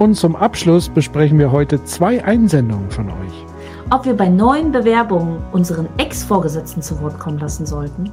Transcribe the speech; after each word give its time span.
Und 0.00 0.14
zum 0.14 0.34
Abschluss 0.34 0.88
besprechen 0.88 1.38
wir 1.38 1.52
heute 1.52 1.84
zwei 1.84 2.24
Einsendungen 2.24 2.90
von 2.90 3.10
euch. 3.10 3.44
Ob 3.90 4.06
wir 4.06 4.16
bei 4.16 4.30
neuen 4.30 4.72
Bewerbungen 4.72 5.42
unseren 5.52 5.90
Ex-Vorgesetzten 5.98 6.80
zu 6.80 6.98
Wort 7.02 7.18
kommen 7.18 7.38
lassen 7.38 7.66
sollten. 7.66 8.10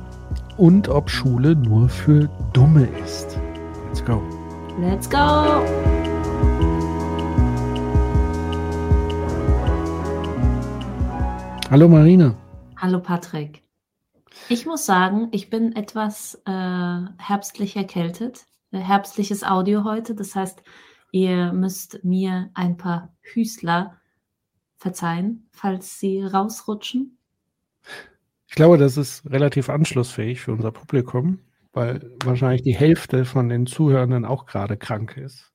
Und 0.58 0.90
ob 0.90 1.10
Schule 1.10 1.56
nur 1.56 1.88
für 1.88 2.28
Dumme 2.52 2.90
ist. 3.06 3.40
Let's 3.88 4.04
go. 4.04 4.22
Let's 4.78 5.10
go. 5.10 5.16
Hallo 11.72 11.88
Marina. 11.88 12.36
Hallo 12.76 13.00
Patrick. 13.00 13.64
Ich 14.50 14.66
muss 14.66 14.86
sagen, 14.86 15.30
ich 15.32 15.50
bin 15.50 15.74
etwas 15.74 16.36
äh, 16.46 16.52
herbstlich 17.18 17.78
erkältet. 17.78 18.46
Herbstliches 18.74 19.46
Audio 19.46 19.86
heute. 19.86 20.16
Das 20.16 20.36
heißt, 20.36 20.62
Ihr 21.18 21.52
müsst 21.52 22.04
mir 22.04 22.52
ein 22.54 22.78
paar 22.78 23.12
Hüßler 23.22 24.00
verzeihen, 24.78 25.50
falls 25.52 26.00
sie 26.00 26.22
rausrutschen. 26.22 27.18
Ich 28.48 28.54
glaube, 28.54 28.78
das 28.78 28.98
ist 28.98 29.28
relativ 29.28 29.68
anschlussfähig 29.68 30.42
für 30.42 30.52
unser 30.52 30.72
Publikum, 30.72 31.40
weil 31.74 32.16
wahrscheinlich 32.24 32.62
die 32.62 32.76
Hälfte 32.76 33.26
von 33.26 33.50
den 33.50 33.66
Zuhörenden 33.66 34.26
auch 34.26 34.46
gerade 34.46 34.78
krank 34.78 35.18
ist. 35.18 35.52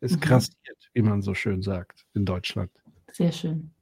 Es 0.00 0.12
mhm. 0.12 0.20
grassiert, 0.20 0.90
wie 0.94 1.02
man 1.02 1.20
so 1.20 1.34
schön 1.34 1.60
sagt, 1.60 2.06
in 2.14 2.24
Deutschland. 2.24 2.70
Sehr 3.12 3.30
schön. 3.30 3.72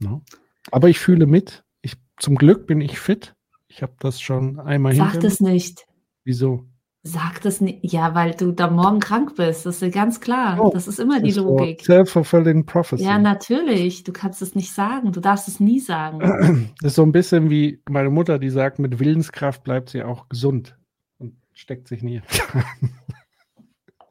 No? 0.00 0.22
Aber 0.70 0.90
ich 0.90 0.98
fühle 0.98 1.24
mit. 1.24 1.64
Ich, 1.80 1.94
zum 2.18 2.34
Glück 2.34 2.66
bin 2.66 2.82
ich 2.82 2.98
fit. 2.98 3.34
Ich 3.68 3.80
habe 3.80 3.94
das 4.00 4.20
schon 4.20 4.60
einmal 4.60 4.94
Sag 4.94 5.18
das 5.20 5.40
nicht. 5.40 5.86
Wieso? 6.24 6.66
Sag 7.04 7.40
das 7.40 7.60
nicht. 7.60 7.80
Ja, 7.82 8.14
weil 8.14 8.32
du 8.32 8.52
da 8.52 8.70
morgen 8.70 9.00
krank 9.00 9.34
bist. 9.34 9.66
Das 9.66 9.82
ist 9.82 9.92
ganz 9.92 10.20
klar. 10.20 10.60
Oh, 10.60 10.70
das 10.72 10.86
ist 10.86 11.00
immer 11.00 11.20
die 11.20 11.32
Logik. 11.32 11.84
Self-fulfilling 11.84 12.64
prophecy. 12.64 13.02
Ja, 13.02 13.18
natürlich. 13.18 14.04
Du 14.04 14.12
kannst 14.12 14.40
es 14.40 14.54
nicht 14.54 14.72
sagen. 14.72 15.10
Du 15.10 15.18
darfst 15.18 15.48
es 15.48 15.58
nie 15.58 15.80
sagen. 15.80 16.70
Das 16.80 16.92
ist 16.92 16.94
so 16.94 17.02
ein 17.02 17.10
bisschen 17.10 17.50
wie 17.50 17.80
meine 17.88 18.10
Mutter, 18.10 18.38
die 18.38 18.50
sagt, 18.50 18.78
mit 18.78 19.00
Willenskraft 19.00 19.64
bleibt 19.64 19.90
sie 19.90 20.04
auch 20.04 20.28
gesund 20.28 20.76
und 21.18 21.34
steckt 21.52 21.88
sich 21.88 22.04
nie. 22.04 22.22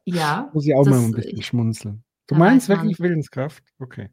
ja. 0.03 0.49
Muss 0.53 0.65
ich 0.65 0.75
auch 0.75 0.85
mal 0.85 0.99
ein 0.99 1.11
bisschen 1.11 1.41
schmunzeln. 1.41 2.03
Du 2.27 2.35
meinst 2.35 2.67
wirklich 2.67 2.99
Willenskraft? 2.99 3.63
Okay. 3.79 4.09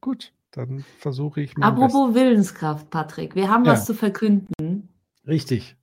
Gut, 0.00 0.32
dann 0.52 0.84
versuche 0.98 1.42
ich 1.42 1.56
mal. 1.56 1.66
Apropos 1.66 2.14
Willenskraft, 2.14 2.88
Patrick. 2.88 3.34
Wir 3.34 3.50
haben 3.50 3.66
ja. 3.66 3.72
was 3.72 3.84
zu 3.84 3.92
verkünden. 3.92 4.88
Richtig 5.26 5.76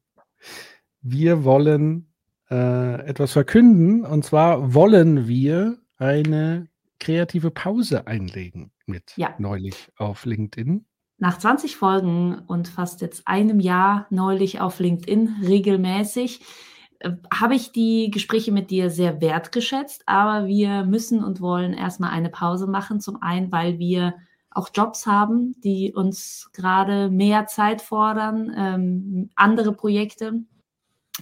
wir 1.06 1.44
wollen 1.44 2.08
äh, 2.50 3.06
etwas 3.06 3.32
verkünden. 3.32 4.04
Und 4.04 4.26
zwar 4.26 4.74
wollen 4.74 5.28
wir 5.28 5.78
eine 5.98 6.68
kreative 7.00 7.52
Pause 7.52 8.08
einlegen 8.08 8.72
mit 8.88 9.14
ja. 9.16 9.34
neulich 9.38 9.92
auf 9.98 10.26
LinkedIn. 10.26 10.86
Nach 11.18 11.38
20 11.38 11.78
Folgen 11.78 12.40
und 12.48 12.68
fast 12.68 13.02
jetzt 13.02 13.28
einem 13.28 13.60
Jahr 13.60 14.08
neulich 14.10 14.60
auf 14.60 14.80
LinkedIn 14.80 15.38
regelmäßig 15.44 16.42
äh, 17.00 17.12
habe 17.34 17.56
ich 17.56 17.72
die 17.72 18.10
Gespräche 18.12 18.52
mit 18.52 18.72
dir 18.72 18.90
sehr 18.90 19.22
wertgeschätzt, 19.22 20.04
aber 20.08 20.48
wir 20.48 20.84
müssen 20.84 21.24
und 21.24 21.40
wollen 21.40 21.74
erstmal 21.74 22.10
eine 22.10 22.30
Pause 22.30 22.68
machen. 22.68 23.00
Zum 23.00 23.22
einen, 23.22 23.52
weil 23.52 23.80
wir 23.80 24.16
auch 24.50 24.70
Jobs 24.74 25.06
haben, 25.06 25.56
die 25.64 25.94
uns 25.94 26.50
gerade 26.54 27.10
mehr 27.10 27.46
Zeit 27.46 27.82
fordern, 27.82 28.52
ähm, 28.58 29.30
andere 29.36 29.74
Projekte, 29.74 30.44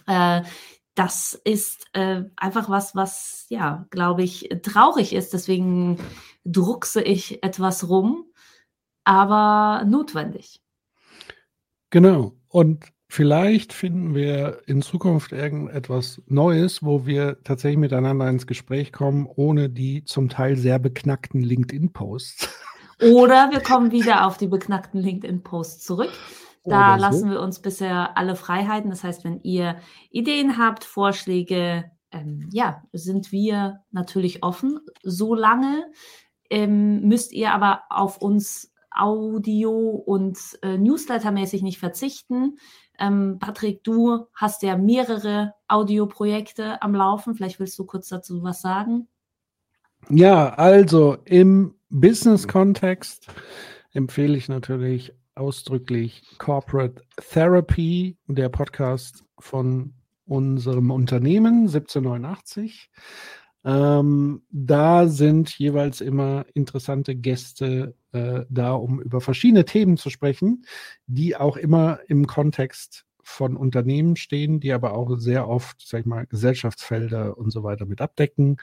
äh, 0.07 0.41
das 0.95 1.39
ist 1.43 1.87
äh, 1.93 2.23
einfach 2.35 2.69
was, 2.69 2.95
was, 2.95 3.45
ja, 3.49 3.85
glaube 3.89 4.23
ich, 4.23 4.49
traurig 4.61 5.13
ist. 5.13 5.33
Deswegen 5.33 5.97
druckse 6.45 7.01
ich 7.01 7.43
etwas 7.43 7.89
rum, 7.89 8.25
aber 9.03 9.85
notwendig. 9.85 10.61
Genau. 11.89 12.33
Und 12.47 12.85
vielleicht 13.09 13.73
finden 13.73 14.13
wir 14.13 14.61
in 14.67 14.81
Zukunft 14.81 15.31
irgendetwas 15.31 16.21
Neues, 16.27 16.83
wo 16.83 17.05
wir 17.05 17.41
tatsächlich 17.43 17.79
miteinander 17.79 18.29
ins 18.29 18.47
Gespräch 18.47 18.91
kommen, 18.91 19.27
ohne 19.27 19.69
die 19.69 20.03
zum 20.03 20.29
Teil 20.29 20.57
sehr 20.57 20.79
beknackten 20.79 21.41
LinkedIn-Posts. 21.41 22.49
Oder 23.01 23.49
wir 23.51 23.59
kommen 23.59 23.91
wieder 23.91 24.25
auf 24.27 24.37
die 24.37 24.47
beknackten 24.47 24.99
LinkedIn-Posts 24.99 25.83
zurück. 25.83 26.11
Da 26.65 26.95
so. 26.95 27.01
lassen 27.01 27.29
wir 27.29 27.41
uns 27.41 27.61
bisher 27.61 28.17
alle 28.17 28.35
Freiheiten. 28.35 28.89
Das 28.89 29.03
heißt, 29.03 29.23
wenn 29.23 29.41
ihr 29.41 29.77
Ideen 30.09 30.57
habt, 30.57 30.83
Vorschläge, 30.83 31.91
ähm, 32.11 32.47
ja, 32.51 32.83
sind 32.93 33.31
wir 33.31 33.81
natürlich 33.91 34.43
offen. 34.43 34.79
Solange 35.03 35.91
ähm, 36.49 37.01
müsst 37.01 37.33
ihr 37.33 37.51
aber 37.51 37.83
auf 37.89 38.17
uns 38.17 38.71
Audio- 38.91 40.03
und 40.05 40.37
äh, 40.61 40.77
Newsletter-mäßig 40.77 41.63
nicht 41.63 41.79
verzichten. 41.79 42.57
Ähm, 42.99 43.37
Patrick, 43.39 43.83
du 43.83 44.27
hast 44.35 44.61
ja 44.61 44.77
mehrere 44.77 45.55
Audioprojekte 45.67 46.81
am 46.81 46.93
Laufen. 46.93 47.33
Vielleicht 47.35 47.59
willst 47.59 47.77
du 47.79 47.85
kurz 47.85 48.07
dazu 48.07 48.43
was 48.43 48.61
sagen. 48.61 49.07
Ja, 50.09 50.49
also 50.49 51.17
im 51.25 51.75
Business-Kontext 51.89 53.27
empfehle 53.93 54.37
ich 54.37 54.49
natürlich 54.49 55.13
ausdrücklich 55.35 56.23
Corporate 56.37 57.03
Therapy, 57.17 58.17
der 58.27 58.49
Podcast 58.49 59.23
von 59.39 59.93
unserem 60.25 60.91
Unternehmen 60.91 61.67
1789. 61.67 62.89
Ähm, 63.65 64.43
da 64.49 65.07
sind 65.07 65.57
jeweils 65.57 66.01
immer 66.01 66.45
interessante 66.53 67.15
Gäste 67.15 67.95
äh, 68.11 68.41
da, 68.49 68.73
um 68.73 69.01
über 69.01 69.21
verschiedene 69.21 69.65
Themen 69.65 69.97
zu 69.97 70.09
sprechen, 70.09 70.65
die 71.07 71.35
auch 71.35 71.57
immer 71.57 71.99
im 72.07 72.27
Kontext 72.27 73.05
von 73.23 73.57
Unternehmen 73.57 74.15
stehen, 74.15 74.59
die 74.59 74.73
aber 74.73 74.93
auch 74.93 75.17
sehr 75.17 75.47
oft, 75.47 75.81
sag 75.85 76.01
ich 76.01 76.05
mal, 76.05 76.25
Gesellschaftsfelder 76.25 77.37
und 77.37 77.51
so 77.51 77.63
weiter 77.63 77.85
mit 77.85 78.01
abdecken. 78.01 78.57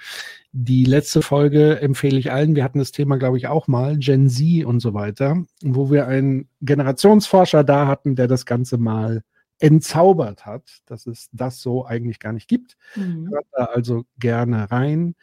Die 0.52 0.84
letzte 0.84 1.22
Folge 1.22 1.80
empfehle 1.80 2.18
ich 2.18 2.30
allen. 2.30 2.54
Wir 2.54 2.64
hatten 2.64 2.78
das 2.78 2.92
Thema, 2.92 3.16
glaube 3.16 3.38
ich, 3.38 3.46
auch 3.48 3.68
mal, 3.68 3.96
Gen 3.98 4.28
Z 4.28 4.64
und 4.64 4.80
so 4.80 4.94
weiter, 4.94 5.42
wo 5.62 5.90
wir 5.90 6.06
einen 6.06 6.48
Generationsforscher 6.60 7.64
da 7.64 7.86
hatten, 7.86 8.16
der 8.16 8.28
das 8.28 8.46
Ganze 8.46 8.78
mal 8.78 9.22
entzaubert 9.58 10.46
hat, 10.46 10.80
dass 10.86 11.06
es 11.06 11.28
das 11.32 11.60
so 11.60 11.84
eigentlich 11.84 12.18
gar 12.18 12.32
nicht 12.32 12.48
gibt. 12.48 12.76
Mhm. 12.96 13.28
Hört 13.30 13.46
da 13.52 13.64
also 13.66 14.04
gerne 14.18 14.70
rein. 14.70 15.14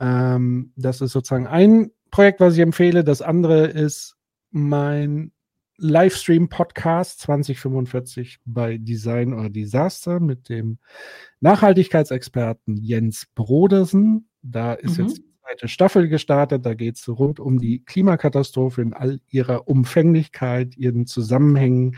Ähm, 0.00 0.72
das 0.76 1.00
ist 1.00 1.12
sozusagen 1.12 1.46
ein 1.46 1.90
Projekt, 2.10 2.40
was 2.40 2.54
ich 2.54 2.60
empfehle. 2.60 3.04
Das 3.04 3.22
andere 3.22 3.66
ist 3.66 4.16
mein 4.50 5.32
Livestream-Podcast 5.82 7.20
2045 7.20 8.38
bei 8.44 8.78
Design 8.78 9.32
or 9.32 9.50
Disaster 9.50 10.20
mit 10.20 10.48
dem 10.48 10.78
Nachhaltigkeitsexperten 11.40 12.76
Jens 12.76 13.26
Brodersen. 13.34 14.28
Da 14.42 14.74
ist 14.74 14.98
mhm. 14.98 15.04
jetzt 15.04 15.18
die 15.18 15.24
zweite 15.42 15.68
Staffel 15.68 16.08
gestartet. 16.08 16.64
Da 16.64 16.74
geht 16.74 16.96
es 16.96 17.08
rund 17.08 17.40
um 17.40 17.58
die 17.58 17.84
Klimakatastrophe 17.84 18.80
in 18.80 18.94
all 18.94 19.20
ihrer 19.28 19.66
Umfänglichkeit, 19.66 20.76
ihren 20.76 21.06
Zusammenhängen 21.06 21.96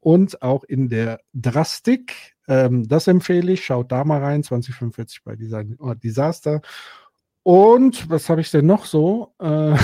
und 0.00 0.42
auch 0.42 0.64
in 0.64 0.88
der 0.88 1.20
Drastik. 1.32 2.34
Ähm, 2.48 2.88
das 2.88 3.06
empfehle 3.06 3.52
ich. 3.52 3.64
Schaut 3.64 3.92
da 3.92 4.04
mal 4.04 4.20
rein. 4.20 4.42
2045 4.42 5.22
bei 5.22 5.36
Design 5.36 5.76
or 5.78 5.94
Disaster. 5.94 6.60
Und 7.44 8.10
was 8.10 8.28
habe 8.28 8.40
ich 8.40 8.50
denn 8.50 8.66
noch 8.66 8.84
so? 8.84 9.34
Äh, 9.38 9.76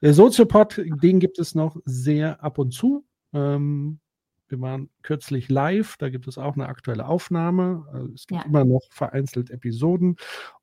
der 0.00 0.14
Soziopod, 0.14 0.80
den 1.02 1.20
gibt 1.20 1.38
es 1.38 1.54
noch 1.54 1.76
sehr 1.84 2.42
ab 2.42 2.58
und 2.58 2.72
zu. 2.72 3.04
Ähm, 3.32 4.00
wir 4.48 4.60
waren 4.60 4.90
kürzlich 5.02 5.48
live, 5.48 5.96
da 5.98 6.08
gibt 6.08 6.26
es 6.26 6.38
auch 6.38 6.54
eine 6.54 6.66
aktuelle 6.68 7.06
Aufnahme. 7.06 7.86
Also 7.92 8.08
es 8.14 8.26
gibt 8.26 8.40
ja. 8.40 8.46
immer 8.46 8.64
noch 8.64 8.88
vereinzelt 8.90 9.50
Episoden. 9.50 10.16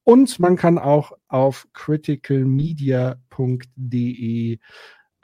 Und 0.04 0.40
man 0.40 0.56
kann 0.56 0.80
auch 0.80 1.12
auf 1.28 1.68
criticalmedia.de, 1.74 4.60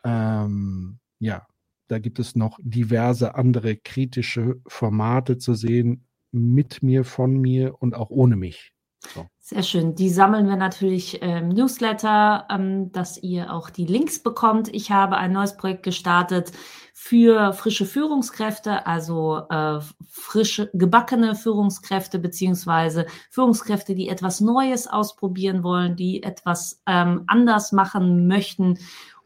ähm, 0.03 0.99
ja, 1.19 1.47
da 1.87 1.99
gibt 1.99 2.19
es 2.19 2.35
noch 2.35 2.59
diverse 2.61 3.35
andere 3.35 3.75
kritische 3.75 4.61
Formate 4.67 5.37
zu 5.37 5.53
sehen, 5.55 6.05
mit 6.31 6.81
mir, 6.81 7.03
von 7.03 7.35
mir 7.37 7.81
und 7.81 7.93
auch 7.95 8.09
ohne 8.09 8.37
mich. 8.37 8.71
So. 9.13 9.25
Sehr 9.39 9.63
schön. 9.63 9.95
Die 9.95 10.09
sammeln 10.09 10.47
wir 10.47 10.55
natürlich 10.55 11.21
im 11.21 11.49
Newsletter, 11.49 12.47
ähm, 12.49 12.91
dass 12.91 13.21
ihr 13.21 13.51
auch 13.51 13.69
die 13.69 13.85
Links 13.85 14.19
bekommt. 14.19 14.73
Ich 14.73 14.91
habe 14.91 15.17
ein 15.17 15.33
neues 15.33 15.57
Projekt 15.57 15.83
gestartet 15.83 16.51
für 16.93 17.51
frische 17.53 17.87
Führungskräfte, 17.87 18.85
also 18.85 19.41
äh, 19.49 19.79
frische, 20.09 20.69
gebackene 20.73 21.35
Führungskräfte 21.35 22.19
beziehungsweise 22.19 23.07
Führungskräfte, 23.31 23.95
die 23.95 24.07
etwas 24.07 24.39
Neues 24.39 24.87
ausprobieren 24.87 25.63
wollen, 25.63 25.95
die 25.95 26.21
etwas 26.21 26.81
ähm, 26.85 27.23
anders 27.25 27.71
machen 27.71 28.27
möchten 28.27 28.77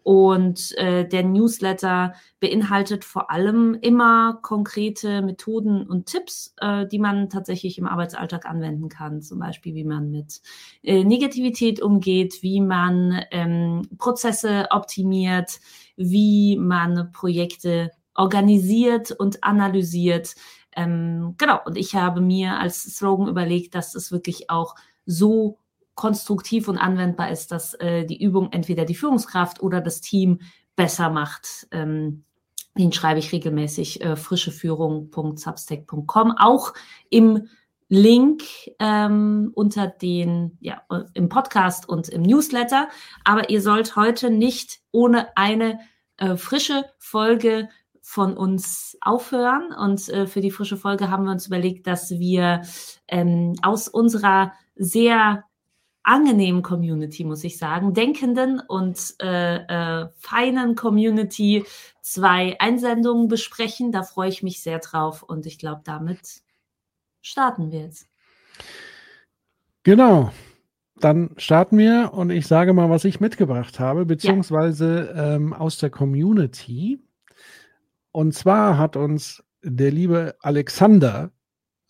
und 0.06 0.78
äh, 0.78 1.08
der 1.08 1.24
Newsletter 1.24 2.14
beinhaltet 2.40 3.04
vor 3.04 3.32
allem 3.32 3.74
immer 3.82 4.38
konkrete 4.44 5.24
Methoden 5.24 5.82
und 5.88 6.06
Tipps, 6.06 6.54
äh, 6.62 6.86
die 6.86 7.00
man 7.00 7.28
tatsächlich 7.28 7.80
im 7.80 7.88
Arbeitsalltag 7.88 8.46
anwenden 8.46 8.88
kann. 8.88 9.24
Zum 9.24 9.40
Beispiel, 9.40 9.74
wie 9.74 9.84
man 9.84 10.12
mit 10.12 10.44
äh, 10.84 11.04
Negativität 11.04 11.82
umgeht, 11.82 12.44
wie 12.44 12.62
man 12.62 13.20
ähm, 13.32 13.82
Prozesse 13.98 14.68
optimiert, 14.70 15.60
wie 15.96 16.56
man 16.56 17.12
Projekte 17.12 17.90
organisiert 18.14 19.10
und 19.10 19.44
analysiert. 19.44 20.36
Ähm, 20.76 21.34
genau, 21.40 21.62
und 21.66 21.80
ich 21.80 21.96
habe 21.96 22.22
mir 22.22 22.60
als 22.60 22.84
Slogan 22.84 23.28
überlegt, 23.28 23.74
dass 23.74 23.96
es 23.96 24.12
wirklich 24.12 24.52
auch 24.52 24.76
so 25.08 25.58
konstruktiv 25.96 26.68
und 26.68 26.78
anwendbar 26.78 27.32
ist, 27.32 27.52
dass 27.52 27.74
äh, 27.76 28.06
die 28.06 28.22
Übung 28.22 28.52
entweder 28.52 28.86
die 28.86 28.96
Führungskraft 28.96 29.64
oder 29.64 29.82
das 29.82 30.02
Team 30.02 30.42
besser 30.76 31.10
macht. 31.10 31.68
Ähm, 31.72 32.26
den 32.78 32.92
schreibe 32.92 33.20
ich 33.20 33.32
regelmäßig 33.32 34.02
äh, 34.02 34.18
frischeführung.substack.com, 34.18 36.34
auch 36.38 36.74
im 37.10 37.48
Link 37.88 38.44
ähm, 38.80 39.52
unter 39.54 39.88
den, 39.88 40.58
ja, 40.60 40.82
im 41.14 41.30
Podcast 41.30 41.88
und 41.88 42.10
im 42.10 42.24
Newsletter. 42.24 42.90
Aber 43.24 43.50
ihr 43.50 43.62
sollt 43.62 43.96
heute 43.96 44.30
nicht 44.30 44.82
ohne 44.92 45.38
eine 45.38 45.80
äh, 46.18 46.36
frische 46.36 46.84
Folge 46.98 47.70
von 48.02 48.36
uns 48.36 48.98
aufhören. 49.02 49.72
Und 49.72 50.10
äh, 50.10 50.28
für 50.28 50.42
die 50.42 50.52
frische 50.52 50.76
Folge 50.78 51.10
haben 51.10 51.24
wir 51.26 51.32
uns 51.32 51.48
überlegt, 51.48 51.88
dass 51.88 52.12
wir 52.12 52.62
ähm, 53.08 53.56
aus 53.62 53.88
unserer 53.88 54.52
sehr 54.76 55.46
angenehmen 56.06 56.62
Community, 56.62 57.24
muss 57.24 57.44
ich 57.44 57.58
sagen, 57.58 57.94
denkenden 57.94 58.60
und 58.60 59.16
äh, 59.22 59.56
äh, 59.58 60.08
feinen 60.18 60.76
Community 60.76 61.66
zwei 62.02 62.56
Einsendungen 62.60 63.28
besprechen. 63.28 63.92
Da 63.92 64.04
freue 64.04 64.30
ich 64.30 64.44
mich 64.44 64.62
sehr 64.62 64.80
drauf 64.80 65.24
und 65.24 65.46
ich 65.46 65.58
glaube, 65.58 65.82
damit 65.84 66.42
starten 67.22 67.72
wir 67.72 67.82
jetzt. 67.82 68.08
Genau. 69.84 70.32
Dann 70.98 71.32
starten 71.38 71.78
wir 71.78 72.12
und 72.14 72.30
ich 72.30 72.48
sage 72.48 72.74
mal, 72.74 72.90
was 72.90 73.04
ich 73.04 73.20
mitgebracht 73.20 73.80
habe, 73.80 74.06
beziehungsweise 74.06 75.12
ja. 75.14 75.36
ähm, 75.36 75.52
aus 75.52 75.78
der 75.78 75.90
Community. 75.90 77.04
Und 78.12 78.34
zwar 78.34 78.78
hat 78.78 78.96
uns 78.96 79.44
der 79.62 79.92
liebe 79.92 80.36
Alexander, 80.40 81.32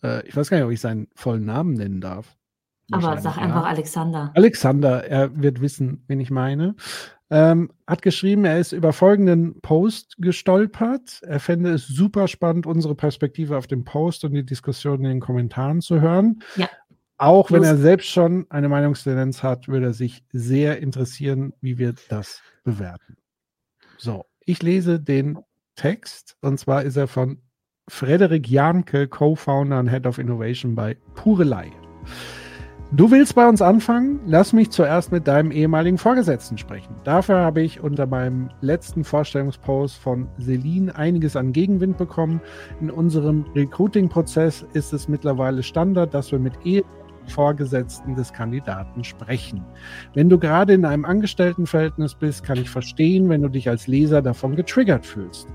äh, 0.02 0.26
ich 0.26 0.34
weiß 0.34 0.50
gar 0.50 0.56
nicht, 0.56 0.66
ob 0.66 0.72
ich 0.72 0.80
seinen 0.80 1.08
vollen 1.14 1.44
Namen 1.44 1.74
nennen 1.74 2.00
darf. 2.00 2.36
Aber 2.90 3.18
sag 3.18 3.38
einfach 3.38 3.64
Alexander. 3.64 4.30
Alexander, 4.34 5.04
er 5.04 5.40
wird 5.40 5.60
wissen, 5.60 6.04
wen 6.06 6.20
ich 6.20 6.30
meine. 6.30 6.76
Ähm, 7.28 7.72
hat 7.88 8.02
geschrieben, 8.02 8.44
er 8.44 8.60
ist 8.60 8.70
über 8.70 8.92
folgenden 8.92 9.60
Post 9.60 10.14
gestolpert. 10.18 11.20
Er 11.22 11.40
fände 11.40 11.72
es 11.72 11.88
super 11.88 12.28
spannend, 12.28 12.66
unsere 12.66 12.94
Perspektive 12.94 13.56
auf 13.56 13.66
den 13.66 13.84
Post 13.84 14.24
und 14.24 14.32
die 14.32 14.46
Diskussion 14.46 14.98
in 15.00 15.10
den 15.10 15.20
Kommentaren 15.20 15.80
zu 15.80 16.00
hören. 16.00 16.42
Ja. 16.54 16.68
Auch 17.18 17.50
wenn 17.50 17.64
er 17.64 17.78
selbst 17.78 18.08
schon 18.08 18.46
eine 18.50 18.68
Meinungstendenz 18.68 19.42
hat, 19.42 19.68
würde 19.68 19.86
er 19.86 19.92
sich 19.94 20.22
sehr 20.32 20.80
interessieren, 20.80 21.54
wie 21.60 21.78
wir 21.78 21.94
das 22.08 22.42
bewerten. 22.62 23.16
So, 23.96 24.26
ich 24.44 24.62
lese 24.62 25.00
den 25.00 25.38
Text 25.76 26.36
und 26.42 26.60
zwar 26.60 26.82
ist 26.82 26.96
er 26.96 27.08
von 27.08 27.40
Frederik 27.88 28.48
Janke, 28.48 29.08
Co-Founder 29.08 29.78
und 29.78 29.88
Head 29.88 30.06
of 30.06 30.18
Innovation 30.18 30.74
bei 30.74 30.96
Purelei. 31.14 31.72
Du 32.92 33.10
willst 33.10 33.34
bei 33.34 33.48
uns 33.48 33.60
anfangen? 33.62 34.20
Lass 34.26 34.52
mich 34.52 34.70
zuerst 34.70 35.10
mit 35.10 35.26
deinem 35.26 35.50
ehemaligen 35.50 35.98
Vorgesetzten 35.98 36.56
sprechen. 36.56 36.94
Dafür 37.02 37.38
habe 37.38 37.60
ich 37.62 37.80
unter 37.80 38.06
meinem 38.06 38.48
letzten 38.60 39.02
Vorstellungspost 39.02 39.96
von 39.96 40.28
Celine 40.40 40.94
einiges 40.94 41.34
an 41.34 41.52
Gegenwind 41.52 41.98
bekommen. 41.98 42.40
In 42.80 42.92
unserem 42.92 43.44
Recruiting-Prozess 43.56 44.64
ist 44.72 44.92
es 44.92 45.08
mittlerweile 45.08 45.64
Standard, 45.64 46.14
dass 46.14 46.30
wir 46.30 46.38
mit 46.38 46.52
Vorgesetzten 47.26 48.14
des 48.14 48.32
Kandidaten 48.32 49.02
sprechen. 49.02 49.64
Wenn 50.14 50.28
du 50.28 50.38
gerade 50.38 50.74
in 50.74 50.84
einem 50.84 51.04
Angestelltenverhältnis 51.04 52.14
bist, 52.14 52.44
kann 52.44 52.58
ich 52.58 52.70
verstehen, 52.70 53.28
wenn 53.28 53.42
du 53.42 53.48
dich 53.48 53.68
als 53.68 53.88
Leser 53.88 54.22
davon 54.22 54.54
getriggert 54.54 55.04
fühlst. 55.04 55.48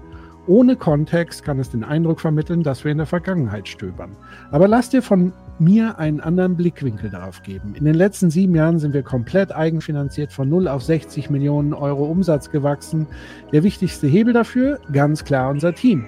Ohne 0.48 0.76
Kontext 0.76 1.44
kann 1.44 1.60
es 1.60 1.70
den 1.70 1.84
Eindruck 1.84 2.20
vermitteln, 2.20 2.64
dass 2.64 2.84
wir 2.84 2.92
in 2.92 2.98
der 2.98 3.06
Vergangenheit 3.06 3.68
stöbern. 3.68 4.16
Aber 4.50 4.68
lass 4.68 4.90
dir 4.90 5.04
von 5.04 5.34
mir 5.60 6.00
einen 6.00 6.20
anderen 6.20 6.58
Blickwinkel 6.58 7.12
darauf 7.12 7.44
geben. 7.44 7.76
In 7.76 7.86
den 7.86 7.94
letzten 7.94 8.32
sieben 8.32 8.56
Jahren 8.56 8.80
sind 8.80 8.96
wir 8.96 9.04
komplett 9.04 9.56
eigenfinanziert 9.56 10.34
von 10.34 10.50
0 10.50 10.68
auf 10.68 10.82
60 10.84 11.30
Millionen 11.30 11.74
Euro 11.74 12.06
Umsatz 12.06 12.50
gewachsen. 12.50 13.06
Der 13.52 13.62
wichtigste 13.62 14.08
Hebel 14.08 14.34
dafür, 14.34 14.80
ganz 14.92 15.24
klar 15.24 15.52
unser 15.52 15.76
Team. 15.76 16.06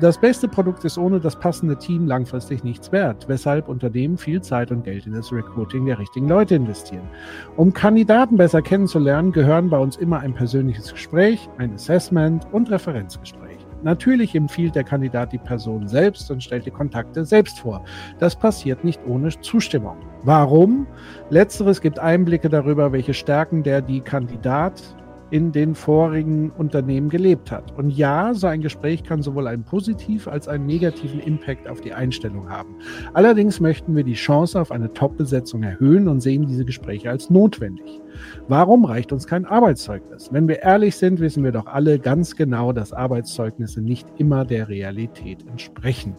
Das 0.00 0.18
beste 0.18 0.46
Produkt 0.46 0.84
ist 0.84 0.98
ohne 0.98 1.20
das 1.20 1.38
passende 1.38 1.76
Team 1.76 2.06
langfristig 2.06 2.64
nichts 2.64 2.92
wert, 2.92 3.28
weshalb 3.28 3.68
Unternehmen 3.68 4.18
viel 4.18 4.40
Zeit 4.40 4.70
und 4.70 4.84
Geld 4.84 5.06
in 5.06 5.14
das 5.14 5.32
Recruiting 5.32 5.86
der 5.86 5.98
richtigen 5.98 6.28
Leute 6.28 6.54
investieren. 6.54 7.08
Um 7.56 7.72
Kandidaten 7.72 8.36
besser 8.36 8.62
kennenzulernen, 8.62 9.32
gehören 9.32 9.70
bei 9.70 9.78
uns 9.78 9.96
immer 9.96 10.20
ein 10.20 10.34
persönliches 10.34 10.92
Gespräch, 10.92 11.48
ein 11.58 11.74
Assessment 11.74 12.46
und 12.52 12.70
Referenzgespräch. 12.70 13.43
Natürlich 13.84 14.34
empfiehlt 14.34 14.74
der 14.74 14.84
Kandidat 14.84 15.32
die 15.32 15.38
Person 15.38 15.86
selbst 15.86 16.30
und 16.30 16.42
stellt 16.42 16.66
die 16.66 16.70
Kontakte 16.70 17.24
selbst 17.24 17.60
vor. 17.60 17.84
Das 18.18 18.34
passiert 18.34 18.82
nicht 18.82 19.00
ohne 19.06 19.28
Zustimmung. 19.40 19.98
Warum? 20.22 20.86
Letzteres 21.28 21.80
gibt 21.80 21.98
Einblicke 21.98 22.48
darüber, 22.48 22.92
welche 22.92 23.14
Stärken 23.14 23.62
der 23.62 23.82
die 23.82 24.00
Kandidat 24.00 24.82
in 25.30 25.52
den 25.52 25.74
vorigen 25.74 26.50
Unternehmen 26.50 27.08
gelebt 27.08 27.50
hat. 27.50 27.76
Und 27.76 27.90
ja, 27.90 28.32
so 28.34 28.46
ein 28.46 28.60
Gespräch 28.60 29.02
kann 29.02 29.20
sowohl 29.20 29.48
einen 29.48 29.64
positiv 29.64 30.28
als 30.28 30.48
einen 30.48 30.66
negativen 30.66 31.20
Impact 31.20 31.68
auf 31.68 31.80
die 31.80 31.92
Einstellung 31.92 32.48
haben. 32.48 32.76
Allerdings 33.14 33.58
möchten 33.60 33.96
wir 33.96 34.04
die 34.04 34.14
Chance 34.14 34.60
auf 34.60 34.70
eine 34.70 34.92
Top-Besetzung 34.92 35.62
erhöhen 35.62 36.08
und 36.08 36.20
sehen 36.20 36.46
diese 36.46 36.64
Gespräche 36.64 37.10
als 37.10 37.30
notwendig. 37.30 38.00
Warum 38.48 38.84
reicht 38.84 39.12
uns 39.12 39.26
kein 39.26 39.46
Arbeitszeugnis? 39.46 40.32
Wenn 40.32 40.48
wir 40.48 40.62
ehrlich 40.62 40.96
sind, 40.96 41.20
wissen 41.20 41.44
wir 41.44 41.52
doch 41.52 41.66
alle 41.66 41.98
ganz 41.98 42.36
genau, 42.36 42.72
dass 42.72 42.92
Arbeitszeugnisse 42.92 43.80
nicht 43.80 44.06
immer 44.18 44.44
der 44.44 44.68
Realität 44.68 45.46
entsprechen. 45.46 46.16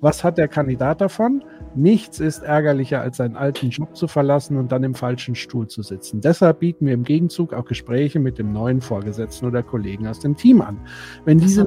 Was 0.00 0.24
hat 0.24 0.38
der 0.38 0.48
Kandidat 0.48 1.00
davon? 1.00 1.44
Nichts 1.74 2.20
ist 2.20 2.42
ärgerlicher, 2.42 3.00
als 3.00 3.18
seinen 3.18 3.36
alten 3.36 3.70
Job 3.70 3.96
zu 3.96 4.08
verlassen 4.08 4.56
und 4.56 4.72
dann 4.72 4.82
im 4.84 4.94
falschen 4.94 5.34
Stuhl 5.34 5.68
zu 5.68 5.82
sitzen. 5.82 6.20
Deshalb 6.20 6.60
bieten 6.60 6.86
wir 6.86 6.94
im 6.94 7.04
Gegenzug 7.04 7.52
auch 7.52 7.64
Gespräche 7.64 8.18
mit 8.18 8.38
dem 8.38 8.52
neuen 8.52 8.80
Vorgesetzten 8.80 9.46
oder 9.46 9.62
Kollegen 9.62 10.06
aus 10.06 10.20
dem 10.20 10.36
Team 10.36 10.60
an, 10.60 10.78
wenn 11.24 11.38
diese 11.38 11.66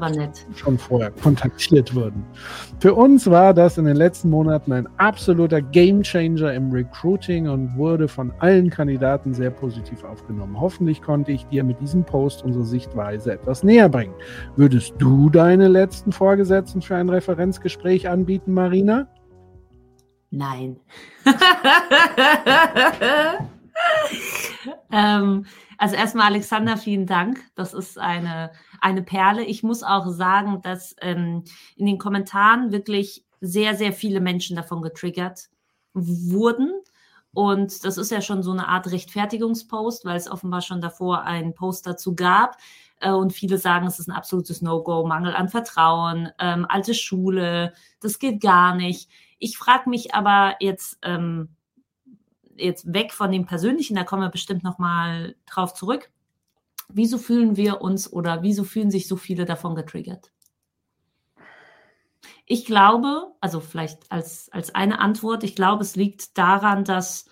schon 0.55 0.77
vorher 0.77 1.11
kontaktiert 1.11 1.95
wurden. 1.95 2.25
Für 2.81 2.95
uns 2.95 3.29
war 3.29 3.53
das 3.53 3.77
in 3.77 3.85
den 3.85 3.95
letzten 3.95 4.31
Monaten 4.31 4.73
ein 4.73 4.89
absoluter 4.97 5.61
Gamechanger 5.61 6.51
im 6.51 6.71
Recruiting 6.71 7.47
und 7.47 7.77
wurde 7.77 8.07
von 8.07 8.33
allen 8.39 8.71
Kandidaten 8.71 9.35
sehr 9.35 9.51
positiv 9.51 10.03
aufgenommen. 10.03 10.59
Hoffentlich 10.59 11.03
konnte 11.03 11.31
ich 11.31 11.45
dir 11.45 11.63
mit 11.63 11.79
diesem 11.79 12.03
Post 12.03 12.43
unsere 12.43 12.65
Sichtweise 12.65 13.33
etwas 13.33 13.61
näher 13.61 13.87
bringen. 13.87 14.15
Würdest 14.55 14.95
du 14.97 15.29
deine 15.29 15.67
letzten 15.67 16.11
Vorgesetzten 16.11 16.81
für 16.81 16.95
ein 16.95 17.09
Referenzgespräch 17.09 18.09
anbieten, 18.09 18.51
Marina? 18.51 19.07
Nein. 20.31 20.77
ähm, 24.91 25.45
also 25.81 25.95
erstmal 25.95 26.27
Alexander, 26.27 26.77
vielen 26.77 27.07
Dank. 27.07 27.39
Das 27.55 27.73
ist 27.73 27.97
eine, 27.97 28.51
eine 28.81 29.01
Perle. 29.01 29.43
Ich 29.43 29.63
muss 29.63 29.81
auch 29.81 30.07
sagen, 30.09 30.61
dass 30.61 30.95
ähm, 31.01 31.43
in 31.75 31.87
den 31.87 31.97
Kommentaren 31.97 32.71
wirklich 32.71 33.25
sehr, 33.39 33.75
sehr 33.75 33.91
viele 33.91 34.21
Menschen 34.21 34.55
davon 34.55 34.83
getriggert 34.83 35.49
wurden. 35.95 36.71
Und 37.33 37.83
das 37.83 37.97
ist 37.97 38.11
ja 38.11 38.21
schon 38.21 38.43
so 38.43 38.51
eine 38.51 38.67
Art 38.67 38.91
Rechtfertigungspost, 38.91 40.05
weil 40.05 40.17
es 40.17 40.29
offenbar 40.29 40.61
schon 40.61 40.81
davor 40.81 41.23
einen 41.23 41.55
Post 41.55 41.87
dazu 41.87 42.13
gab. 42.13 42.57
Äh, 42.99 43.09
und 43.09 43.33
viele 43.33 43.57
sagen, 43.57 43.87
es 43.87 43.97
ist 43.97 44.07
ein 44.07 44.15
absolutes 44.15 44.61
No-Go, 44.61 45.07
Mangel 45.07 45.33
an 45.33 45.49
Vertrauen, 45.49 46.29
ähm, 46.37 46.67
alte 46.69 46.93
Schule, 46.93 47.73
das 48.01 48.19
geht 48.19 48.39
gar 48.39 48.75
nicht. 48.75 49.09
Ich 49.39 49.57
frage 49.57 49.89
mich 49.89 50.13
aber 50.13 50.57
jetzt, 50.59 50.99
ähm, 51.01 51.49
jetzt 52.61 52.93
weg 52.93 53.13
von 53.13 53.31
dem 53.31 53.45
Persönlichen, 53.45 53.95
da 53.95 54.03
kommen 54.03 54.21
wir 54.23 54.29
bestimmt 54.29 54.63
nochmal 54.63 55.35
drauf 55.45 55.73
zurück. 55.73 56.11
Wieso 56.89 57.17
fühlen 57.17 57.57
wir 57.57 57.81
uns 57.81 58.11
oder 58.11 58.43
wieso 58.43 58.63
fühlen 58.63 58.91
sich 58.91 59.07
so 59.07 59.15
viele 59.15 59.45
davon 59.45 59.75
getriggert? 59.75 60.31
Ich 62.45 62.65
glaube, 62.65 63.31
also 63.39 63.61
vielleicht 63.61 64.11
als, 64.11 64.49
als 64.51 64.75
eine 64.75 64.99
Antwort, 64.99 65.43
ich 65.43 65.55
glaube, 65.55 65.83
es 65.83 65.95
liegt 65.95 66.37
daran, 66.37 66.83
dass 66.83 67.25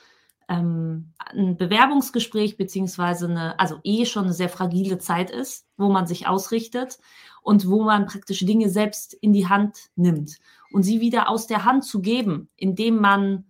ähm, 0.47 1.13
ein 1.17 1.57
Bewerbungsgespräch 1.57 2.57
beziehungsweise 2.57 3.27
eine, 3.27 3.59
also 3.59 3.79
eh 3.83 4.05
schon 4.05 4.25
eine 4.25 4.33
sehr 4.33 4.49
fragile 4.49 4.97
Zeit 4.97 5.29
ist, 5.29 5.67
wo 5.77 5.89
man 5.89 6.07
sich 6.07 6.27
ausrichtet 6.27 6.99
und 7.41 7.67
wo 7.67 7.83
man 7.83 8.07
praktisch 8.07 8.39
Dinge 8.39 8.69
selbst 8.69 9.13
in 9.13 9.33
die 9.33 9.47
Hand 9.47 9.89
nimmt 9.95 10.37
und 10.71 10.83
sie 10.83 11.01
wieder 11.01 11.29
aus 11.29 11.47
der 11.47 11.65
Hand 11.65 11.83
zu 11.83 12.01
geben, 12.01 12.49
indem 12.55 12.97
man 12.97 13.48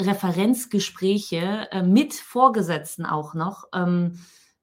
Referenzgespräche 0.00 1.68
äh, 1.70 1.82
mit 1.82 2.14
Vorgesetzten 2.14 3.06
auch 3.06 3.34
noch 3.34 3.64
ähm, 3.74 4.20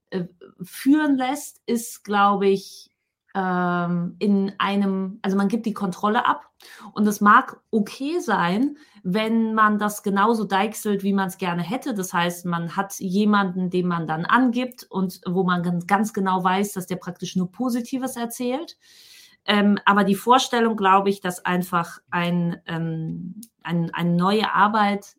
äh, 0.09 0.25
führen 0.61 1.17
lässt, 1.17 1.61
ist, 1.65 2.03
glaube 2.03 2.47
ich, 2.47 2.89
ähm, 3.35 4.15
in 4.19 4.53
einem, 4.57 5.19
also 5.21 5.37
man 5.37 5.47
gibt 5.47 5.65
die 5.65 5.73
Kontrolle 5.73 6.25
ab 6.25 6.49
und 6.93 7.05
es 7.07 7.21
mag 7.21 7.61
okay 7.71 8.19
sein, 8.19 8.77
wenn 9.03 9.53
man 9.53 9.77
das 9.77 10.01
genauso 10.01 10.43
deichselt, 10.43 11.03
wie 11.03 11.13
man 11.13 11.27
es 11.27 11.37
gerne 11.37 11.61
hätte. 11.61 11.93
Das 11.93 12.13
heißt, 12.13 12.45
man 12.45 12.75
hat 12.75 12.99
jemanden, 12.99 13.69
den 13.69 13.87
man 13.87 14.07
dann 14.07 14.25
angibt 14.25 14.87
und 14.89 15.21
wo 15.25 15.43
man 15.43 15.85
ganz 15.85 16.13
genau 16.13 16.43
weiß, 16.43 16.73
dass 16.73 16.87
der 16.87 16.95
praktisch 16.95 17.35
nur 17.35 17.51
Positives 17.51 18.15
erzählt. 18.15 18.77
Ähm, 19.45 19.79
aber 19.85 20.03
die 20.03 20.15
Vorstellung, 20.15 20.75
glaube 20.75 21.09
ich, 21.09 21.21
dass 21.21 21.45
einfach 21.45 21.99
ein, 22.09 22.61
ähm, 22.65 23.39
ein, 23.63 23.93
eine 23.93 24.11
neue 24.15 24.51
Arbeit 24.53 25.15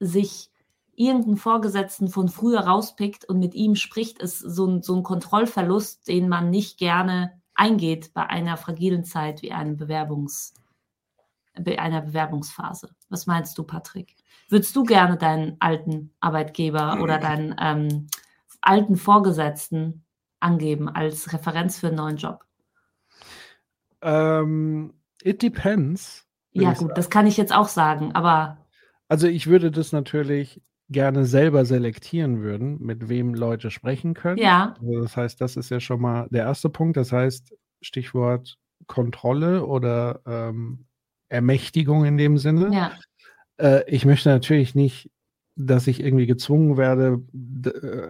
sich 0.00 0.50
irgendeinen 0.94 1.36
Vorgesetzten 1.36 2.08
von 2.08 2.28
früher 2.28 2.60
rauspickt 2.60 3.24
und 3.24 3.38
mit 3.38 3.54
ihm 3.54 3.74
spricht, 3.74 4.18
ist 4.18 4.38
so 4.38 4.66
ein, 4.66 4.82
so 4.82 4.96
ein 4.96 5.02
Kontrollverlust, 5.02 6.08
den 6.08 6.28
man 6.28 6.50
nicht 6.50 6.78
gerne 6.78 7.40
eingeht 7.54 8.12
bei 8.12 8.26
einer 8.26 8.56
fragilen 8.56 9.04
Zeit 9.04 9.42
wie 9.42 9.52
einem 9.52 9.76
Bewerbungs, 9.76 10.54
bei 11.58 11.78
einer 11.78 12.02
Bewerbungsphase. 12.02 12.90
Was 13.08 13.26
meinst 13.26 13.56
du, 13.56 13.64
Patrick? 13.64 14.14
Würdest 14.48 14.74
du 14.74 14.82
gerne 14.82 15.16
deinen 15.16 15.56
alten 15.60 16.12
Arbeitgeber 16.20 17.00
oder 17.00 17.18
deinen 17.18 17.54
ähm, 17.60 18.08
alten 18.60 18.96
Vorgesetzten 18.96 20.04
angeben 20.40 20.88
als 20.88 21.32
Referenz 21.32 21.78
für 21.78 21.88
einen 21.88 21.96
neuen 21.96 22.16
Job? 22.16 22.44
Ähm, 24.02 24.94
it 25.22 25.42
depends. 25.42 26.26
Ja, 26.52 26.72
gut, 26.72 26.96
das 26.96 27.10
kann 27.10 27.26
ich 27.26 27.36
jetzt 27.36 27.54
auch 27.54 27.68
sagen, 27.68 28.12
aber. 28.14 28.58
Also 29.10 29.26
ich 29.26 29.48
würde 29.48 29.72
das 29.72 29.90
natürlich 29.90 30.62
gerne 30.88 31.24
selber 31.24 31.64
selektieren 31.64 32.42
würden, 32.42 32.80
mit 32.80 33.08
wem 33.08 33.34
Leute 33.34 33.70
sprechen 33.70 34.14
können. 34.14 34.38
Ja. 34.38 34.74
Also 34.80 35.02
das 35.02 35.16
heißt, 35.16 35.40
das 35.40 35.56
ist 35.56 35.70
ja 35.70 35.80
schon 35.80 36.00
mal 36.00 36.28
der 36.30 36.44
erste 36.44 36.68
Punkt. 36.68 36.96
Das 36.96 37.10
heißt, 37.10 37.52
Stichwort 37.82 38.56
Kontrolle 38.86 39.66
oder 39.66 40.20
ähm, 40.26 40.86
Ermächtigung 41.28 42.04
in 42.04 42.16
dem 42.16 42.38
Sinne. 42.38 42.72
Ja. 42.72 42.92
Äh, 43.58 43.82
ich 43.90 44.04
möchte 44.04 44.28
natürlich 44.28 44.76
nicht, 44.76 45.10
dass 45.56 45.88
ich 45.88 46.00
irgendwie 46.02 46.26
gezwungen 46.26 46.76
werde, 46.76 47.20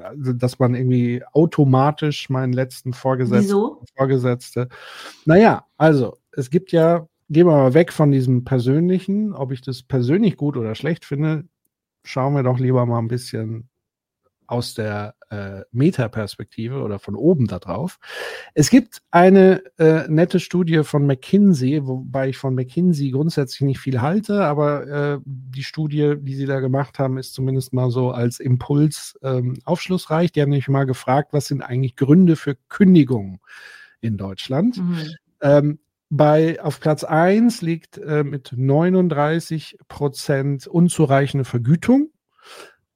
also 0.04 0.34
dass 0.34 0.58
man 0.58 0.74
irgendwie 0.74 1.22
automatisch 1.32 2.28
meinen 2.28 2.52
letzten 2.52 2.92
Vorgesetzten, 2.92 3.44
Wieso? 3.44 3.82
Vorgesetzte. 3.96 4.68
Naja, 5.24 5.64
also 5.78 6.18
es 6.32 6.50
gibt 6.50 6.72
ja, 6.72 7.08
gehen 7.30 7.46
wir 7.46 7.56
mal 7.56 7.74
weg 7.74 7.92
von 7.92 8.10
diesem 8.10 8.44
Persönlichen, 8.44 9.32
ob 9.32 9.52
ich 9.52 9.62
das 9.62 9.82
persönlich 9.82 10.36
gut 10.36 10.56
oder 10.56 10.74
schlecht 10.74 11.04
finde, 11.04 11.44
schauen 12.04 12.34
wir 12.34 12.42
doch 12.42 12.58
lieber 12.58 12.84
mal 12.86 12.98
ein 12.98 13.08
bisschen 13.08 13.68
aus 14.48 14.74
der 14.74 15.14
äh, 15.30 15.60
Metaperspektive 15.70 16.82
oder 16.82 16.98
von 16.98 17.14
oben 17.14 17.46
da 17.46 17.60
drauf. 17.60 18.00
Es 18.52 18.68
gibt 18.68 19.00
eine 19.12 19.62
äh, 19.78 20.08
nette 20.08 20.40
Studie 20.40 20.82
von 20.82 21.06
McKinsey, 21.06 21.86
wobei 21.86 22.30
ich 22.30 22.36
von 22.36 22.56
McKinsey 22.56 23.12
grundsätzlich 23.12 23.60
nicht 23.60 23.78
viel 23.78 24.00
halte, 24.00 24.42
aber 24.42 24.88
äh, 24.88 25.18
die 25.24 25.62
Studie, 25.62 26.16
die 26.18 26.34
sie 26.34 26.46
da 26.46 26.58
gemacht 26.58 26.98
haben, 26.98 27.16
ist 27.16 27.32
zumindest 27.32 27.72
mal 27.72 27.92
so 27.92 28.10
als 28.10 28.40
Impuls 28.40 29.16
ähm, 29.22 29.56
aufschlussreich. 29.64 30.32
Die 30.32 30.42
haben 30.42 30.50
nämlich 30.50 30.68
mal 30.68 30.84
gefragt, 30.84 31.32
was 31.32 31.46
sind 31.46 31.62
eigentlich 31.62 31.94
Gründe 31.94 32.34
für 32.34 32.56
Kündigungen 32.68 33.38
in 34.00 34.16
Deutschland? 34.16 34.78
Mhm. 34.78 35.06
Ähm, 35.42 35.78
bei, 36.10 36.60
auf 36.60 36.80
Platz 36.80 37.04
1 37.04 37.62
liegt 37.62 37.96
äh, 37.96 38.24
mit 38.24 38.52
39 38.54 39.78
Prozent 39.88 40.66
unzureichende 40.66 41.44
Vergütung. 41.44 42.10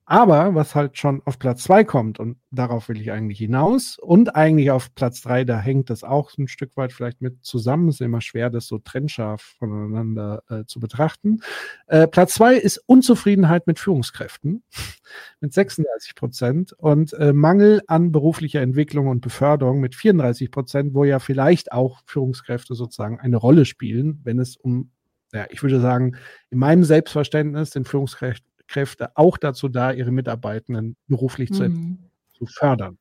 Aber 0.07 0.55
was 0.55 0.75
halt 0.75 0.99
schon 0.99 1.23
auf 1.25 1.39
Platz 1.39 1.63
zwei 1.63 1.83
kommt, 1.83 2.21
und 2.21 2.37
darauf 2.51 2.91
will 2.91 3.01
ich 3.01 3.11
eigentlich 3.11 3.39
hinaus, 3.39 3.99
und 3.99 4.37
eigentlich 4.37 4.71
auf 4.71 4.95
Platz 4.95 5.23
drei, 5.23 5.45
da 5.45 5.59
hängt 5.59 5.89
das 5.89 6.05
auch 6.05 6.37
ein 6.37 6.47
Stück 6.47 6.77
weit 6.77 6.93
vielleicht 6.93 7.23
mit 7.23 7.43
zusammen, 7.43 7.89
ist 7.89 8.03
immer 8.03 8.21
schwer, 8.21 8.51
das 8.51 8.67
so 8.67 8.79
trennscharf 8.79 9.41
voneinander 9.59 10.43
äh, 10.51 10.65
zu 10.67 10.79
betrachten. 10.79 11.41
Äh, 11.87 12.07
Platz 12.07 12.35
zwei 12.35 12.55
ist 12.55 12.83
Unzufriedenheit 12.87 13.67
mit 13.67 13.79
Führungskräften 13.79 14.63
mit 15.41 15.55
36 15.55 16.15
Prozent 16.15 16.73
und 16.75 17.15
äh, 17.15 17.33
Mangel 17.33 17.81
an 17.87 18.13
beruflicher 18.13 18.61
Entwicklung 18.61 19.09
und 19.09 19.23
Beförderung 19.23 19.81
mit 19.81 19.95
34 19.95 20.51
Prozent, 20.51 20.95
wo 20.95 21.05
ja 21.05 21.19
vielleicht 21.19 21.73
auch 21.73 22.03
Führungskräfte 22.05 22.75
sozusagen 22.75 23.21
eine 23.21 23.39
Rolle 23.39 23.65
spielen, 23.65 24.21
wenn 24.25 24.39
es 24.39 24.57
um 24.57 24.91
ja, 25.33 25.47
ich 25.51 25.63
würde 25.65 25.81
sagen, 25.81 26.17
in 26.51 26.59
meinem 26.59 26.85
Selbstverständnis 26.85 27.73
sind 27.73 27.89
Führungskräfte 27.89 28.47
Kräfte 28.69 29.17
auch 29.17 29.37
dazu 29.37 29.69
da, 29.69 29.93
ihre 29.93 30.11
Mitarbeitenden 30.11 30.97
beruflich 31.07 31.51
mhm. 31.51 31.99
zu, 32.35 32.39
zu 32.39 32.47
fördern. 32.47 32.99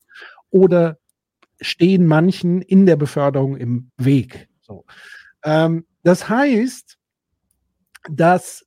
Oder 0.49 0.97
stehen 1.61 2.05
manchen 2.05 2.61
in 2.61 2.85
der 2.85 2.95
Beförderung 2.95 3.57
im 3.57 3.91
Weg. 3.97 4.49
So. 4.61 4.85
Ähm, 5.43 5.85
das 6.03 6.29
heißt, 6.29 6.97
dass 8.09 8.65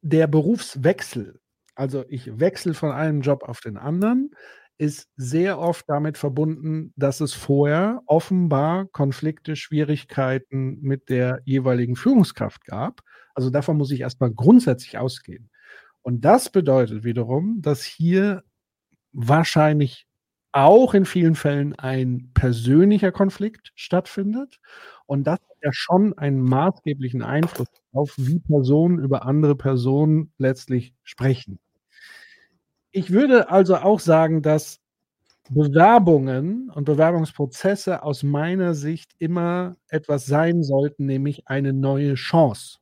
der 0.00 0.26
Berufswechsel, 0.26 1.40
also 1.74 2.04
ich 2.08 2.38
wechsle 2.38 2.74
von 2.74 2.92
einem 2.92 3.20
Job 3.20 3.42
auf 3.42 3.60
den 3.60 3.76
anderen, 3.76 4.30
ist 4.78 5.08
sehr 5.16 5.58
oft 5.58 5.88
damit 5.88 6.16
verbunden, 6.16 6.92
dass 6.96 7.20
es 7.20 7.34
vorher 7.34 8.00
offenbar 8.06 8.86
Konflikte, 8.86 9.56
Schwierigkeiten 9.56 10.80
mit 10.80 11.08
der 11.08 11.40
jeweiligen 11.44 11.96
Führungskraft 11.96 12.64
gab. 12.64 13.00
Also 13.34 13.50
davon 13.50 13.76
muss 13.76 13.90
ich 13.90 14.00
erstmal 14.00 14.30
grundsätzlich 14.32 14.96
ausgehen. 14.96 15.50
Und 16.02 16.24
das 16.24 16.50
bedeutet 16.50 17.04
wiederum, 17.04 17.60
dass 17.60 17.82
hier 17.82 18.42
wahrscheinlich 19.12 20.06
auch 20.52 20.94
in 20.94 21.04
vielen 21.04 21.34
Fällen 21.34 21.74
ein 21.78 22.30
persönlicher 22.34 23.12
Konflikt 23.12 23.72
stattfindet. 23.74 24.60
Und 25.06 25.26
das 25.26 25.34
hat 25.34 25.56
ja 25.62 25.72
schon 25.72 26.16
einen 26.16 26.40
maßgeblichen 26.40 27.22
Einfluss 27.22 27.68
auf, 27.92 28.14
wie 28.16 28.38
Personen 28.40 28.98
über 28.98 29.26
andere 29.26 29.56
Personen 29.56 30.32
letztlich 30.38 30.94
sprechen. 31.04 31.58
Ich 32.90 33.10
würde 33.10 33.50
also 33.50 33.76
auch 33.76 34.00
sagen, 34.00 34.42
dass 34.42 34.80
Bewerbungen 35.50 36.70
und 36.70 36.84
Bewerbungsprozesse 36.84 38.02
aus 38.02 38.22
meiner 38.22 38.74
Sicht 38.74 39.12
immer 39.18 39.76
etwas 39.88 40.26
sein 40.26 40.62
sollten, 40.62 41.06
nämlich 41.06 41.48
eine 41.48 41.72
neue 41.72 42.14
Chance. 42.14 42.78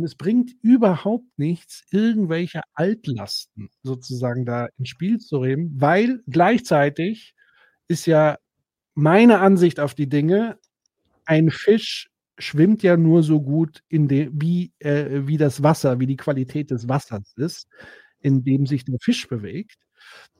Und 0.00 0.06
es 0.06 0.14
bringt 0.14 0.52
überhaupt 0.62 1.26
nichts, 1.36 1.84
irgendwelche 1.90 2.62
Altlasten 2.72 3.68
sozusagen 3.82 4.46
da 4.46 4.68
ins 4.78 4.88
Spiel 4.88 5.18
zu 5.18 5.40
reden, 5.40 5.74
weil 5.76 6.22
gleichzeitig 6.26 7.34
ist 7.86 8.06
ja 8.06 8.38
meine 8.94 9.40
Ansicht 9.40 9.78
auf 9.78 9.94
die 9.94 10.08
Dinge, 10.08 10.58
ein 11.26 11.50
Fisch 11.50 12.08
schwimmt 12.38 12.82
ja 12.82 12.96
nur 12.96 13.22
so 13.22 13.42
gut, 13.42 13.82
in 13.88 14.08
de, 14.08 14.30
wie, 14.32 14.72
äh, 14.78 15.26
wie 15.26 15.36
das 15.36 15.62
Wasser, 15.62 16.00
wie 16.00 16.06
die 16.06 16.16
Qualität 16.16 16.70
des 16.70 16.88
Wassers 16.88 17.34
ist, 17.36 17.68
in 18.20 18.42
dem 18.42 18.64
sich 18.64 18.86
der 18.86 18.96
Fisch 19.02 19.28
bewegt. 19.28 19.76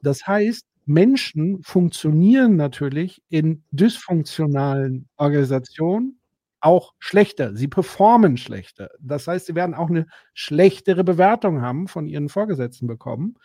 Das 0.00 0.26
heißt, 0.26 0.64
Menschen 0.86 1.62
funktionieren 1.64 2.56
natürlich 2.56 3.22
in 3.28 3.62
dysfunktionalen 3.72 5.06
Organisationen 5.18 6.18
auch 6.60 6.94
schlechter. 6.98 7.56
Sie 7.56 7.68
performen 7.68 8.36
schlechter. 8.36 8.90
Das 9.00 9.26
heißt, 9.26 9.46
sie 9.46 9.54
werden 9.54 9.74
auch 9.74 9.88
eine 9.88 10.06
schlechtere 10.34 11.04
Bewertung 11.04 11.62
haben 11.62 11.88
von 11.88 12.06
ihren 12.06 12.28
Vorgesetzten 12.28 12.86
bekommen, 12.86 13.36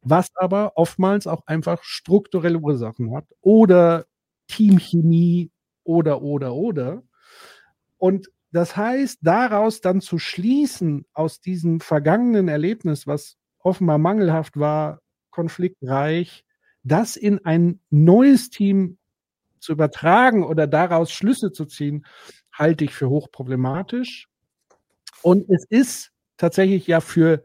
was 0.00 0.28
aber 0.36 0.72
oftmals 0.76 1.26
auch 1.26 1.46
einfach 1.46 1.82
strukturelle 1.82 2.58
Ursachen 2.58 3.14
hat 3.14 3.26
oder 3.40 4.06
Teamchemie 4.48 5.50
oder, 5.84 6.22
oder, 6.22 6.54
oder. 6.54 7.02
Und 7.98 8.30
das 8.52 8.76
heißt, 8.76 9.18
daraus 9.22 9.80
dann 9.80 10.00
zu 10.00 10.18
schließen 10.18 11.04
aus 11.12 11.40
diesem 11.40 11.80
vergangenen 11.80 12.48
Erlebnis, 12.48 13.06
was 13.06 13.36
offenbar 13.58 13.98
mangelhaft 13.98 14.58
war, 14.58 15.00
konfliktreich, 15.30 16.44
das 16.82 17.16
in 17.16 17.44
ein 17.44 17.80
neues 17.90 18.50
Team 18.50 18.98
zu 19.58 19.72
übertragen 19.72 20.44
oder 20.44 20.66
daraus 20.66 21.10
Schlüsse 21.10 21.52
zu 21.52 21.64
ziehen, 21.66 22.06
halte 22.58 22.84
ich 22.84 22.94
für 22.94 23.08
hochproblematisch. 23.08 24.28
Und 25.22 25.48
es 25.50 25.64
ist 25.64 26.12
tatsächlich 26.36 26.86
ja 26.86 27.00
für 27.00 27.44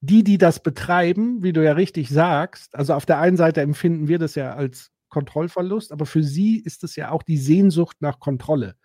die, 0.00 0.22
die 0.22 0.38
das 0.38 0.62
betreiben, 0.62 1.42
wie 1.42 1.52
du 1.52 1.64
ja 1.64 1.72
richtig 1.72 2.08
sagst, 2.08 2.74
also 2.74 2.94
auf 2.94 3.06
der 3.06 3.18
einen 3.18 3.36
Seite 3.36 3.60
empfinden 3.60 4.08
wir 4.08 4.18
das 4.18 4.34
ja 4.34 4.54
als 4.54 4.90
Kontrollverlust, 5.08 5.92
aber 5.92 6.06
für 6.06 6.22
sie 6.22 6.58
ist 6.58 6.84
es 6.84 6.96
ja 6.96 7.10
auch 7.10 7.22
die 7.22 7.38
Sehnsucht 7.38 7.96
nach 8.00 8.20
Kontrolle. 8.20 8.76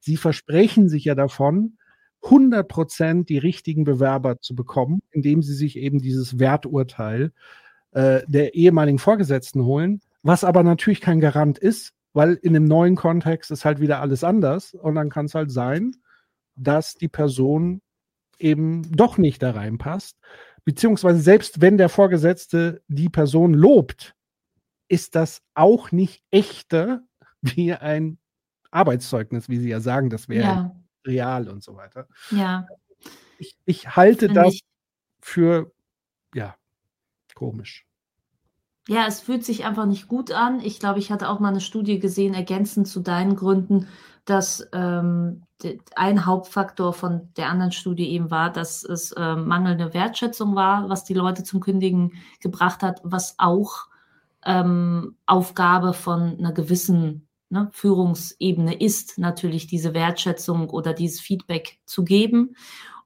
sie 0.00 0.16
versprechen 0.16 0.88
sich 0.88 1.04
ja 1.04 1.14
davon, 1.14 1.78
100 2.22 2.66
Prozent 2.68 3.28
die 3.28 3.38
richtigen 3.38 3.84
Bewerber 3.84 4.40
zu 4.40 4.54
bekommen, 4.54 5.00
indem 5.10 5.42
sie 5.42 5.54
sich 5.54 5.76
eben 5.76 6.00
dieses 6.00 6.38
Werturteil 6.38 7.32
äh, 7.92 8.22
der 8.26 8.54
ehemaligen 8.54 8.98
Vorgesetzten 8.98 9.64
holen, 9.64 10.00
was 10.22 10.44
aber 10.44 10.62
natürlich 10.62 11.00
kein 11.00 11.20
Garant 11.20 11.58
ist, 11.58 11.92
weil 12.16 12.32
in 12.32 12.54
dem 12.54 12.64
neuen 12.64 12.96
Kontext 12.96 13.50
ist 13.50 13.66
halt 13.66 13.78
wieder 13.78 14.00
alles 14.00 14.24
anders 14.24 14.72
und 14.72 14.94
dann 14.94 15.10
kann 15.10 15.26
es 15.26 15.34
halt 15.34 15.50
sein, 15.50 15.94
dass 16.54 16.94
die 16.94 17.08
Person 17.08 17.82
eben 18.38 18.90
doch 18.90 19.18
nicht 19.18 19.42
da 19.42 19.50
reinpasst. 19.50 20.18
Beziehungsweise 20.64 21.20
selbst 21.20 21.60
wenn 21.60 21.76
der 21.76 21.90
Vorgesetzte 21.90 22.82
die 22.88 23.10
Person 23.10 23.52
lobt, 23.52 24.14
ist 24.88 25.14
das 25.14 25.42
auch 25.54 25.92
nicht 25.92 26.22
echter 26.30 27.02
wie 27.42 27.74
ein 27.74 28.18
Arbeitszeugnis, 28.70 29.50
wie 29.50 29.58
Sie 29.58 29.68
ja 29.68 29.80
sagen, 29.80 30.08
das 30.08 30.26
wäre 30.30 30.42
ja. 30.42 30.76
real 31.06 31.50
und 31.50 31.62
so 31.62 31.76
weiter. 31.76 32.08
Ja. 32.30 32.66
Ich, 33.38 33.58
ich 33.66 33.94
halte 33.94 34.28
das 34.28 34.54
ich 34.54 34.64
für, 35.20 35.70
ja, 36.34 36.56
komisch. 37.34 37.85
Ja, 38.88 39.06
es 39.06 39.20
fühlt 39.20 39.44
sich 39.44 39.64
einfach 39.64 39.86
nicht 39.86 40.06
gut 40.06 40.30
an. 40.30 40.60
Ich 40.60 40.78
glaube, 40.78 41.00
ich 41.00 41.10
hatte 41.10 41.28
auch 41.28 41.40
mal 41.40 41.48
eine 41.48 41.60
Studie 41.60 41.98
gesehen, 41.98 42.34
ergänzend 42.34 42.86
zu 42.86 43.00
deinen 43.00 43.34
Gründen, 43.34 43.88
dass 44.24 44.68
ähm, 44.72 45.42
ein 45.96 46.26
Hauptfaktor 46.26 46.92
von 46.92 47.32
der 47.36 47.48
anderen 47.48 47.72
Studie 47.72 48.08
eben 48.10 48.30
war, 48.30 48.52
dass 48.52 48.84
es 48.84 49.12
äh, 49.12 49.36
mangelnde 49.36 49.92
Wertschätzung 49.92 50.54
war, 50.54 50.88
was 50.88 51.04
die 51.04 51.14
Leute 51.14 51.42
zum 51.42 51.60
Kündigen 51.60 52.12
gebracht 52.40 52.82
hat, 52.82 53.00
was 53.02 53.34
auch 53.38 53.86
ähm, 54.44 55.16
Aufgabe 55.26 55.92
von 55.92 56.38
einer 56.38 56.52
gewissen 56.52 57.26
ne, 57.48 57.68
Führungsebene 57.72 58.74
ist, 58.80 59.18
natürlich 59.18 59.66
diese 59.66 59.94
Wertschätzung 59.94 60.70
oder 60.70 60.92
dieses 60.92 61.20
Feedback 61.20 61.80
zu 61.86 62.04
geben. 62.04 62.54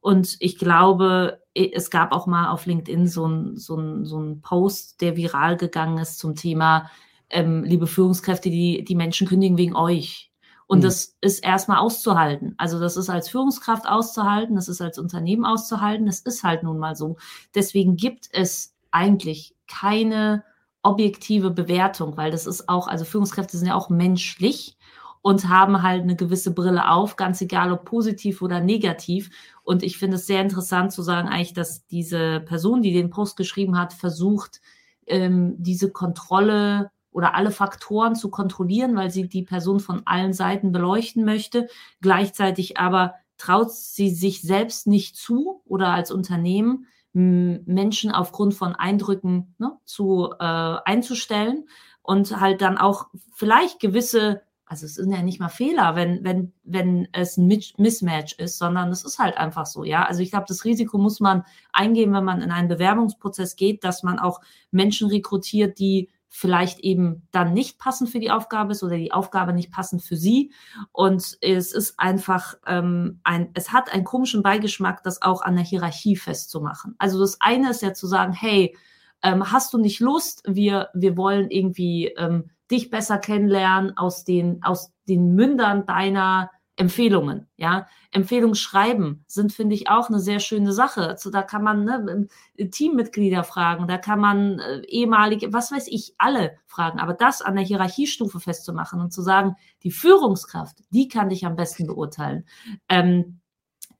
Und 0.00 0.36
ich 0.40 0.58
glaube, 0.58 1.42
es 1.54 1.90
gab 1.90 2.12
auch 2.12 2.26
mal 2.26 2.50
auf 2.50 2.66
LinkedIn 2.66 3.06
so 3.06 3.26
ein, 3.26 3.56
so 3.56 3.76
ein, 3.76 4.04
so 4.04 4.18
ein 4.18 4.40
Post, 4.40 5.00
der 5.00 5.16
viral 5.16 5.56
gegangen 5.56 5.98
ist 5.98 6.18
zum 6.18 6.34
Thema, 6.34 6.90
ähm, 7.28 7.64
liebe 7.64 7.86
Führungskräfte, 7.86 8.50
die, 8.50 8.84
die 8.84 8.94
Menschen 8.94 9.28
kündigen 9.28 9.58
wegen 9.58 9.76
euch. 9.76 10.30
Und 10.66 10.78
mhm. 10.78 10.82
das 10.82 11.16
ist 11.20 11.44
erstmal 11.44 11.78
auszuhalten. 11.78 12.54
Also 12.56 12.78
das 12.78 12.96
ist 12.96 13.10
als 13.10 13.28
Führungskraft 13.28 13.86
auszuhalten, 13.88 14.54
das 14.54 14.68
ist 14.68 14.80
als 14.80 14.98
Unternehmen 14.98 15.44
auszuhalten, 15.44 16.06
das 16.06 16.20
ist 16.20 16.44
halt 16.44 16.62
nun 16.62 16.78
mal 16.78 16.96
so. 16.96 17.16
Deswegen 17.54 17.96
gibt 17.96 18.28
es 18.32 18.74
eigentlich 18.90 19.54
keine 19.66 20.44
objektive 20.82 21.50
Bewertung, 21.50 22.16
weil 22.16 22.30
das 22.30 22.46
ist 22.46 22.68
auch, 22.68 22.88
also 22.88 23.04
Führungskräfte 23.04 23.56
sind 23.56 23.68
ja 23.68 23.74
auch 23.74 23.90
menschlich 23.90 24.76
und 25.22 25.48
haben 25.48 25.82
halt 25.82 26.02
eine 26.02 26.16
gewisse 26.16 26.54
Brille 26.54 26.90
auf, 26.90 27.16
ganz 27.16 27.40
egal 27.40 27.72
ob 27.72 27.84
positiv 27.84 28.42
oder 28.42 28.60
negativ. 28.60 29.30
Und 29.62 29.82
ich 29.82 29.98
finde 29.98 30.16
es 30.16 30.26
sehr 30.26 30.40
interessant 30.40 30.92
zu 30.92 31.02
sagen, 31.02 31.28
eigentlich, 31.28 31.52
dass 31.52 31.86
diese 31.86 32.40
Person, 32.40 32.82
die 32.82 32.92
den 32.92 33.10
Post 33.10 33.36
geschrieben 33.36 33.78
hat, 33.78 33.92
versucht, 33.92 34.60
ähm, 35.06 35.56
diese 35.58 35.90
Kontrolle 35.90 36.90
oder 37.12 37.34
alle 37.34 37.50
Faktoren 37.50 38.14
zu 38.14 38.30
kontrollieren, 38.30 38.96
weil 38.96 39.10
sie 39.10 39.28
die 39.28 39.42
Person 39.42 39.80
von 39.80 40.02
allen 40.06 40.32
Seiten 40.32 40.72
beleuchten 40.72 41.24
möchte. 41.24 41.68
Gleichzeitig 42.00 42.78
aber 42.78 43.14
traut 43.36 43.72
sie 43.72 44.10
sich 44.10 44.42
selbst 44.42 44.86
nicht 44.86 45.16
zu 45.16 45.62
oder 45.66 45.88
als 45.88 46.10
Unternehmen 46.10 46.86
Menschen 47.12 48.12
aufgrund 48.12 48.54
von 48.54 48.76
Eindrücken 48.76 49.56
ne, 49.58 49.72
zu 49.84 50.30
äh, 50.38 50.44
einzustellen 50.44 51.68
und 52.02 52.40
halt 52.40 52.62
dann 52.62 52.78
auch 52.78 53.08
vielleicht 53.34 53.80
gewisse 53.80 54.42
also 54.70 54.86
es 54.86 54.94
sind 54.94 55.10
ja 55.10 55.20
nicht 55.20 55.40
mal 55.40 55.48
Fehler, 55.48 55.96
wenn, 55.96 56.22
wenn, 56.22 56.52
wenn 56.62 57.08
es 57.10 57.36
ein 57.36 57.48
Mismatch 57.48 58.34
ist, 58.34 58.56
sondern 58.56 58.90
es 58.90 59.04
ist 59.04 59.18
halt 59.18 59.36
einfach 59.36 59.66
so, 59.66 59.82
ja. 59.82 60.04
Also 60.04 60.22
ich 60.22 60.30
glaube, 60.30 60.44
das 60.46 60.64
Risiko 60.64 60.96
muss 60.96 61.18
man 61.18 61.42
eingehen, 61.72 62.12
wenn 62.12 62.22
man 62.22 62.40
in 62.40 62.52
einen 62.52 62.68
Bewerbungsprozess 62.68 63.56
geht, 63.56 63.82
dass 63.82 64.04
man 64.04 64.20
auch 64.20 64.40
Menschen 64.70 65.08
rekrutiert, 65.08 65.80
die 65.80 66.08
vielleicht 66.28 66.78
eben 66.78 67.26
dann 67.32 67.52
nicht 67.52 67.80
passend 67.80 68.10
für 68.10 68.20
die 68.20 68.30
Aufgabe 68.30 68.70
ist 68.70 68.84
oder 68.84 68.96
die 68.96 69.10
Aufgabe 69.10 69.52
nicht 69.52 69.72
passend 69.72 70.04
für 70.04 70.14
sie. 70.14 70.52
Und 70.92 71.36
es 71.40 71.72
ist 71.72 71.98
einfach 71.98 72.54
ähm, 72.64 73.18
ein, 73.24 73.50
es 73.54 73.72
hat 73.72 73.92
einen 73.92 74.04
komischen 74.04 74.44
Beigeschmack, 74.44 75.02
das 75.02 75.20
auch 75.20 75.42
an 75.42 75.56
der 75.56 75.64
Hierarchie 75.64 76.14
festzumachen. 76.14 76.94
Also 76.98 77.18
das 77.18 77.40
eine 77.40 77.70
ist 77.70 77.82
ja 77.82 77.92
zu 77.92 78.06
sagen, 78.06 78.32
hey, 78.32 78.76
ähm, 79.24 79.50
hast 79.50 79.74
du 79.74 79.78
nicht 79.78 79.98
Lust? 79.98 80.44
Wir, 80.46 80.90
wir 80.94 81.16
wollen 81.16 81.50
irgendwie 81.50 82.06
ähm, 82.16 82.50
dich 82.70 82.90
besser 82.90 83.18
kennenlernen 83.18 83.96
aus 83.96 84.24
den, 84.24 84.62
aus 84.62 84.92
den 85.08 85.34
Mündern 85.34 85.86
deiner 85.86 86.50
Empfehlungen. 86.80 87.46
Ja, 87.56 87.86
Empfehlungen 88.10 88.54
schreiben 88.54 89.24
sind, 89.26 89.52
finde 89.52 89.74
ich, 89.74 89.90
auch 89.90 90.08
eine 90.08 90.18
sehr 90.18 90.40
schöne 90.40 90.72
Sache. 90.72 91.08
Also 91.08 91.30
da 91.30 91.42
kann 91.42 91.62
man 91.62 91.84
ne, 91.84 92.26
Teammitglieder 92.70 93.44
fragen, 93.44 93.86
da 93.86 93.98
kann 93.98 94.18
man 94.18 94.58
äh, 94.60 94.80
ehemalige, 94.86 95.52
was 95.52 95.70
weiß 95.70 95.88
ich, 95.88 96.14
alle 96.16 96.56
fragen. 96.66 96.98
Aber 96.98 97.12
das 97.12 97.42
an 97.42 97.56
der 97.56 97.64
Hierarchiestufe 97.64 98.40
festzumachen 98.40 99.00
und 99.00 99.12
zu 99.12 99.20
sagen, 99.20 99.56
die 99.82 99.90
Führungskraft, 99.90 100.78
die 100.90 101.08
kann 101.08 101.28
dich 101.28 101.44
am 101.44 101.54
besten 101.54 101.86
beurteilen. 101.86 102.46
Ähm, 102.88 103.40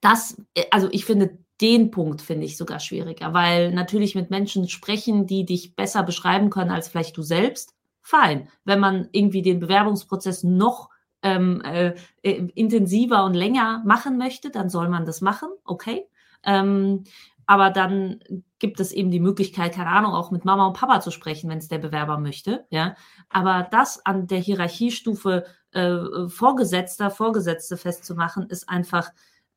das, 0.01 0.35
äh, 0.55 0.63
also 0.71 0.89
ich 0.91 1.05
finde, 1.05 1.37
den 1.61 1.91
Punkt 1.91 2.23
finde 2.23 2.45
ich 2.47 2.57
sogar 2.57 2.79
schwieriger, 2.79 3.33
weil 3.33 3.71
natürlich 3.71 4.15
mit 4.15 4.31
Menschen 4.31 4.67
sprechen, 4.67 5.27
die 5.27 5.45
dich 5.45 5.75
besser 5.75 6.01
beschreiben 6.01 6.49
können 6.49 6.71
als 6.71 6.87
vielleicht 6.87 7.15
du 7.15 7.21
selbst 7.21 7.75
fein. 8.11 8.49
Wenn 8.65 8.79
man 8.79 9.07
irgendwie 9.13 9.41
den 9.41 9.59
Bewerbungsprozess 9.59 10.43
noch 10.43 10.89
ähm, 11.23 11.61
äh, 11.61 11.95
äh, 12.23 12.47
intensiver 12.55 13.23
und 13.23 13.33
länger 13.33 13.81
machen 13.85 14.17
möchte, 14.17 14.51
dann 14.51 14.69
soll 14.69 14.89
man 14.89 15.05
das 15.05 15.21
machen, 15.21 15.49
okay. 15.63 16.07
Ähm, 16.43 17.05
aber 17.45 17.69
dann 17.69 18.19
gibt 18.59 18.79
es 18.79 18.91
eben 18.91 19.11
die 19.11 19.19
Möglichkeit, 19.19 19.73
keine 19.73 19.89
Ahnung, 19.89 20.13
auch 20.13 20.31
mit 20.31 20.45
Mama 20.45 20.67
und 20.67 20.77
Papa 20.77 21.01
zu 21.01 21.11
sprechen, 21.11 21.49
wenn 21.49 21.57
es 21.57 21.67
der 21.67 21.79
Bewerber 21.79 22.17
möchte. 22.17 22.65
Ja, 22.69 22.95
aber 23.29 23.67
das 23.71 24.05
an 24.05 24.27
der 24.27 24.39
Hierarchiestufe 24.39 25.45
äh, 25.71 26.27
Vorgesetzter, 26.27 27.09
Vorgesetzte 27.11 27.77
festzumachen, 27.77 28.47
ist 28.49 28.69
einfach 28.69 29.11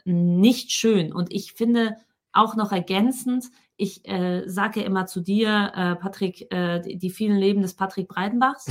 nicht 0.04 0.72
schön. 0.72 1.12
Und 1.12 1.32
ich 1.32 1.52
finde 1.52 1.96
auch 2.32 2.56
noch 2.56 2.72
ergänzend, 2.72 3.46
ich 3.76 4.06
äh, 4.08 4.42
sage 4.46 4.80
ja 4.80 4.86
immer 4.86 5.06
zu 5.06 5.20
dir, 5.20 5.72
äh, 5.74 5.96
Patrick, 5.96 6.52
äh, 6.52 6.80
die, 6.80 6.98
die, 6.98 7.10
vielen 7.10 7.36
Leben 7.36 7.62
des 7.62 7.74
Patrick 7.74 8.08
Breitenbachs. 8.08 8.66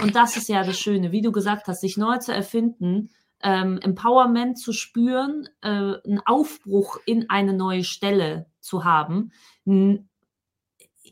Und 0.00 0.14
das 0.16 0.36
ist 0.36 0.48
ja 0.48 0.64
das 0.64 0.78
Schöne, 0.78 1.12
wie 1.12 1.22
du 1.22 1.32
gesagt 1.32 1.68
hast, 1.68 1.80
sich 1.80 1.96
neu 1.96 2.18
zu 2.18 2.34
erfinden, 2.34 3.10
ähm, 3.42 3.78
Empowerment 3.80 4.58
zu 4.58 4.72
spüren, 4.72 5.48
äh, 5.62 5.68
einen 5.68 6.22
Aufbruch 6.24 6.98
in 7.06 7.30
eine 7.30 7.52
neue 7.52 7.84
Stelle 7.84 8.46
zu 8.60 8.84
haben, 8.84 9.32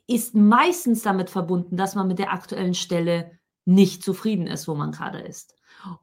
ist 0.07 0.35
meistens 0.35 1.03
damit 1.03 1.31
verbunden, 1.31 1.77
dass 1.77 1.95
man 1.95 2.09
mit 2.09 2.19
der 2.19 2.33
aktuellen 2.33 2.75
Stelle 2.75 3.39
nicht 3.65 4.03
zufrieden 4.03 4.47
ist, 4.47 4.67
wo 4.67 4.75
man 4.75 4.93
gerade 4.93 5.21
ist. 5.21 5.55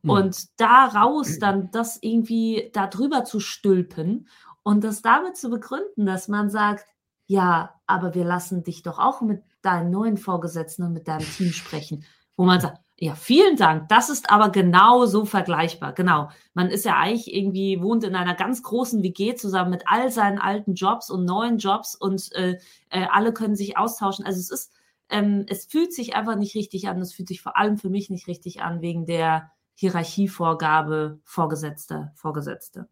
Mhm. 0.01 0.09
Und 0.09 0.59
daraus 0.59 1.39
dann 1.39 1.71
das 1.71 1.97
irgendwie 2.01 2.69
darüber 2.73 3.25
zu 3.25 3.39
stülpen 3.39 4.27
und 4.63 4.83
das 4.83 5.01
damit 5.01 5.37
zu 5.37 5.49
begründen, 5.49 6.05
dass 6.05 6.27
man 6.27 6.49
sagt, 6.49 6.85
ja, 7.27 7.75
aber 7.85 8.15
wir 8.15 8.23
lassen 8.23 8.63
dich 8.63 8.83
doch 8.83 8.99
auch 8.99 9.21
mit 9.21 9.43
deinen 9.61 9.91
neuen 9.91 10.17
Vorgesetzten 10.17 10.83
und 10.83 10.93
mit 10.93 11.07
deinem 11.07 11.25
Team 11.25 11.51
sprechen, 11.51 12.05
wo 12.37 12.45
man 12.45 12.61
sagt, 12.61 12.79
ja, 12.99 13.13
vielen 13.13 13.57
Dank. 13.57 13.89
Das 13.89 14.09
ist 14.09 14.31
aber 14.31 14.49
genau 14.49 15.05
so 15.05 15.25
vergleichbar. 15.25 15.93
Genau. 15.93 16.29
Man 16.55 16.69
ist 16.69 16.83
ja 16.83 16.97
eigentlich 16.97 17.31
irgendwie, 17.31 17.79
wohnt 17.81 18.03
in 18.03 18.15
einer 18.15 18.33
ganz 18.33 18.63
großen 18.63 19.03
WG 19.03 19.35
zusammen 19.35 19.69
mit 19.69 19.83
all 19.85 20.09
seinen 20.09 20.39
alten 20.39 20.73
Jobs 20.73 21.11
und 21.11 21.25
neuen 21.25 21.59
Jobs 21.59 21.93
und 21.93 22.33
äh, 22.33 22.57
äh, 22.89 23.05
alle 23.11 23.33
können 23.33 23.55
sich 23.55 23.77
austauschen. 23.77 24.25
Also 24.25 24.39
es 24.39 24.49
ist, 24.49 24.73
ähm, 25.09 25.45
es 25.47 25.65
fühlt 25.65 25.93
sich 25.93 26.15
einfach 26.15 26.37
nicht 26.37 26.55
richtig 26.55 26.87
an. 26.87 26.99
Es 26.99 27.13
fühlt 27.13 27.27
sich 27.27 27.41
vor 27.41 27.55
allem 27.55 27.77
für 27.77 27.89
mich 27.89 28.09
nicht 28.09 28.27
richtig 28.27 28.61
an 28.61 28.81
wegen 28.81 29.05
der 29.05 29.51
Hierarchievorgabe 29.75 31.19
Vorgesetzte, 31.23 32.11
Vorgesetzte. 32.15 32.87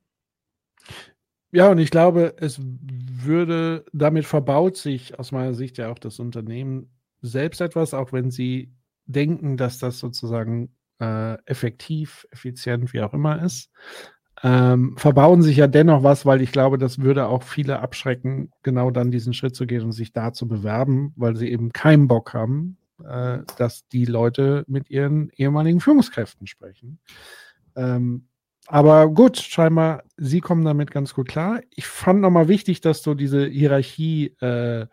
Ja, 1.55 1.71
und 1.71 1.77
ich 1.77 1.89
glaube, 1.89 2.35
es 2.37 2.59
würde, 2.61 3.85
damit 3.93 4.25
verbaut 4.25 4.75
sich 4.75 5.17
aus 5.17 5.31
meiner 5.31 5.53
Sicht 5.53 5.77
ja 5.77 5.89
auch 5.89 5.99
das 5.99 6.19
Unternehmen 6.19 6.89
selbst 7.21 7.61
etwas, 7.61 7.93
auch 7.93 8.11
wenn 8.11 8.29
sie 8.29 8.73
denken, 9.05 9.55
dass 9.55 9.77
das 9.79 9.99
sozusagen 9.99 10.75
äh, 10.99 11.35
effektiv, 11.45 12.27
effizient, 12.31 12.91
wie 12.91 12.99
auch 12.99 13.13
immer 13.13 13.41
ist. 13.41 13.71
Ähm, 14.43 14.97
verbauen 14.97 15.43
sich 15.43 15.55
ja 15.55 15.67
dennoch 15.67 16.03
was, 16.03 16.25
weil 16.25 16.41
ich 16.41 16.51
glaube, 16.51 16.77
das 16.77 16.99
würde 16.99 17.27
auch 17.27 17.43
viele 17.43 17.79
abschrecken, 17.79 18.51
genau 18.61 18.91
dann 18.91 19.09
diesen 19.09 19.33
Schritt 19.33 19.55
zu 19.55 19.65
gehen 19.65 19.83
und 19.83 19.93
sich 19.93 20.11
da 20.11 20.33
zu 20.33 20.49
bewerben, 20.49 21.13
weil 21.15 21.37
sie 21.37 21.49
eben 21.49 21.71
keinen 21.71 22.09
Bock 22.09 22.33
haben, 22.33 22.75
äh, 23.01 23.39
dass 23.57 23.87
die 23.87 24.03
Leute 24.03 24.65
mit 24.67 24.89
ihren 24.89 25.29
ehemaligen 25.29 25.79
Führungskräften 25.79 26.47
sprechen. 26.47 26.99
Ähm, 27.77 28.27
aber 28.67 29.09
gut, 29.09 29.37
scheinbar, 29.37 30.03
Sie 30.17 30.41
kommen 30.41 30.65
damit 30.65 30.91
ganz 30.91 31.13
gut 31.13 31.27
klar. 31.27 31.61
Ich 31.71 31.85
fand 31.87 32.21
nochmal 32.21 32.47
wichtig, 32.47 32.81
dass 32.81 33.01
du 33.01 33.13
diese 33.13 33.45
Hierarchie 33.45 34.35
äh, 34.41 34.87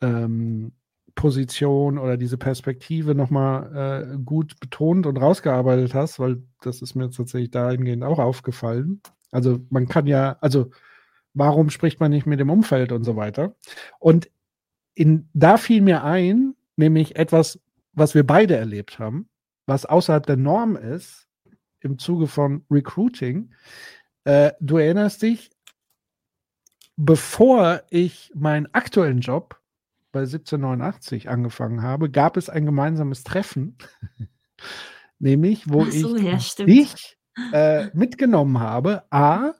ähm, 0.00 0.72
Position 1.14 1.98
oder 1.98 2.16
diese 2.16 2.36
Perspektive 2.36 3.14
nochmal 3.14 4.14
äh, 4.14 4.18
gut 4.18 4.58
betont 4.60 5.06
und 5.06 5.16
rausgearbeitet 5.16 5.94
hast, 5.94 6.18
weil 6.18 6.42
das 6.60 6.82
ist 6.82 6.94
mir 6.94 7.10
tatsächlich 7.10 7.50
dahingehend 7.50 8.02
auch 8.02 8.18
aufgefallen. 8.18 9.00
Also 9.30 9.60
man 9.70 9.86
kann 9.88 10.06
ja, 10.06 10.36
also 10.40 10.70
warum 11.32 11.70
spricht 11.70 12.00
man 12.00 12.10
nicht 12.10 12.26
mit 12.26 12.40
dem 12.40 12.50
Umfeld 12.50 12.92
und 12.92 13.04
so 13.04 13.16
weiter? 13.16 13.54
Und 13.98 14.30
in, 14.94 15.28
da 15.34 15.56
fiel 15.56 15.82
mir 15.82 16.04
ein, 16.04 16.54
nämlich 16.76 17.16
etwas, 17.16 17.60
was 17.92 18.14
wir 18.14 18.26
beide 18.26 18.56
erlebt 18.56 18.98
haben, 18.98 19.28
was 19.66 19.86
außerhalb 19.86 20.26
der 20.26 20.36
Norm 20.36 20.76
ist, 20.76 21.23
im 21.84 21.98
Zuge 21.98 22.26
von 22.26 22.64
Recruiting. 22.70 23.52
Äh, 24.24 24.52
du 24.60 24.78
erinnerst 24.78 25.22
dich, 25.22 25.50
bevor 26.96 27.82
ich 27.90 28.32
meinen 28.34 28.66
aktuellen 28.72 29.20
Job 29.20 29.60
bei 30.12 30.20
1789 30.20 31.28
angefangen 31.28 31.82
habe, 31.82 32.10
gab 32.10 32.36
es 32.36 32.48
ein 32.48 32.64
gemeinsames 32.64 33.24
Treffen, 33.24 33.76
nämlich 35.18 35.68
wo 35.68 35.84
so, 35.84 36.16
ich 36.16 36.22
ja, 36.58 36.64
dich 36.64 37.18
äh, 37.52 37.88
mitgenommen 37.94 38.60
habe, 38.60 39.04
A, 39.10 39.54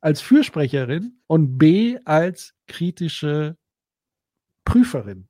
als 0.00 0.20
Fürsprecherin 0.20 1.20
und 1.26 1.56
B, 1.56 1.98
als 2.04 2.54
kritische 2.66 3.56
Prüferin. 4.64 5.28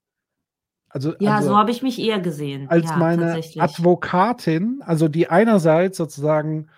Also, 0.92 1.14
ja, 1.20 1.36
also 1.36 1.50
so 1.50 1.56
habe 1.56 1.70
ich 1.70 1.82
mich 1.82 1.98
eher 1.98 2.20
gesehen. 2.20 2.68
Als 2.68 2.90
ja, 2.90 2.96
meine 2.96 3.40
Advokatin, 3.58 4.82
also 4.84 5.08
die 5.08 5.28
einerseits 5.28 5.96
sozusagen 5.96 6.68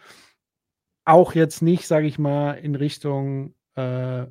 auch 1.05 1.35
jetzt 1.35 1.62
nicht, 1.62 1.87
sage 1.87 2.07
ich 2.07 2.18
mal, 2.18 2.53
in 2.53 2.77
Richtung 2.77 3.55
äh, 3.74 4.27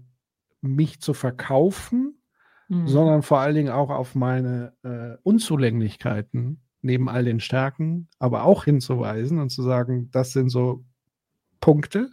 mich 0.61 1.01
zu 1.01 1.13
verkaufen, 1.13 2.17
mhm. 2.69 2.87
sondern 2.87 3.21
vor 3.23 3.39
allen 3.39 3.55
Dingen 3.55 3.73
auch 3.73 3.89
auf 3.89 4.15
meine 4.15 4.73
äh, 4.83 5.17
Unzulänglichkeiten 5.23 6.61
neben 6.81 7.09
all 7.09 7.25
den 7.25 7.39
Stärken, 7.39 8.07
aber 8.19 8.43
auch 8.43 8.63
hinzuweisen 8.63 9.39
und 9.39 9.49
zu 9.49 9.63
sagen, 9.63 10.09
das 10.11 10.31
sind 10.31 10.49
so 10.49 10.83
Punkte, 11.59 12.09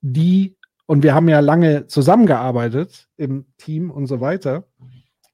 die, 0.00 0.56
und 0.86 1.02
wir 1.02 1.14
haben 1.14 1.28
ja 1.28 1.40
lange 1.40 1.86
zusammengearbeitet 1.86 3.08
im 3.16 3.46
Team 3.56 3.90
und 3.90 4.06
so 4.06 4.20
weiter. 4.20 4.64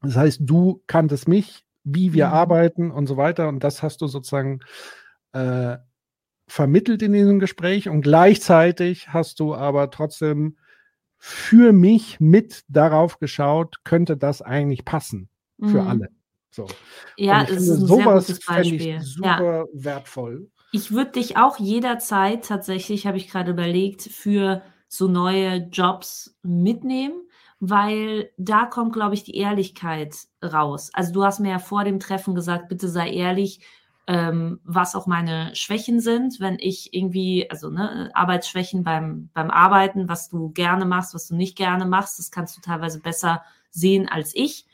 Das 0.03 0.17
heißt, 0.17 0.41
du 0.43 0.83
kanntest 0.87 1.29
mich, 1.29 1.65
wie 1.85 2.13
wir 2.13 2.29
mhm. 2.29 2.33
arbeiten 2.33 2.91
und 2.91 3.07
so 3.07 3.17
weiter. 3.17 3.49
Und 3.49 3.65
das 3.65 3.83
hast 3.83 4.01
du 4.01 4.07
sozusagen 4.07 4.61
äh, 5.33 5.77
vermittelt 6.47 7.03
in 7.03 7.13
diesem 7.13 7.39
Gespräch. 7.39 7.89
Und 7.89 8.03
gleichzeitig 8.03 9.09
hast 9.09 9.41
du 9.41 9.55
aber 9.55 9.91
trotzdem 9.91 10.57
für 11.19 11.73
mich 11.73 12.19
mit 12.19 12.65
darauf 12.69 13.19
geschaut, 13.19 13.85
könnte 13.85 14.17
das 14.17 14.41
eigentlich 14.41 14.85
passen 14.85 15.29
für 15.61 15.83
mhm. 15.83 15.89
alle. 15.89 16.09
So. 16.51 16.67
Ja, 17.17 17.43
es 17.45 17.51
ist 17.51 17.71
ein 17.71 17.87
sowas 17.87 18.27
sehr 18.27 18.35
gutes 18.35 18.47
Beispiel. 18.47 18.97
Ich 18.97 19.03
super 19.03 19.67
ja. 19.73 19.85
wertvoll. 19.85 20.51
Ich 20.73 20.93
würde 20.93 21.13
dich 21.13 21.37
auch 21.37 21.59
jederzeit 21.59 22.45
tatsächlich, 22.45 23.07
habe 23.07 23.17
ich 23.17 23.29
gerade 23.29 23.51
überlegt, 23.51 24.03
für 24.03 24.63
so 24.89 25.09
neue 25.09 25.69
Jobs 25.71 26.37
mitnehmen, 26.43 27.23
weil 27.61 28.31
da 28.39 28.65
kommt, 28.65 28.95
glaube 28.95 29.15
ich, 29.15 29.23
die 29.23 29.37
Ehrlichkeit 29.37 30.17
raus. 30.43 30.91
Also 30.95 31.13
du 31.13 31.25
hast 31.25 31.41
mir 31.41 31.51
ja 31.51 31.59
vor 31.59 31.85
dem 31.85 32.01
Treffen 32.01 32.35
gesagt, 32.35 32.69
bitte 32.69 32.89
sei 32.89 33.11
ehrlich, 33.11 33.61
ähm, 34.07 34.61
was 34.65 34.95
auch 34.95 35.07
meine 35.07 35.55
Schwächen 35.55 36.01
sind, 36.01 36.41
wenn 36.41 36.57
ich 36.59 36.95
irgendwie, 36.95 37.49
also 37.51 37.69
ne, 37.69 38.11
Arbeitsschwächen 38.15 38.83
beim, 38.83 39.29
beim 39.35 39.51
Arbeiten, 39.51 40.09
was 40.09 40.31
du 40.31 40.51
gerne 40.51 40.87
machst, 40.87 41.15
was 41.15 41.29
du 41.29 41.37
nicht 41.37 41.55
gerne 41.55 41.85
machst, 41.85 42.19
das 42.19 42.31
kannst 42.31 42.57
du 42.57 42.63
teilweise 42.63 42.99
besser 42.99 43.43
sehen 43.71 44.09
als 44.09 44.35
ich. 44.35 44.67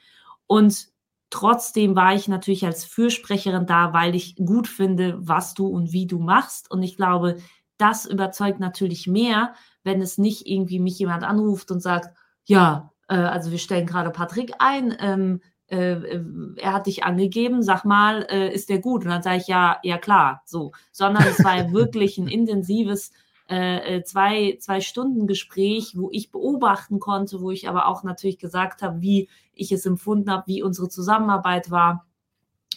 Und 0.46 0.86
trotzdem 1.28 1.96
war 1.96 2.14
ich 2.14 2.28
natürlich 2.28 2.64
als 2.64 2.84
Fürsprecherin 2.84 3.66
da, 3.66 3.92
weil 3.92 4.14
ich 4.14 4.36
gut 4.36 4.68
finde, 4.68 5.18
was 5.18 5.54
du 5.54 5.66
und 5.66 5.92
wie 5.92 6.06
du 6.06 6.20
machst. 6.20 6.70
Und 6.70 6.84
ich 6.84 6.96
glaube, 6.96 7.36
das 7.78 8.06
überzeugt 8.06 8.60
natürlich 8.60 9.08
mehr, 9.08 9.54
wenn 9.82 10.00
es 10.00 10.18
nicht 10.18 10.46
irgendwie 10.46 10.78
mich 10.78 10.98
jemand 10.98 11.24
anruft 11.24 11.70
und 11.72 11.80
sagt, 11.80 12.16
ja, 12.46 12.92
äh, 13.08 13.14
also 13.14 13.50
wir 13.50 13.58
stellen 13.58 13.86
gerade 13.86 14.10
Patrick 14.10 14.52
ein, 14.58 14.96
ähm, 14.98 15.40
äh, 15.68 15.92
äh, 15.92 16.24
er 16.56 16.72
hat 16.72 16.86
dich 16.86 17.04
angegeben, 17.04 17.62
sag 17.62 17.84
mal, 17.84 18.26
äh, 18.30 18.54
ist 18.54 18.68
der 18.68 18.78
gut? 18.78 19.04
Und 19.04 19.10
dann 19.10 19.22
sage 19.22 19.38
ich, 19.38 19.48
ja, 19.48 19.78
ja 19.82 19.98
klar, 19.98 20.42
so. 20.44 20.72
Sondern 20.92 21.24
es 21.24 21.42
war 21.44 21.56
wirklich 21.72 22.18
ein 22.18 22.28
intensives 22.28 23.12
äh, 23.48 23.96
äh, 23.96 24.04
zwei, 24.04 24.58
zwei 24.60 24.80
Stunden 24.80 25.26
Gespräch, 25.26 25.94
wo 25.96 26.08
ich 26.12 26.30
beobachten 26.30 27.00
konnte, 27.00 27.40
wo 27.40 27.50
ich 27.50 27.68
aber 27.68 27.86
auch 27.86 28.04
natürlich 28.04 28.38
gesagt 28.38 28.82
habe, 28.82 29.00
wie 29.00 29.28
ich 29.54 29.72
es 29.72 29.86
empfunden 29.86 30.30
habe, 30.30 30.44
wie 30.46 30.62
unsere 30.62 30.88
Zusammenarbeit 30.88 31.70
war 31.70 32.06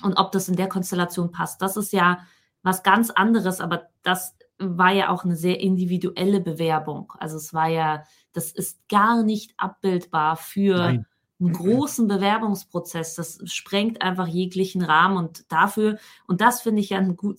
und 0.04 0.18
ob 0.18 0.32
das 0.32 0.50
in 0.50 0.56
der 0.56 0.70
Konstellation 0.70 1.32
passt. 1.32 1.62
Das 1.62 1.78
ist 1.78 1.94
ja 1.94 2.20
was 2.64 2.84
ganz 2.84 3.10
anderes, 3.10 3.62
aber 3.62 3.84
das 4.04 4.36
war 4.58 4.92
ja 4.92 5.10
auch 5.10 5.24
eine 5.24 5.36
sehr 5.36 5.60
individuelle 5.60 6.42
Bewerbung. 6.42 7.14
Also 7.18 7.38
es 7.38 7.54
war 7.54 7.68
ja, 7.68 8.04
das 8.34 8.52
ist 8.52 8.88
gar 8.90 9.24
nicht 9.24 9.54
abbildbar 9.58 10.36
für 10.38 10.78
Nein 10.78 11.06
einen 11.40 11.54
großen 11.54 12.08
Bewerbungsprozess. 12.08 13.16
Das 13.16 13.40
sprengt 13.46 14.02
einfach 14.02 14.28
jeglichen 14.28 14.82
Rahmen 14.82 15.18
und 15.18 15.52
dafür, 15.52 15.98
und 16.28 16.42
das 16.42 16.62
finde 16.62 16.82
ich 16.82 16.90
ja 16.90 16.98
ein 16.98 17.16
gut, 17.16 17.38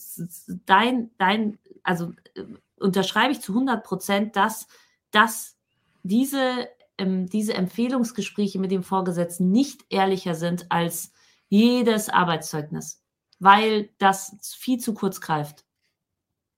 dein, 0.66 1.11
dein, 1.18 1.59
also 1.83 2.12
äh, 2.35 2.44
unterschreibe 2.79 3.33
ich 3.33 3.40
zu 3.40 3.53
100 3.53 3.85
Prozent, 3.85 4.37
dass, 4.37 4.68
dass 5.11 5.57
diese, 6.03 6.68
ähm, 6.96 7.26
diese 7.26 7.55
Empfehlungsgespräche 7.55 8.59
mit 8.59 8.70
dem 8.70 8.83
Vorgesetzten 8.83 9.50
nicht 9.50 9.85
ehrlicher 9.90 10.35
sind 10.35 10.72
als 10.72 11.12
jedes 11.48 12.09
Arbeitszeugnis, 12.09 13.03
weil 13.38 13.90
das 13.98 14.37
viel 14.57 14.79
zu 14.79 14.94
kurz 14.94 15.20
greift. 15.20 15.66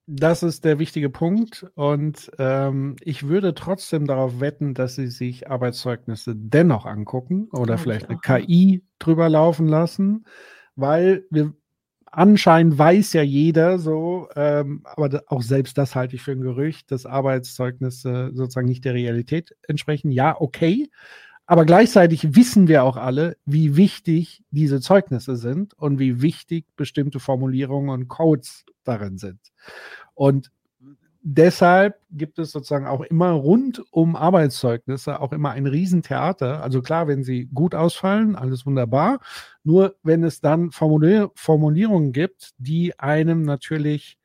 Das 0.07 0.43
ist 0.43 0.65
der 0.65 0.79
wichtige 0.79 1.11
Punkt. 1.11 1.67
Und 1.75 2.31
ähm, 2.39 2.97
ich 3.01 3.29
würde 3.29 3.55
trotzdem 3.55 4.07
darauf 4.07 4.41
wetten, 4.41 4.75
dass 4.75 4.97
Sie 4.97 5.07
sich 5.07 5.49
Arbeitszeugnisse 5.49 6.35
dennoch 6.37 6.87
angucken 6.87 7.49
oder 7.53 7.75
ja, 7.75 7.79
vielleicht 7.79 8.09
eine 8.09 8.19
KI 8.19 8.85
drüber 8.99 9.29
laufen 9.29 9.69
lassen, 9.69 10.27
weil 10.75 11.25
wir 11.31 11.55
anscheinend 12.13 12.79
weiß 12.79 13.15
ja 13.15 13.23
jeder 13.23 13.79
so, 13.79 14.29
ähm, 14.37 14.83
aber 14.85 15.23
auch 15.27 15.43
selbst 15.43 15.79
das 15.79 15.95
halte 15.95 16.17
ich 16.17 16.23
für 16.23 16.33
ein 16.33 16.43
Gerücht, 16.43 16.91
dass 16.91 17.07
Arbeitszeugnisse 17.07 18.33
sozusagen 18.35 18.69
nicht 18.69 18.85
der 18.85 18.95
Realität 18.95 19.57
entsprechen. 19.67 20.11
Ja, 20.11 20.39
okay. 20.39 20.91
Aber 21.47 21.65
gleichzeitig 21.65 22.37
wissen 22.37 22.69
wir 22.69 22.85
auch 22.85 22.97
alle, 22.97 23.37
wie 23.45 23.77
wichtig 23.77 24.45
diese 24.51 24.81
Zeugnisse 24.81 25.37
sind 25.37 25.75
und 25.75 25.99
wie 25.99 26.23
wichtig 26.23 26.67
bestimmte 26.77 27.21
Formulierungen 27.21 27.91
und 27.91 28.09
Codes 28.09 28.65
darin 28.85 29.19
sind. 29.19 29.41
Und 30.15 30.51
deshalb 31.23 32.01
gibt 32.11 32.39
es 32.39 32.53
sozusagen 32.53 32.87
auch 32.87 33.01
immer 33.01 33.31
rund 33.31 33.83
um 33.91 34.17
Arbeitszeugnisse 34.17 35.21
auch 35.21 35.33
immer 35.33 35.51
ein 35.51 35.67
Riesentheater. 35.67 36.63
Also 36.63 36.83
klar, 36.83 37.09
wenn 37.09 37.23
sie 37.25 37.47
gut 37.47 37.75
ausfallen, 37.75 38.37
alles 38.37 38.67
wunderbar. 38.67 39.21
Nur 39.65 39.97
wenn 40.03 40.25
es 40.25 40.41
dann 40.41 40.71
Formulier 40.71 41.31
Formulierungen 41.35 42.13
gibt, 42.13 42.53
die 42.59 42.99
einem 42.99 43.43
natürlich 43.43 44.17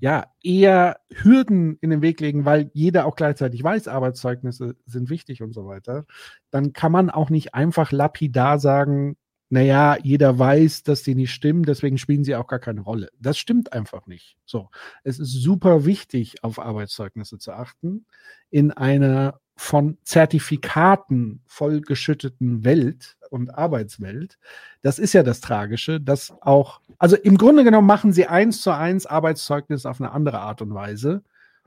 ja, 0.00 0.26
eher 0.42 0.98
Hürden 1.12 1.76
in 1.80 1.90
den 1.90 2.02
Weg 2.02 2.20
legen, 2.20 2.44
weil 2.44 2.70
jeder 2.72 3.06
auch 3.06 3.16
gleichzeitig 3.16 3.62
weiß, 3.62 3.86
Arbeitszeugnisse 3.86 4.76
sind 4.86 5.10
wichtig 5.10 5.42
und 5.42 5.52
so 5.52 5.66
weiter, 5.66 6.06
dann 6.50 6.72
kann 6.72 6.90
man 6.90 7.10
auch 7.10 7.30
nicht 7.30 7.54
einfach 7.54 7.92
lapidar 7.92 8.58
sagen, 8.58 9.16
naja, 9.50 9.98
jeder 10.00 10.38
weiß, 10.38 10.84
dass 10.84 11.02
die 11.02 11.14
nicht 11.16 11.32
stimmen, 11.32 11.64
deswegen 11.64 11.98
spielen 11.98 12.24
sie 12.24 12.36
auch 12.36 12.46
gar 12.46 12.60
keine 12.60 12.82
Rolle. 12.82 13.10
Das 13.18 13.36
stimmt 13.36 13.72
einfach 13.72 14.06
nicht. 14.06 14.36
So. 14.46 14.70
Es 15.02 15.18
ist 15.18 15.32
super 15.32 15.84
wichtig, 15.84 16.44
auf 16.44 16.60
Arbeitszeugnisse 16.60 17.38
zu 17.38 17.52
achten. 17.52 18.06
In 18.50 18.70
einer 18.70 19.40
von 19.60 19.98
Zertifikaten 20.04 21.42
vollgeschütteten 21.44 22.64
Welt 22.64 23.18
und 23.28 23.54
Arbeitswelt. 23.54 24.38
Das 24.80 24.98
ist 24.98 25.12
ja 25.12 25.22
das 25.22 25.42
Tragische, 25.42 26.00
dass 26.00 26.32
auch, 26.40 26.80
also 26.98 27.14
im 27.14 27.36
Grunde 27.36 27.62
genommen 27.62 27.86
machen 27.86 28.14
sie 28.14 28.26
eins 28.26 28.62
zu 28.62 28.74
eins 28.74 29.04
Arbeitszeugnis 29.04 29.84
auf 29.84 30.00
eine 30.00 30.12
andere 30.12 30.40
Art 30.40 30.62
und 30.62 30.72
Weise 30.72 31.22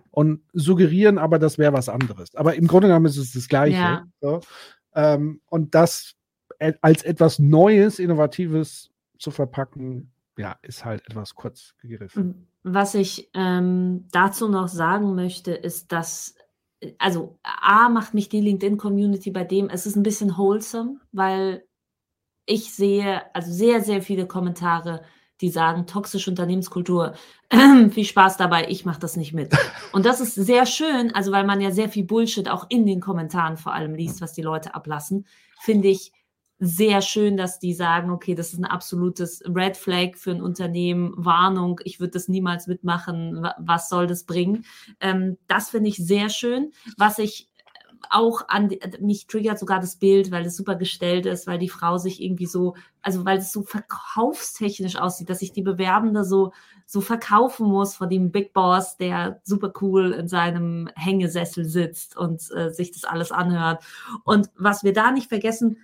und 0.09 0.41
suggerieren 0.53 1.19
aber, 1.19 1.37
das 1.37 1.59
wäre 1.59 1.71
was 1.71 1.87
anderes. 1.87 2.33
Aber 2.33 2.55
im 2.55 2.65
Grunde 2.65 2.87
genommen 2.87 3.05
ist 3.05 3.17
es 3.17 3.31
das 3.31 3.47
Gleiche. 3.47 3.77
Ja. 3.77 4.07
So. 4.21 4.41
Ähm, 4.95 5.41
und 5.45 5.75
das 5.75 6.15
als 6.81 7.03
etwas 7.03 7.37
Neues, 7.37 7.99
Innovatives 7.99 8.89
zu 9.19 9.29
verpacken, 9.29 10.11
ja, 10.35 10.55
ist 10.63 10.83
halt 10.83 11.07
etwas 11.07 11.35
kurz 11.35 11.75
gegriffen. 11.79 12.47
Was 12.63 12.95
ich 12.95 13.29
ähm, 13.35 14.07
dazu 14.11 14.49
noch 14.49 14.67
sagen 14.67 15.13
möchte, 15.13 15.51
ist, 15.51 15.91
dass 15.91 16.33
also 16.97 17.37
A 17.43 17.89
macht 17.89 18.13
mich 18.13 18.29
die 18.29 18.41
LinkedIn-Community 18.41 19.31
bei 19.31 19.43
dem, 19.43 19.69
es 19.69 19.85
ist 19.85 19.95
ein 19.95 20.03
bisschen 20.03 20.37
wholesome, 20.37 20.99
weil 21.11 21.65
ich 22.45 22.73
sehe 22.73 23.21
also 23.33 23.51
sehr, 23.51 23.81
sehr 23.81 24.01
viele 24.01 24.27
Kommentare, 24.27 25.03
die 25.41 25.49
sagen, 25.49 25.87
toxische 25.87 26.29
Unternehmenskultur, 26.29 27.13
viel 27.91 28.05
Spaß 28.05 28.37
dabei, 28.37 28.67
ich 28.69 28.85
mache 28.85 28.99
das 28.99 29.17
nicht 29.17 29.33
mit. 29.33 29.55
Und 29.91 30.05
das 30.05 30.21
ist 30.21 30.35
sehr 30.35 30.65
schön, 30.65 31.13
also 31.13 31.31
weil 31.31 31.45
man 31.45 31.61
ja 31.61 31.71
sehr 31.71 31.89
viel 31.89 32.03
Bullshit 32.03 32.49
auch 32.49 32.65
in 32.69 32.85
den 32.85 32.99
Kommentaren 32.99 33.57
vor 33.57 33.73
allem 33.73 33.95
liest, 33.95 34.21
was 34.21 34.33
die 34.33 34.41
Leute 34.41 34.75
ablassen, 34.75 35.25
finde 35.59 35.89
ich 35.89 36.11
sehr 36.59 37.01
schön, 37.01 37.35
dass 37.35 37.59
die 37.59 37.73
sagen, 37.73 38.09
okay, 38.09 38.35
das 38.35 38.53
ist 38.53 38.59
ein 38.59 38.65
absolutes 38.65 39.41
Red 39.45 39.75
Flag 39.75 40.15
für 40.15 40.31
ein 40.31 40.41
Unternehmen, 40.41 41.13
Warnung, 41.17 41.81
ich 41.83 41.99
würde 41.99 42.11
das 42.11 42.27
niemals 42.27 42.67
mitmachen, 42.67 43.47
was 43.57 43.89
soll 43.89 44.07
das 44.07 44.23
bringen? 44.23 44.65
Ähm, 44.99 45.37
das 45.47 45.71
finde 45.71 45.89
ich 45.89 45.97
sehr 45.97 46.29
schön. 46.29 46.71
Was 46.97 47.19
ich 47.19 47.49
auch 48.09 48.41
an 48.47 48.69
mich 48.99 49.27
triggert 49.27 49.59
sogar 49.59 49.79
das 49.79 49.95
Bild, 49.95 50.31
weil 50.31 50.45
es 50.45 50.57
super 50.57 50.75
gestellt 50.75 51.25
ist, 51.25 51.47
weil 51.47 51.59
die 51.59 51.69
Frau 51.69 51.97
sich 51.97 52.21
irgendwie 52.21 52.45
so, 52.45 52.75
also 53.01 53.25
weil 53.25 53.37
es 53.37 53.51
so 53.51 53.63
verkaufstechnisch 53.63 54.97
aussieht, 54.97 55.29
dass 55.29 55.39
sich 55.39 55.53
die 55.53 55.61
Bewerbende 55.61 56.23
so 56.23 56.51
so 56.85 57.01
verkaufen 57.01 57.67
muss 57.67 57.95
vor 57.95 58.07
dem 58.07 58.31
Big 58.31 58.53
Boss, 58.53 58.97
der 58.97 59.41
super 59.43 59.71
cool 59.81 60.11
in 60.11 60.27
seinem 60.27 60.89
Hängesessel 60.95 61.65
sitzt 61.65 62.17
und 62.17 62.41
äh, 62.55 62.69
sich 62.71 62.91
das 62.91 63.05
alles 63.05 63.31
anhört. 63.31 63.83
Und 64.25 64.49
was 64.57 64.83
wir 64.83 64.93
da 64.93 65.11
nicht 65.11 65.29
vergessen 65.29 65.77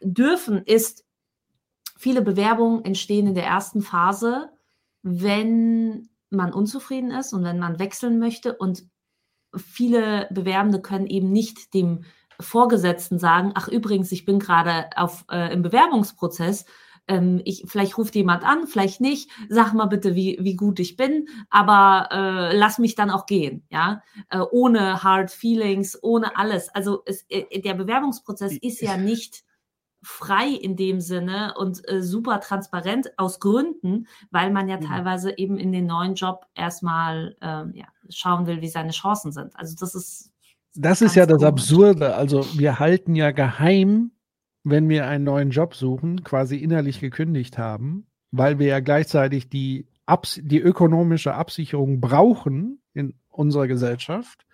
dürfen, 0.00 0.62
ist, 0.64 1.04
viele 1.96 2.22
Bewerbungen 2.22 2.84
entstehen 2.84 3.26
in 3.26 3.34
der 3.34 3.46
ersten 3.46 3.82
Phase, 3.82 4.50
wenn 5.02 6.08
man 6.30 6.52
unzufrieden 6.52 7.10
ist 7.10 7.32
und 7.32 7.44
wenn 7.44 7.58
man 7.58 7.78
wechseln 7.78 8.18
möchte 8.18 8.56
und 8.56 8.84
viele 9.56 10.28
Bewerbende 10.30 10.80
können 10.80 11.06
eben 11.06 11.32
nicht 11.32 11.74
dem 11.74 12.04
Vorgesetzten 12.38 13.18
sagen, 13.18 13.52
ach 13.54 13.68
übrigens, 13.68 14.12
ich 14.12 14.24
bin 14.24 14.38
gerade 14.38 14.88
auf 14.96 15.24
äh, 15.30 15.52
im 15.52 15.62
Bewerbungsprozess. 15.62 16.64
Ähm, 17.06 17.42
ich, 17.44 17.64
vielleicht 17.66 17.98
ruft 17.98 18.14
jemand 18.14 18.44
an, 18.44 18.66
vielleicht 18.66 19.00
nicht. 19.00 19.30
Sag 19.50 19.74
mal 19.74 19.86
bitte, 19.86 20.14
wie, 20.14 20.38
wie 20.40 20.56
gut 20.56 20.80
ich 20.80 20.96
bin, 20.96 21.28
aber 21.50 22.08
äh, 22.10 22.56
lass 22.56 22.78
mich 22.78 22.94
dann 22.94 23.10
auch 23.10 23.26
gehen, 23.26 23.66
ja, 23.68 24.02
äh, 24.30 24.38
ohne 24.38 25.02
Hard 25.02 25.30
Feelings, 25.30 25.98
ohne 26.02 26.36
alles. 26.36 26.70
Also 26.70 27.02
es, 27.04 27.26
äh, 27.28 27.60
der 27.60 27.74
Bewerbungsprozess 27.74 28.56
ist 28.56 28.80
ja 28.80 28.96
nicht 28.96 29.42
frei 30.02 30.48
in 30.48 30.76
dem 30.76 31.00
Sinne 31.00 31.54
und 31.58 31.86
äh, 31.88 32.02
super 32.02 32.40
transparent 32.40 33.18
aus 33.18 33.40
Gründen, 33.40 34.06
weil 34.30 34.50
man 34.50 34.68
ja 34.68 34.76
mhm. 34.76 34.82
teilweise 34.82 35.36
eben 35.36 35.58
in 35.58 35.72
den 35.72 35.86
neuen 35.86 36.14
Job 36.14 36.46
erstmal 36.54 37.36
äh, 37.40 37.78
ja, 37.78 37.86
schauen 38.08 38.46
will, 38.46 38.60
wie 38.60 38.68
seine 38.68 38.92
Chancen 38.92 39.32
sind. 39.32 39.56
Also 39.58 39.76
das 39.78 39.94
ist. 39.94 40.32
Das 40.74 41.02
ist 41.02 41.16
ja 41.16 41.26
das 41.26 41.42
Absurde. 41.42 42.14
Also 42.14 42.46
wir 42.56 42.78
halten 42.78 43.16
ja 43.16 43.32
geheim, 43.32 44.12
wenn 44.62 44.88
wir 44.88 45.08
einen 45.08 45.24
neuen 45.24 45.50
Job 45.50 45.74
suchen, 45.74 46.22
quasi 46.22 46.56
innerlich 46.56 47.00
gekündigt 47.00 47.58
haben, 47.58 48.06
weil 48.30 48.60
wir 48.60 48.68
ja 48.68 48.80
gleichzeitig 48.80 49.48
die, 49.48 49.88
Abs 50.06 50.40
die 50.40 50.60
ökonomische 50.60 51.34
Absicherung 51.34 52.00
brauchen 52.00 52.80
in 52.94 53.14
unserer 53.30 53.66
Gesellschaft 53.66 54.46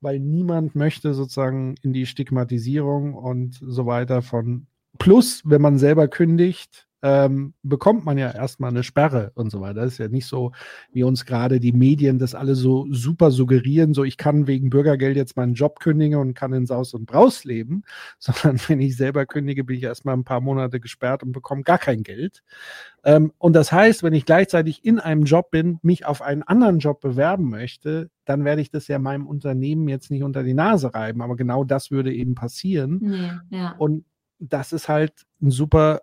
weil 0.00 0.20
niemand 0.20 0.74
möchte 0.74 1.14
sozusagen 1.14 1.74
in 1.82 1.92
die 1.92 2.06
Stigmatisierung 2.06 3.14
und 3.14 3.58
so 3.60 3.86
weiter 3.86 4.22
von 4.22 4.67
Plus, 4.98 5.42
wenn 5.44 5.62
man 5.62 5.78
selber 5.78 6.08
kündigt, 6.08 6.88
ähm, 7.02 7.54
bekommt 7.62 8.04
man 8.04 8.18
ja 8.18 8.30
erstmal 8.32 8.70
eine 8.70 8.82
Sperre 8.82 9.30
und 9.34 9.50
so 9.50 9.60
weiter. 9.60 9.82
Das 9.82 9.92
ist 9.92 9.98
ja 9.98 10.08
nicht 10.08 10.26
so, 10.26 10.52
wie 10.92 11.04
uns 11.04 11.24
gerade 11.24 11.60
die 11.60 11.72
Medien 11.72 12.18
das 12.18 12.34
alle 12.34 12.56
so 12.56 12.86
super 12.90 13.30
suggerieren, 13.30 13.94
so 13.94 14.02
ich 14.02 14.16
kann 14.16 14.48
wegen 14.48 14.70
Bürgergeld 14.70 15.16
jetzt 15.16 15.36
meinen 15.36 15.54
Job 15.54 15.78
kündigen 15.78 16.18
und 16.18 16.34
kann 16.34 16.52
in 16.52 16.66
Saus 16.66 16.94
und 16.94 17.06
Braus 17.06 17.44
leben, 17.44 17.84
sondern 18.18 18.58
wenn 18.66 18.80
ich 18.80 18.96
selber 18.96 19.26
kündige, 19.26 19.64
bin 19.64 19.76
ich 19.76 19.84
erstmal 19.84 20.16
ein 20.16 20.24
paar 20.24 20.40
Monate 20.40 20.80
gesperrt 20.80 21.22
und 21.22 21.32
bekomme 21.32 21.62
gar 21.62 21.78
kein 21.78 22.02
Geld. 22.02 22.42
Ähm, 23.04 23.32
und 23.38 23.52
das 23.52 23.70
heißt, 23.70 24.02
wenn 24.02 24.12
ich 24.12 24.24
gleichzeitig 24.24 24.84
in 24.84 24.98
einem 24.98 25.22
Job 25.22 25.52
bin, 25.52 25.78
mich 25.82 26.04
auf 26.04 26.20
einen 26.20 26.42
anderen 26.42 26.80
Job 26.80 27.00
bewerben 27.00 27.48
möchte, 27.48 28.10
dann 28.24 28.44
werde 28.44 28.60
ich 28.60 28.70
das 28.70 28.88
ja 28.88 28.98
meinem 28.98 29.26
Unternehmen 29.26 29.88
jetzt 29.88 30.10
nicht 30.10 30.24
unter 30.24 30.42
die 30.42 30.54
Nase 30.54 30.92
reiben, 30.92 31.22
aber 31.22 31.36
genau 31.36 31.62
das 31.62 31.92
würde 31.92 32.12
eben 32.12 32.34
passieren. 32.34 33.00
Ja, 33.02 33.40
ja. 33.50 33.74
Und 33.78 34.04
das 34.38 34.72
ist 34.72 34.88
halt 34.88 35.26
ein 35.42 35.50
super, 35.50 36.02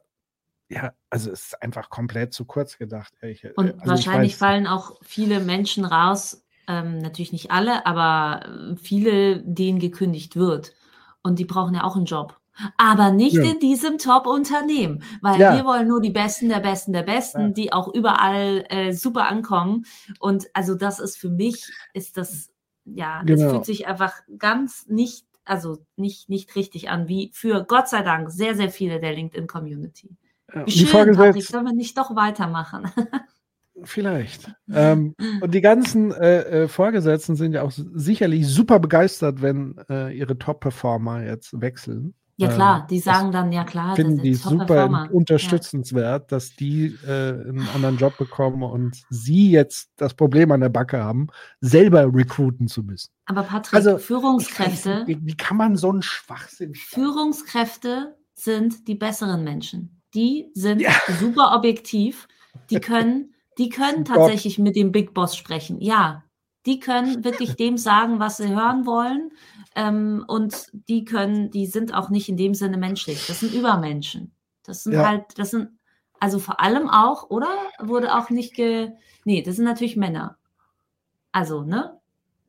ja, 0.69 0.93
also 1.09 1.31
es 1.31 1.47
ist 1.47 1.61
einfach 1.61 1.89
komplett 1.89 2.33
zu 2.33 2.45
kurz 2.45 2.77
gedacht. 2.77 3.13
Ich, 3.21 3.43
äh, 3.43 3.53
und 3.55 3.73
also 3.75 3.87
wahrscheinlich 3.87 4.35
fallen 4.35 4.67
auch 4.67 4.97
viele 5.01 5.39
Menschen 5.39 5.85
raus, 5.85 6.43
ähm, 6.67 6.97
natürlich 6.99 7.31
nicht 7.31 7.51
alle, 7.51 7.85
aber 7.85 8.45
äh, 8.45 8.75
viele, 8.75 9.41
denen 9.41 9.79
gekündigt 9.79 10.35
wird. 10.35 10.73
Und 11.21 11.39
die 11.39 11.45
brauchen 11.45 11.75
ja 11.75 11.83
auch 11.83 11.95
einen 11.95 12.05
Job. 12.05 12.39
Aber 12.77 13.11
nicht 13.11 13.35
ja. 13.35 13.43
in 13.43 13.59
diesem 13.59 13.97
Top-Unternehmen, 13.97 15.03
weil 15.21 15.39
ja. 15.39 15.55
wir 15.57 15.65
wollen 15.65 15.89
nur 15.89 15.99
die 15.99 16.11
Besten 16.11 16.47
der 16.47 16.61
Besten 16.61 16.93
der 16.93 17.03
Besten, 17.03 17.41
ja. 17.41 17.49
die 17.49 17.73
auch 17.73 17.93
überall 17.93 18.63
äh, 18.69 18.93
super 18.93 19.27
ankommen. 19.27 19.85
Und 20.19 20.45
also 20.53 20.73
das 20.73 20.99
ist 20.99 21.17
für 21.17 21.29
mich, 21.29 21.69
ist 21.93 22.15
das, 22.15 22.49
ja, 22.85 23.23
das 23.25 23.39
genau. 23.39 23.51
fühlt 23.51 23.65
sich 23.65 23.87
einfach 23.87 24.13
ganz 24.37 24.87
nicht 24.87 25.25
also 25.45 25.85
nicht, 25.95 26.29
nicht 26.29 26.55
richtig 26.55 26.89
an, 26.89 27.07
wie 27.07 27.31
für 27.33 27.63
Gott 27.63 27.87
sei 27.87 28.01
Dank 28.01 28.29
sehr, 28.29 28.55
sehr 28.55 28.69
viele 28.69 28.99
der 28.99 29.13
LinkedIn-Community. 29.13 30.15
Wie 30.65 30.71
schön, 30.71 30.87
Vorgesetz 30.87 31.25
Patrick, 31.25 31.43
sollen 31.43 31.65
wir 31.65 31.73
nicht 31.73 31.97
doch 31.97 32.15
weitermachen? 32.15 32.91
Vielleicht. 33.83 34.53
ähm, 34.73 35.15
und 35.41 35.53
die 35.53 35.61
ganzen 35.61 36.11
äh, 36.11 36.63
äh, 36.63 36.67
Vorgesetzten 36.67 37.35
sind 37.35 37.53
ja 37.53 37.63
auch 37.63 37.71
sicherlich 37.73 38.47
super 38.47 38.79
begeistert, 38.79 39.41
wenn 39.41 39.75
äh, 39.89 40.17
ihre 40.17 40.37
Top-Performer 40.37 41.23
jetzt 41.23 41.59
wechseln. 41.59 42.13
Ja 42.37 42.49
klar, 42.49 42.81
ähm, 42.81 42.87
die 42.89 42.99
sagen 42.99 43.31
dann, 43.31 43.51
ja 43.53 43.63
klar, 43.63 43.95
finden 43.95 44.21
die 44.21 44.33
super 44.33 45.07
unterstützenswert, 45.11 46.23
ja. 46.23 46.27
dass 46.27 46.53
die 46.55 46.87
äh, 47.07 47.29
einen 47.31 47.67
anderen 47.73 47.97
Job 47.97 48.17
bekommen 48.17 48.61
und 48.63 49.03
sie 49.09 49.51
jetzt 49.51 49.91
das 49.95 50.13
Problem 50.13 50.51
an 50.51 50.59
der 50.59 50.69
Backe 50.69 51.01
haben, 51.01 51.27
selber 51.61 52.13
recruiten 52.13 52.67
zu 52.67 52.83
müssen. 52.83 53.11
Aber 53.25 53.43
Patrick, 53.43 53.73
also, 53.73 53.97
Führungskräfte. 53.97 55.03
Wie, 55.05 55.17
wie, 55.23 55.37
kann 55.37 55.55
man 55.55 55.77
so 55.77 55.89
einen 55.89 56.01
Schwachsinn? 56.01 56.75
Führungskräfte 56.75 58.17
sind 58.33 58.87
die 58.89 58.95
besseren 58.95 59.45
Menschen. 59.45 60.01
Die 60.13 60.51
sind 60.53 60.81
ja. 60.81 60.91
super 61.19 61.55
objektiv. 61.55 62.27
Die 62.69 62.81
können, 62.81 63.33
die 63.57 63.69
können 63.69 64.03
tatsächlich 64.05 64.59
mit 64.59 64.75
dem 64.75 64.91
Big 64.91 65.13
Boss 65.13 65.37
sprechen. 65.37 65.79
Ja, 65.79 66.24
die 66.65 66.79
können 66.79 67.23
wirklich 67.23 67.55
dem 67.57 67.77
sagen, 67.77 68.19
was 68.19 68.37
sie 68.37 68.49
hören 68.49 68.85
wollen. 68.85 69.31
Ähm, 69.75 70.23
und 70.27 70.69
die 70.87 71.05
können, 71.05 71.51
die 71.51 71.65
sind 71.65 71.93
auch 71.93 72.09
nicht 72.09 72.29
in 72.29 72.37
dem 72.37 72.53
Sinne 72.53 72.77
menschlich. 72.77 73.27
Das 73.27 73.41
sind 73.41 73.53
Übermenschen. 73.53 74.31
Das 74.63 74.83
sind 74.83 74.93
ja. 74.93 75.07
halt, 75.07 75.23
das 75.37 75.51
sind, 75.51 75.69
also 76.19 76.39
vor 76.39 76.59
allem 76.59 76.89
auch, 76.89 77.29
oder? 77.29 77.49
Wurde 77.79 78.15
auch 78.15 78.29
nicht 78.29 78.55
ge. 78.55 78.91
Nee, 79.25 79.41
das 79.41 79.57
sind 79.57 79.65
natürlich 79.65 79.97
Männer. 79.97 80.37
Also, 81.31 81.63
ne? 81.63 81.99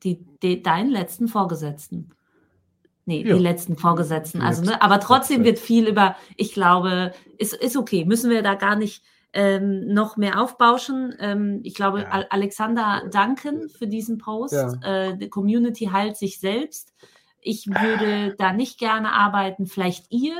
Die, 0.02 0.24
die 0.42 0.62
deinen 0.62 0.90
letzten 0.90 1.26
Vorgesetzten. 1.26 2.10
Nee, 3.06 3.22
ja. 3.24 3.34
die 3.34 3.42
letzten 3.42 3.76
Vorgesetzten. 3.76 4.40
Also, 4.40 4.62
ne? 4.62 4.80
Aber 4.82 5.00
trotzdem 5.00 5.44
wird 5.44 5.58
viel 5.58 5.88
über, 5.88 6.16
ich 6.36 6.52
glaube, 6.52 7.12
ist, 7.38 7.54
ist 7.54 7.76
okay. 7.76 8.04
Müssen 8.04 8.30
wir 8.30 8.42
da 8.42 8.54
gar 8.54 8.76
nicht 8.76 9.02
ähm, 9.36 9.92
noch 9.92 10.16
mehr 10.16 10.40
aufbauschen. 10.40 11.14
Ähm, 11.18 11.60
ich 11.62 11.74
glaube, 11.74 12.00
ja. 12.00 12.24
Alexander 12.30 13.02
danken 13.10 13.68
für 13.68 13.86
diesen 13.86 14.16
Post. 14.16 14.54
Ja. 14.54 14.72
Äh, 14.82 15.18
die 15.18 15.28
Community 15.28 15.90
heilt 15.92 16.16
sich 16.16 16.40
selbst. 16.40 16.94
Ich 17.42 17.66
würde 17.66 18.34
da 18.38 18.54
nicht 18.54 18.78
gerne 18.78 19.12
arbeiten, 19.12 19.66
vielleicht 19.66 20.10
ihr. 20.10 20.36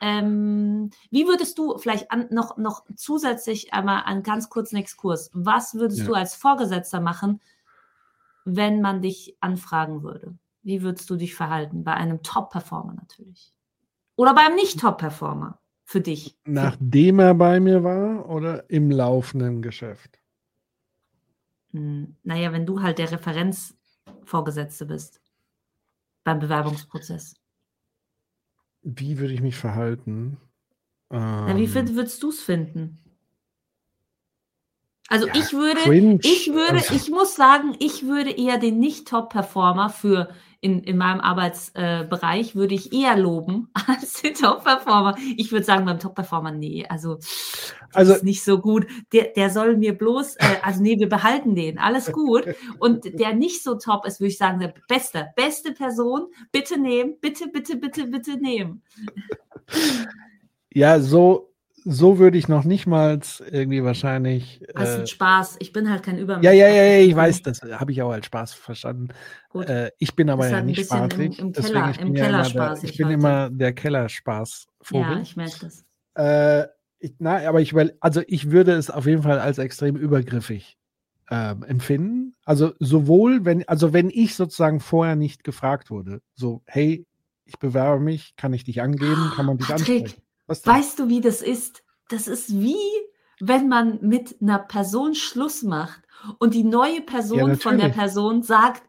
Ähm, 0.00 0.90
wie 1.10 1.28
würdest 1.28 1.56
du 1.56 1.78
vielleicht 1.78 2.10
an, 2.10 2.26
noch, 2.30 2.56
noch 2.56 2.84
zusätzlich 2.96 3.72
einmal 3.72 4.02
einen 4.02 4.24
ganz 4.24 4.50
kurzen 4.50 4.76
Exkurs, 4.76 5.30
was 5.32 5.74
würdest 5.74 6.00
ja. 6.00 6.06
du 6.06 6.14
als 6.14 6.34
Vorgesetzter 6.34 7.00
machen, 7.00 7.40
wenn 8.44 8.80
man 8.82 9.02
dich 9.02 9.36
anfragen 9.40 10.02
würde? 10.02 10.36
Wie 10.64 10.82
würdest 10.82 11.08
du 11.08 11.16
dich 11.16 11.36
verhalten? 11.36 11.84
Bei 11.84 11.94
einem 11.94 12.24
Top-Performer 12.24 12.94
natürlich. 12.94 13.54
Oder 14.16 14.34
beim 14.34 14.56
Nicht-Top-Performer 14.56 15.60
für 15.86 16.00
dich? 16.00 16.36
Nachdem 16.44 17.20
er 17.20 17.34
bei 17.34 17.60
mir 17.60 17.82
war 17.82 18.28
oder 18.28 18.68
im 18.68 18.90
laufenden 18.90 19.62
Geschäft? 19.62 20.20
Hm, 21.72 22.16
naja, 22.24 22.52
wenn 22.52 22.66
du 22.66 22.82
halt 22.82 22.98
der 22.98 23.12
Referenzvorgesetzte 23.12 24.84
bist 24.84 25.20
beim 26.24 26.40
Bewerbungsprozess? 26.40 27.34
Wie 28.82 29.18
würde 29.18 29.32
ich 29.32 29.42
mich 29.42 29.56
verhalten? 29.56 30.38
Ähm, 31.10 31.56
wie 31.56 31.68
find, 31.68 31.94
würdest 31.94 32.22
du 32.22 32.30
es 32.30 32.42
finden? 32.42 32.98
Also 35.08 35.26
ja, 35.28 35.34
ich 35.36 35.52
würde, 35.52 35.80
cringe. 35.80 36.18
ich 36.22 36.52
würde, 36.52 36.74
also 36.74 36.94
ich 36.94 37.10
muss 37.10 37.36
sagen, 37.36 37.76
ich 37.78 38.06
würde 38.06 38.30
eher 38.30 38.58
den 38.58 38.78
Nicht-Top-Performer 38.78 39.90
für 39.90 40.30
in, 40.60 40.82
in 40.82 40.96
meinem 40.96 41.20
Arbeitsbereich 41.20 42.50
äh, 42.50 42.54
würde 42.54 42.74
ich 42.74 42.92
eher 42.92 43.16
loben 43.16 43.68
als 43.86 44.22
den 44.22 44.34
Top-Performer. 44.34 45.16
Ich 45.36 45.52
würde 45.52 45.64
sagen, 45.64 45.84
beim 45.84 46.00
Top-Performer, 46.00 46.50
nee, 46.50 46.84
also, 46.88 47.18
also 47.92 48.14
ist 48.14 48.24
nicht 48.24 48.42
so 48.42 48.58
gut. 48.58 48.86
Der, 49.12 49.28
der 49.36 49.50
soll 49.50 49.76
mir 49.76 49.96
bloß, 49.96 50.36
äh, 50.36 50.56
also 50.62 50.82
nee, 50.82 50.98
wir 50.98 51.08
behalten 51.08 51.54
den, 51.54 51.78
alles 51.78 52.10
gut. 52.10 52.46
Und 52.80 53.04
der 53.20 53.34
nicht 53.34 53.62
so 53.62 53.76
top 53.76 54.06
ist, 54.06 54.18
würde 54.18 54.30
ich 54.30 54.38
sagen, 54.38 54.58
der 54.58 54.74
beste, 54.88 55.28
beste 55.36 55.72
Person, 55.72 56.26
bitte 56.50 56.80
nehmen, 56.80 57.16
bitte, 57.20 57.48
bitte, 57.48 57.76
bitte, 57.76 58.06
bitte 58.06 58.36
nehmen. 58.38 58.82
Ja, 60.72 61.00
so 61.00 61.52
so 61.88 62.18
würde 62.18 62.36
ich 62.36 62.48
noch 62.48 62.64
nicht 62.64 62.86
mal 62.86 63.20
irgendwie 63.48 63.84
wahrscheinlich. 63.84 64.60
Also 64.74 65.02
äh, 65.02 65.06
Spaß. 65.06 65.56
Ich 65.60 65.72
bin 65.72 65.88
halt 65.88 66.02
kein 66.02 66.18
Übermensch. 66.18 66.44
Ja, 66.44 66.50
ja, 66.50 66.66
ja, 66.66 66.82
ja, 66.82 66.98
ich 66.98 67.14
weiß, 67.14 67.42
das 67.42 67.62
habe 67.62 67.92
ich 67.92 68.02
auch 68.02 68.10
als 68.10 68.26
Spaß 68.26 68.54
verstanden. 68.54 69.08
Äh, 69.54 69.90
ich 69.98 70.16
bin 70.16 70.28
aber 70.28 70.48
ja 70.48 70.56
halt 70.56 70.66
nicht 70.66 70.84
spaßig. 70.84 71.38
Im, 71.38 71.46
im 71.46 71.52
Keller, 71.52 71.90
ich 71.90 71.98
bin, 71.98 72.06
im 72.08 72.14
Keller 72.14 72.42
ja 72.42 72.74
der, 72.74 72.78
ich 72.82 72.96
bin 72.96 73.10
immer 73.10 73.50
der 73.50 73.72
Kellerspaß. 73.72 74.66
Ja, 74.90 75.20
ich 75.20 75.36
merke 75.36 75.58
das. 75.60 75.84
Äh, 76.16 76.66
ich, 76.98 77.14
na, 77.20 77.46
aber 77.48 77.60
ich 77.60 77.72
also 78.00 78.22
ich 78.26 78.50
würde 78.50 78.72
es 78.72 78.90
auf 78.90 79.06
jeden 79.06 79.22
Fall 79.22 79.38
als 79.38 79.58
extrem 79.58 79.94
übergriffig 79.94 80.76
ähm, 81.30 81.62
empfinden. 81.62 82.34
Also 82.44 82.72
sowohl, 82.80 83.44
wenn, 83.44 83.66
also 83.68 83.92
wenn 83.92 84.10
ich 84.10 84.34
sozusagen 84.34 84.80
vorher 84.80 85.14
nicht 85.14 85.44
gefragt 85.44 85.90
wurde, 85.90 86.20
so, 86.34 86.62
hey, 86.66 87.06
ich 87.44 87.60
bewerbe 87.60 88.02
mich, 88.02 88.34
kann 88.36 88.52
ich 88.52 88.64
dich 88.64 88.82
angeben, 88.82 89.30
kann 89.36 89.46
man 89.46 89.58
dich 89.58 89.68
Patrick, 89.68 90.02
ansprechen. 90.02 90.25
Weißt 90.48 90.98
du, 90.98 91.08
wie 91.08 91.20
das 91.20 91.42
ist? 91.42 91.82
Das 92.08 92.28
ist 92.28 92.52
wie, 92.52 92.76
wenn 93.40 93.68
man 93.68 93.98
mit 94.00 94.36
einer 94.40 94.58
Person 94.58 95.14
Schluss 95.14 95.62
macht 95.62 96.02
und 96.38 96.54
die 96.54 96.64
neue 96.64 97.02
Person 97.02 97.50
ja, 97.50 97.56
von 97.56 97.78
der 97.78 97.88
Person 97.88 98.42
sagt, 98.42 98.82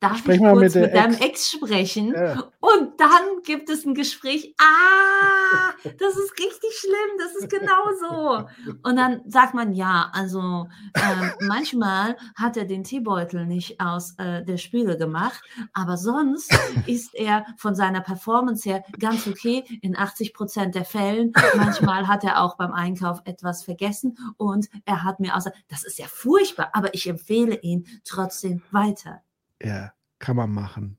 darf 0.00 0.18
Sprech 0.18 0.36
ich 0.36 0.42
kurz 0.42 0.74
mit, 0.74 0.84
mit 0.84 0.94
deinem 0.94 1.14
Ex, 1.14 1.24
Ex 1.24 1.50
sprechen? 1.50 2.12
Ja. 2.14 2.50
Und 2.60 3.00
dann 3.00 3.42
gibt 3.44 3.68
es 3.70 3.84
ein 3.84 3.94
Gespräch. 3.94 4.54
Ah, 4.60 5.72
das 5.82 6.16
ist 6.16 6.32
richtig 6.38 6.72
schlimm, 6.78 7.18
das 7.18 7.34
ist 7.36 7.50
genau 7.50 7.92
so. 8.00 8.72
Und 8.82 8.96
dann 8.96 9.22
sagt 9.26 9.54
man, 9.54 9.72
ja, 9.72 10.10
also 10.12 10.68
äh, 10.94 11.44
manchmal 11.44 12.16
hat 12.36 12.56
er 12.56 12.64
den 12.64 12.84
Teebeutel 12.84 13.46
nicht 13.46 13.80
aus 13.80 14.14
äh, 14.18 14.44
der 14.44 14.56
Spüle 14.56 14.96
gemacht, 14.96 15.40
aber 15.72 15.96
sonst 15.96 16.56
ist 16.86 17.14
er 17.14 17.44
von 17.56 17.74
seiner 17.74 18.00
Performance 18.00 18.68
her 18.68 18.84
ganz 18.98 19.26
okay 19.26 19.64
in 19.82 19.96
80 19.96 20.34
Prozent 20.34 20.74
der 20.74 20.84
Fällen. 20.84 21.32
Manchmal 21.56 22.06
hat 22.06 22.24
er 22.24 22.42
auch 22.42 22.56
beim 22.56 22.72
Einkauf 22.72 23.20
etwas 23.24 23.64
vergessen 23.64 24.16
und 24.36 24.68
er 24.84 25.04
hat 25.04 25.20
mir 25.20 25.36
außer, 25.36 25.52
das 25.68 25.84
ist 25.84 25.98
ja 25.98 26.06
furchtbar, 26.06 26.70
aber 26.72 26.94
ich 26.94 27.08
empfehle 27.08 27.60
ihn 27.60 27.86
trotzdem 28.04 28.62
weiter. 28.70 29.22
Ja, 29.62 29.92
kann 30.18 30.36
man 30.36 30.50
machen. 30.50 30.98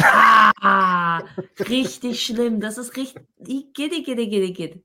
Ah, 0.00 1.22
richtig 1.68 2.22
schlimm. 2.22 2.60
Das 2.60 2.78
ist 2.78 2.96
richtig. 2.96 3.26
Gitti, 3.38 4.02
gitti, 4.02 4.28
gitti, 4.28 4.52
gitti. 4.52 4.84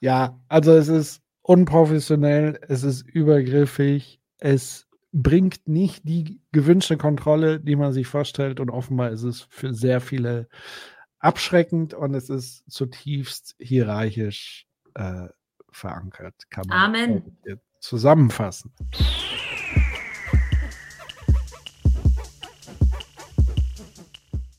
Ja, 0.00 0.40
also 0.48 0.72
es 0.72 0.88
ist 0.88 1.22
unprofessionell, 1.42 2.60
es 2.68 2.82
ist 2.82 3.02
übergriffig, 3.08 4.20
es 4.38 4.86
bringt 5.12 5.66
nicht 5.66 6.06
die 6.06 6.40
gewünschte 6.52 6.96
Kontrolle, 6.96 7.60
die 7.60 7.76
man 7.76 7.92
sich 7.92 8.06
vorstellt 8.06 8.60
und 8.60 8.68
offenbar 8.70 9.10
ist 9.10 9.22
es 9.22 9.42
für 9.48 9.72
sehr 9.72 10.00
viele 10.00 10.48
abschreckend 11.18 11.94
und 11.94 12.14
es 12.14 12.28
ist 12.28 12.70
zutiefst 12.70 13.54
hierarchisch 13.58 14.66
äh, 14.94 15.28
verankert. 15.70 16.34
Kann 16.50 16.64
man 16.68 16.78
Amen. 16.78 17.38
zusammenfassen. 17.80 18.74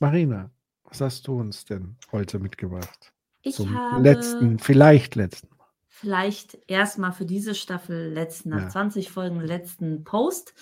Marina, 0.00 0.50
was 0.84 1.00
hast 1.00 1.26
du 1.26 1.38
uns 1.40 1.64
denn 1.64 1.96
heute 2.12 2.38
mitgebracht? 2.38 3.12
Ich 3.42 3.56
Zum 3.56 3.74
habe 3.76 4.02
letzten, 4.02 4.58
vielleicht 4.58 5.16
letzten. 5.16 5.48
Vielleicht 5.88 6.56
erstmal 6.68 7.12
für 7.12 7.26
diese 7.26 7.56
Staffel 7.56 8.12
letzten, 8.12 8.50
nach 8.50 8.62
ja. 8.62 8.68
20 8.68 9.10
Folgen 9.10 9.40
letzten 9.40 10.04
Post. 10.04 10.54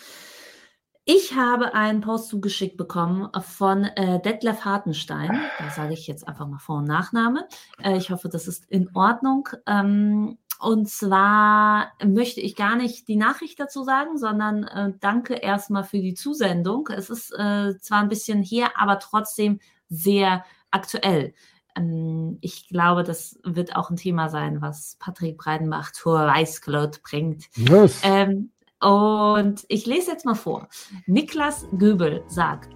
Ich 1.04 1.34
habe 1.34 1.74
einen 1.74 2.00
Post 2.00 2.28
zugeschickt 2.28 2.78
bekommen 2.78 3.28
von 3.42 3.84
äh, 3.84 4.20
Detlef 4.22 4.64
Hartenstein. 4.64 5.38
Da 5.58 5.70
sage 5.70 5.92
ich 5.92 6.06
jetzt 6.06 6.26
einfach 6.26 6.48
mal 6.48 6.58
Vor- 6.58 6.78
und 6.78 6.88
Nachname. 6.88 7.46
Äh, 7.82 7.98
ich 7.98 8.10
hoffe, 8.10 8.30
das 8.30 8.48
ist 8.48 8.64
in 8.70 8.88
Ordnung. 8.94 9.48
Ähm, 9.66 10.38
und 10.60 10.88
zwar 10.88 11.92
möchte 12.04 12.40
ich 12.40 12.56
gar 12.56 12.76
nicht 12.76 13.08
die 13.08 13.16
Nachricht 13.16 13.60
dazu 13.60 13.82
sagen, 13.84 14.18
sondern 14.18 14.64
äh, 14.64 14.92
danke 15.00 15.34
erstmal 15.34 15.84
für 15.84 15.98
die 15.98 16.14
Zusendung. 16.14 16.88
Es 16.88 17.10
ist 17.10 17.32
äh, 17.32 17.78
zwar 17.80 18.00
ein 18.00 18.08
bisschen 18.08 18.42
her, 18.42 18.70
aber 18.76 18.98
trotzdem 18.98 19.60
sehr 19.88 20.44
aktuell. 20.70 21.34
Ähm, 21.76 22.38
ich 22.40 22.68
glaube, 22.68 23.02
das 23.02 23.38
wird 23.44 23.76
auch 23.76 23.90
ein 23.90 23.96
Thema 23.96 24.28
sein, 24.28 24.62
was 24.62 24.96
Patrick 24.98 25.38
Breidenbach 25.38 25.92
zur 25.92 26.18
Weißglut 26.18 27.02
bringt. 27.02 27.44
Yes. 27.56 28.00
Ähm, 28.02 28.50
und 28.80 29.64
ich 29.68 29.86
lese 29.86 30.10
jetzt 30.10 30.26
mal 30.26 30.34
vor. 30.34 30.68
Niklas 31.06 31.66
Göbel 31.78 32.22
sagt, 32.28 32.74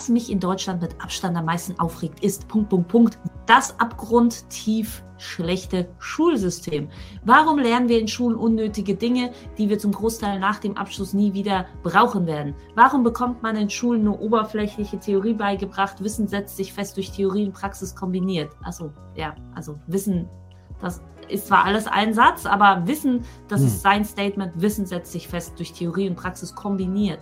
was 0.00 0.08
mich 0.08 0.32
in 0.32 0.40
Deutschland 0.40 0.80
mit 0.80 0.98
Abstand 1.02 1.36
am 1.36 1.44
meisten 1.44 1.78
aufregt, 1.78 2.24
ist 2.24 2.48
Punkt, 2.48 2.70
Punkt, 2.70 2.88
Punkt, 2.88 3.18
das 3.44 3.78
abgrundtief 3.78 5.04
schlechte 5.18 5.90
Schulsystem. 5.98 6.88
Warum 7.22 7.58
lernen 7.58 7.90
wir 7.90 8.00
in 8.00 8.08
Schulen 8.08 8.38
unnötige 8.38 8.94
Dinge, 8.94 9.30
die 9.58 9.68
wir 9.68 9.78
zum 9.78 9.92
Großteil 9.92 10.40
nach 10.40 10.58
dem 10.58 10.78
Abschluss 10.78 11.12
nie 11.12 11.34
wieder 11.34 11.66
brauchen 11.82 12.26
werden? 12.26 12.54
Warum 12.74 13.02
bekommt 13.02 13.42
man 13.42 13.56
in 13.56 13.68
Schulen 13.68 14.04
nur 14.04 14.22
oberflächliche 14.22 14.98
Theorie 14.98 15.34
beigebracht? 15.34 16.02
Wissen 16.02 16.26
setzt 16.28 16.56
sich 16.56 16.72
fest 16.72 16.96
durch 16.96 17.12
Theorie 17.12 17.44
und 17.44 17.52
Praxis 17.52 17.94
kombiniert. 17.94 18.52
Also, 18.62 18.94
ja, 19.16 19.34
also 19.54 19.78
Wissen, 19.86 20.30
das 20.80 21.02
ist 21.30 21.46
zwar 21.46 21.64
alles 21.64 21.86
ein 21.86 22.14
Satz, 22.14 22.46
aber 22.46 22.86
Wissen, 22.86 23.24
das 23.48 23.60
hm. 23.60 23.66
ist 23.66 23.82
sein 23.82 24.04
Statement, 24.04 24.52
Wissen 24.56 24.86
setzt 24.86 25.12
sich 25.12 25.28
fest 25.28 25.54
durch 25.58 25.72
Theorie 25.72 26.08
und 26.08 26.16
Praxis 26.16 26.54
kombiniert. 26.54 27.20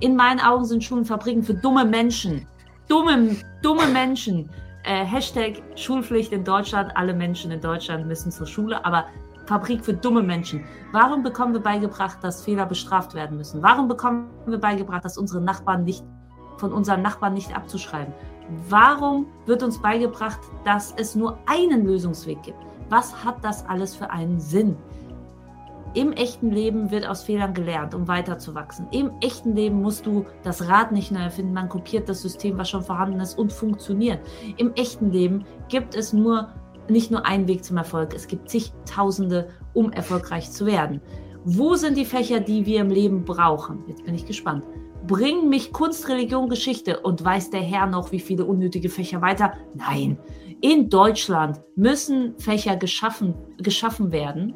In 0.00 0.16
meinen 0.16 0.40
Augen 0.40 0.64
sind 0.64 0.82
Schulen 0.82 1.04
Fabriken 1.04 1.42
für 1.42 1.54
dumme 1.54 1.84
Menschen. 1.84 2.46
Dumme, 2.88 3.36
dumme 3.62 3.86
Menschen. 3.86 4.50
Äh, 4.84 5.04
Hashtag 5.04 5.62
Schulpflicht 5.76 6.32
in 6.32 6.44
Deutschland. 6.44 6.96
Alle 6.96 7.14
Menschen 7.14 7.50
in 7.50 7.60
Deutschland 7.60 8.06
müssen 8.06 8.32
zur 8.32 8.46
Schule, 8.46 8.84
aber 8.84 9.06
Fabrik 9.46 9.84
für 9.84 9.94
dumme 9.94 10.22
Menschen. 10.22 10.64
Warum 10.92 11.22
bekommen 11.22 11.52
wir 11.52 11.60
beigebracht, 11.60 12.18
dass 12.22 12.42
Fehler 12.42 12.66
bestraft 12.66 13.14
werden 13.14 13.36
müssen? 13.36 13.62
Warum 13.62 13.88
bekommen 13.88 14.30
wir 14.46 14.58
beigebracht, 14.58 15.04
dass 15.04 15.18
unsere 15.18 15.40
Nachbarn 15.40 15.84
nicht 15.84 16.04
von 16.58 16.72
unseren 16.72 17.02
Nachbarn 17.02 17.34
nicht 17.34 17.54
abzuschreiben? 17.54 18.14
Warum 18.68 19.26
wird 19.46 19.62
uns 19.62 19.80
beigebracht, 19.80 20.40
dass 20.64 20.92
es 20.96 21.14
nur 21.14 21.38
einen 21.46 21.86
Lösungsweg 21.86 22.42
gibt? 22.42 22.58
Was 22.92 23.24
hat 23.24 23.42
das 23.42 23.64
alles 23.64 23.96
für 23.96 24.10
einen 24.10 24.38
Sinn? 24.38 24.76
Im 25.94 26.12
echten 26.12 26.50
Leben 26.50 26.90
wird 26.90 27.06
aus 27.06 27.22
Fehlern 27.22 27.54
gelernt, 27.54 27.94
um 27.94 28.06
weiterzuwachsen. 28.06 28.86
Im 28.90 29.12
echten 29.22 29.56
Leben 29.56 29.80
musst 29.80 30.04
du 30.04 30.26
das 30.42 30.68
Rad 30.68 30.92
nicht 30.92 31.10
neu 31.10 31.20
erfinden. 31.20 31.54
Man 31.54 31.70
kopiert 31.70 32.06
das 32.06 32.20
System, 32.20 32.58
was 32.58 32.68
schon 32.68 32.82
vorhanden 32.82 33.18
ist 33.20 33.38
und 33.38 33.50
funktioniert. 33.50 34.20
Im 34.58 34.74
echten 34.74 35.10
Leben 35.10 35.46
gibt 35.70 35.94
es 35.94 36.12
nur 36.12 36.48
nicht 36.90 37.10
nur 37.10 37.24
einen 37.24 37.48
Weg 37.48 37.64
zum 37.64 37.78
Erfolg. 37.78 38.12
Es 38.14 38.26
gibt 38.26 38.50
zigtausende, 38.50 39.48
um 39.72 39.90
erfolgreich 39.92 40.50
zu 40.50 40.66
werden. 40.66 41.00
Wo 41.46 41.76
sind 41.76 41.96
die 41.96 42.04
Fächer, 42.04 42.40
die 42.40 42.66
wir 42.66 42.82
im 42.82 42.90
Leben 42.90 43.24
brauchen? 43.24 43.84
Jetzt 43.86 44.04
bin 44.04 44.14
ich 44.14 44.26
gespannt. 44.26 44.64
Bringen 45.06 45.48
mich 45.48 45.72
Kunst, 45.72 46.10
Religion, 46.10 46.50
Geschichte 46.50 47.00
und 47.00 47.24
weiß 47.24 47.48
der 47.48 47.62
Herr 47.62 47.86
noch, 47.86 48.12
wie 48.12 48.20
viele 48.20 48.44
unnötige 48.44 48.90
Fächer 48.90 49.22
weiter? 49.22 49.54
Nein. 49.74 50.18
In 50.64 50.88
Deutschland 50.88 51.60
müssen 51.74 52.38
Fächer 52.38 52.76
geschaffen, 52.76 53.34
geschaffen 53.58 54.12
werden, 54.12 54.54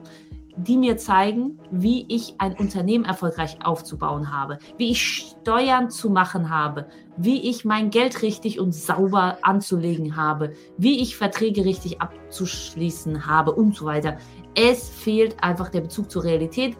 die 0.57 0.77
mir 0.77 0.97
zeigen, 0.97 1.59
wie 1.73 2.07
ich 2.09 2.37
ein 2.39 2.53
Unternehmen 2.55 3.05
erfolgreich 3.05 3.59
aufzubauen 3.65 4.33
habe, 4.33 4.61
wie 4.79 4.93
ich 4.93 5.03
Steuern 5.03 5.91
zu 5.91 6.09
machen 6.09 6.49
habe, 6.49 6.87
wie 7.17 7.51
ich 7.51 7.65
mein 7.65 7.91
Geld 7.91 8.23
richtig 8.23 8.61
und 8.61 8.73
sauber 8.73 9.39
anzulegen 9.43 10.15
habe, 10.15 10.53
wie 10.79 11.03
ich 11.03 11.17
Verträge 11.17 11.65
richtig 11.65 12.01
abzuschließen 12.01 13.27
habe 13.27 13.51
und 13.51 13.75
so 13.75 13.87
weiter. 13.87 14.17
Es 14.55 14.89
fehlt 14.89 15.43
einfach 15.43 15.71
der 15.71 15.81
Bezug 15.81 16.09
zur 16.09 16.23
Realität. 16.23 16.77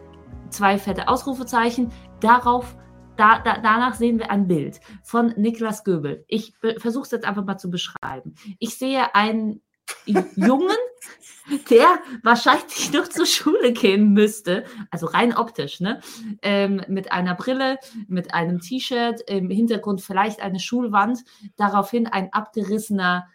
Zwei 0.51 0.77
fette 0.77 1.09
Ausrufezeichen. 1.09 1.91
Darauf 2.21 2.77
da, 3.17 3.39
da, 3.39 3.57
danach 3.57 3.95
sehen 3.95 4.19
wir 4.19 4.31
ein 4.31 4.47
Bild 4.47 4.79
von 5.03 5.33
Niklas 5.37 5.83
Göbel. 5.83 6.23
Ich 6.27 6.53
versuche 6.77 7.03
es 7.03 7.11
jetzt 7.11 7.25
einfach 7.25 7.45
mal 7.45 7.57
zu 7.57 7.69
beschreiben. 7.69 8.35
Ich 8.59 8.77
sehe 8.77 9.13
einen 9.15 9.61
Jungen, 10.05 10.75
der 11.69 11.99
wahrscheinlich 12.23 12.91
noch 12.91 13.07
zur 13.07 13.25
Schule 13.25 13.71
gehen 13.73 14.13
müsste, 14.13 14.65
also 14.91 15.07
rein 15.07 15.35
optisch, 15.35 15.79
ne? 15.79 16.01
Ähm, 16.41 16.81
mit 16.87 17.11
einer 17.11 17.35
Brille, 17.35 17.77
mit 18.07 18.33
einem 18.33 18.59
T-Shirt, 18.59 19.21
im 19.27 19.49
Hintergrund 19.49 20.01
vielleicht 20.01 20.41
eine 20.41 20.59
Schulwand, 20.59 21.23
daraufhin 21.55 22.07
ein 22.07 22.33
abgerissener 22.33 23.27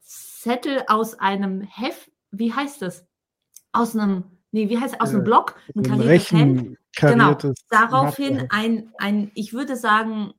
Zettel 0.00 0.84
aus 0.86 1.14
einem 1.14 1.60
Heft, 1.62 2.10
wie 2.30 2.52
heißt 2.52 2.82
das? 2.82 3.06
Aus 3.72 3.96
einem, 3.96 4.24
nee, 4.52 4.68
wie 4.68 4.78
heißt 4.78 4.94
es? 4.94 5.00
Aus 5.00 5.10
einem 5.10 5.24
Block, 5.24 5.56
ein 5.74 5.82
kariertes 5.82 6.30
Hemd 6.30 6.78
genau. 6.98 7.36
Daraufhin 7.70 8.46
ein, 8.50 8.92
ein, 8.98 9.30
ich 9.34 9.52
würde 9.52 9.76
sagen, 9.76 10.34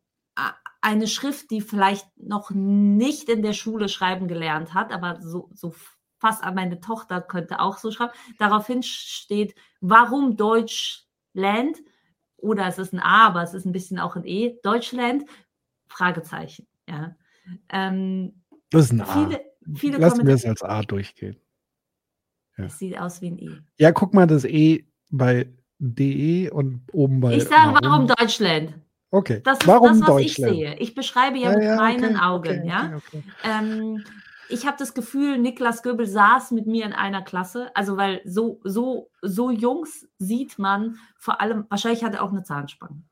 eine 0.81 1.07
Schrift, 1.07 1.51
die 1.51 1.61
vielleicht 1.61 2.07
noch 2.17 2.51
nicht 2.51 3.29
in 3.29 3.41
der 3.41 3.53
Schule 3.53 3.89
schreiben 3.89 4.27
gelernt 4.27 4.73
hat, 4.73 4.91
aber 4.91 5.21
so, 5.21 5.49
so 5.53 5.73
fast 6.19 6.43
an 6.43 6.55
meine 6.55 6.79
Tochter 6.79 7.21
könnte 7.21 7.59
auch 7.59 7.77
so 7.77 7.91
schreiben. 7.91 8.13
Daraufhin 8.37 8.83
steht, 8.83 9.55
warum 9.81 10.37
Deutschland? 10.37 11.77
Oder 12.37 12.67
es 12.67 12.77
ist 12.77 12.93
ein 12.93 12.99
A, 12.99 13.27
aber 13.27 13.43
es 13.43 13.53
ist 13.53 13.65
ein 13.65 13.73
bisschen 13.73 13.99
auch 13.99 14.15
ein 14.15 14.25
E. 14.25 14.57
Deutschland? 14.63 15.25
Fragezeichen. 15.87 16.67
Ja. 16.87 17.15
Ähm, 17.69 18.43
das 18.69 18.85
ist 18.85 18.91
ein 18.93 19.01
A. 19.01 19.05
Viele, 19.05 19.41
viele 19.75 19.97
Lassen 19.97 20.25
wir 20.25 20.35
es 20.35 20.45
als 20.45 20.61
A 20.61 20.81
durchgehen. 20.81 21.37
Ja. 22.57 22.65
Es 22.65 22.79
sieht 22.79 22.97
aus 22.97 23.21
wie 23.21 23.31
ein 23.31 23.39
E. 23.39 23.49
Ja, 23.77 23.91
guck 23.91 24.13
mal 24.13 24.27
das 24.27 24.45
E 24.45 24.85
bei 25.09 25.51
DE 25.79 26.49
und 26.51 26.81
oben 26.91 27.21
bei. 27.21 27.37
Ich 27.37 27.45
sage, 27.45 27.73
warum 27.73 27.81
warum 27.81 28.07
Deutschland? 28.07 28.73
Okay. 29.11 29.41
Das 29.43 29.59
ist 29.59 29.67
warum 29.67 29.89
das, 29.89 30.01
was 30.01 30.07
Deutschland? 30.07 30.51
ich 30.51 30.59
sehe. 30.59 30.75
Ich 30.79 30.93
beschreibe 30.93 31.37
ja, 31.37 31.51
Ja, 31.51 31.57
mit 31.57 31.63
ja, 31.65 31.75
meinen 31.77 32.15
okay, 32.15 32.23
Augen, 32.23 32.59
okay, 32.59 32.67
ja. 32.67 32.93
okay. 32.95 33.23
Ähm, 33.43 34.03
ich 34.49 34.65
habe 34.65 34.77
das 34.77 34.93
Gefühl, 34.93 35.37
Niklas 35.37 35.83
Göbel 35.83 36.05
saß 36.05 36.51
mit 36.51 36.67
mir 36.67 36.85
in 36.85 36.93
einer 36.93 37.21
Klasse. 37.21 37.71
Also, 37.75 37.97
weil 37.97 38.21
so, 38.25 38.59
so, 38.63 39.09
so 39.21 39.51
Jungs 39.51 40.07
sieht 40.17 40.59
man 40.59 40.97
vor 41.17 41.41
allem, 41.41 41.65
wahrscheinlich 41.69 42.03
hat 42.03 42.13
er 42.13 42.23
auch 42.23 42.31
eine 42.31 42.43
Zahnspange. 42.43 43.03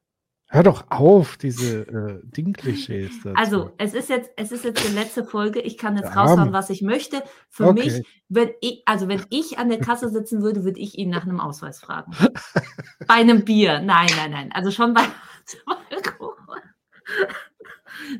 Hör 0.50 0.64
doch 0.64 0.86
auf, 0.90 1.36
diese 1.36 1.82
äh, 1.82 2.22
Ding-Klischees. 2.24 3.12
Also, 3.36 3.72
es 3.78 3.94
ist 3.94 4.10
jetzt, 4.10 4.32
es 4.38 4.54
ist 4.54 4.64
jetzt 4.64 4.88
die 4.88 4.94
letzte 4.94 5.26
Folge. 5.26 5.60
Ich 5.60 5.78
kann 5.78 5.98
jetzt 5.98 6.14
Ja, 6.16 6.22
raushauen, 6.22 6.54
was 6.54 6.70
ich 6.70 6.82
möchte. 6.82 7.22
Für 7.50 7.68
Okay. 7.68 7.84
mich, 7.84 8.08
wenn 8.30 8.52
ich, 8.62 8.82
also 8.86 9.10
wenn 9.10 9.26
ich 9.30 9.60
an 9.60 9.68
der 9.68 9.80
Kasse 9.80 10.10
sitzen 10.10 10.42
würde, 10.42 10.64
würde 10.64 10.80
ich 10.80 10.98
ihn 10.98 11.10
nach 11.10 11.24
einem 11.24 11.42
Ausweis 11.42 11.82
fragen. 11.82 12.14
bei 13.08 13.16
einem 13.16 13.44
Bier. 13.44 13.82
Nein, 13.82 14.10
nein, 14.16 14.32
nein. 14.32 14.52
Also 14.54 14.72
schon 14.72 14.94
bei 14.94 15.04
Alkohol. 15.92 16.36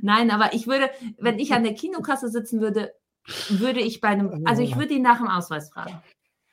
Nein, 0.02 0.30
aber 0.30 0.54
ich 0.54 0.68
würde, 0.68 0.90
wenn 1.18 1.40
ich 1.40 1.54
an 1.54 1.64
der 1.64 1.76
Kinokasse 1.76 2.30
sitzen 2.30 2.60
würde, 2.60 2.94
würde 3.50 3.80
ich 3.80 4.02
bei 4.02 4.10
einem, 4.10 4.46
also 4.46 4.62
ich 4.62 4.76
würde 4.78 4.94
ihn 4.94 5.02
nach 5.02 5.18
dem 5.18 5.28
Ausweis 5.28 5.70
fragen. 5.70 6.02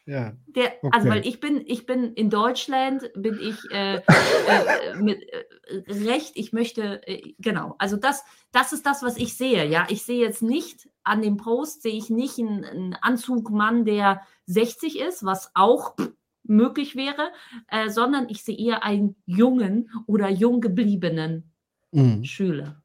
Ja. 0.07 0.37
Der, 0.47 0.73
Also 0.91 1.09
Okay. 1.09 1.09
weil 1.09 1.27
ich 1.27 1.41
bin, 1.41 1.63
ich 1.67 1.87
bin 1.87 2.13
in 2.13 2.29
Deutschland, 2.29 3.11
bin 3.15 3.39
ich 3.41 3.57
äh, 3.71 3.97
äh, 3.97 4.97
mit 5.01 5.23
äh, 5.33 5.45
Recht, 5.89 6.33
ich 6.35 6.53
möchte, 6.53 7.07
äh, 7.09 7.35
genau, 7.39 7.75
also 7.79 7.97
das, 7.97 8.23
das 8.53 8.73
ist 8.73 8.85
das, 8.85 9.03
was 9.03 9.17
ich 9.17 9.37
sehe, 9.37 9.67
ja. 9.67 9.87
Ich 9.89 10.03
sehe 10.05 10.21
jetzt 10.21 10.43
nicht 10.43 10.89
an 11.05 11.23
dem 11.23 11.39
Post, 11.39 11.83
sehe 11.83 11.95
ich 11.97 12.11
nicht 12.11 12.39
einen, 12.39 12.65
einen 12.65 12.95
Anzugmann, 12.95 13.85
der 13.87 14.21
60 14.47 15.01
ist, 15.01 15.25
was 15.25 15.51
auch 15.55 15.97
möglich 16.43 16.97
wäre, 16.97 17.33
äh, 17.69 17.89
sondern 17.89 18.29
ich 18.29 18.45
sehe 18.45 18.59
eher 18.59 18.83
einen 18.85 19.17
jungen 19.25 19.91
oder 20.07 20.29
jung 20.29 20.61
gebliebenen 20.61 21.51
Mhm. 21.93 22.25
Schüler. 22.25 22.83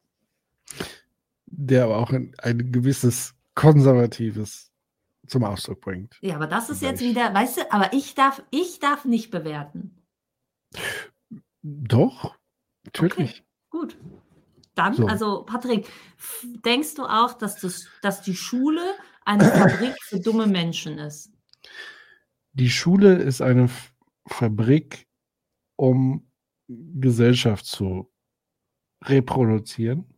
Der 1.48 1.86
aber 1.86 1.98
auch 1.98 2.12
ein, 2.12 2.34
ein 2.38 2.72
gewisses 2.72 3.34
Konservatives 3.56 4.69
zum 5.30 5.44
Ausdruck 5.44 5.82
bringt. 5.82 6.18
Ja, 6.22 6.36
aber 6.36 6.48
das 6.48 6.70
ist 6.70 6.82
jetzt 6.82 7.00
Vielleicht. 7.00 7.16
wieder, 7.16 7.34
weißt 7.34 7.58
du, 7.58 7.72
aber 7.72 7.94
ich 7.94 8.16
darf, 8.16 8.44
ich 8.52 8.80
darf 8.80 9.06
nicht 9.06 9.32
bewerten. 9.32 9.96
Doch, 11.62 12.36
natürlich. 12.86 13.44
Gut. 13.70 13.98
Dann, 14.76 14.94
So. 14.94 15.08
also 15.08 15.44
Patrick, 15.44 15.90
denkst 16.66 16.96
du 16.96 17.04
auch, 17.04 17.34
dass, 17.34 17.60
das, 17.60 17.88
dass 18.02 18.22
die 18.22 18.36
Schule 18.36 18.82
eine 19.26 19.44
Fabrik 19.44 19.96
für 20.04 20.20
dumme 20.20 20.48
Menschen 20.48 20.98
ist? 21.00 21.32
Die 22.54 22.70
Schule 22.70 23.16
ist 23.16 23.42
eine 23.42 23.66
F 23.66 23.94
Fabrik, 24.28 25.08
um 25.76 26.32
Gesellschaft 26.68 27.66
zu 27.66 28.12
reproduzieren. 29.04 30.14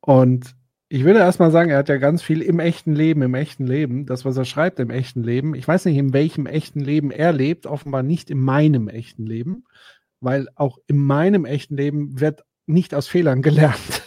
Und 0.00 0.56
ich 0.92 1.04
würde 1.04 1.20
erstmal 1.20 1.52
sagen, 1.52 1.70
er 1.70 1.78
hat 1.78 1.88
ja 1.88 1.98
ganz 1.98 2.20
viel 2.20 2.42
im 2.42 2.58
echten 2.58 2.92
Leben, 2.92 3.22
im 3.22 3.34
echten 3.34 3.64
Leben, 3.64 4.06
das, 4.06 4.24
was 4.24 4.36
er 4.36 4.44
schreibt 4.44 4.80
im 4.80 4.90
echten 4.90 5.22
Leben. 5.22 5.54
Ich 5.54 5.66
weiß 5.66 5.84
nicht, 5.84 5.96
in 5.96 6.12
welchem 6.12 6.46
echten 6.46 6.80
Leben 6.80 7.12
er 7.12 7.32
lebt, 7.32 7.66
offenbar 7.66 8.02
nicht 8.02 8.28
in 8.28 8.40
meinem 8.40 8.88
echten 8.88 9.24
Leben, 9.24 9.64
weil 10.20 10.48
auch 10.56 10.78
in 10.88 10.98
meinem 10.98 11.44
echten 11.44 11.76
Leben 11.76 12.18
wird 12.20 12.42
nicht 12.66 12.92
aus 12.92 13.06
Fehlern 13.06 13.40
gelernt, 13.40 14.02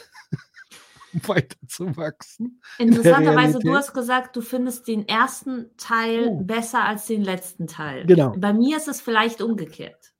um 1.13 1.25
weiterzuwachsen. 1.25 2.61
Interessanterweise, 2.79 3.59
du 3.59 3.67
Realität. 3.67 3.75
hast 3.75 3.93
gesagt, 3.93 4.35
du 4.35 4.41
findest 4.41 4.85
den 4.89 5.07
ersten 5.07 5.71
Teil 5.77 6.27
Oh. 6.27 6.43
besser 6.43 6.83
als 6.83 7.05
den 7.05 7.23
letzten 7.23 7.65
Teil. 7.65 8.05
Genau. 8.05 8.35
Bei 8.37 8.51
mir 8.51 8.75
ist 8.75 8.89
es 8.89 8.99
vielleicht 8.99 9.41
umgekehrt. 9.41 10.13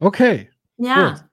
Okay. 0.00 0.50
Ja, 0.76 1.28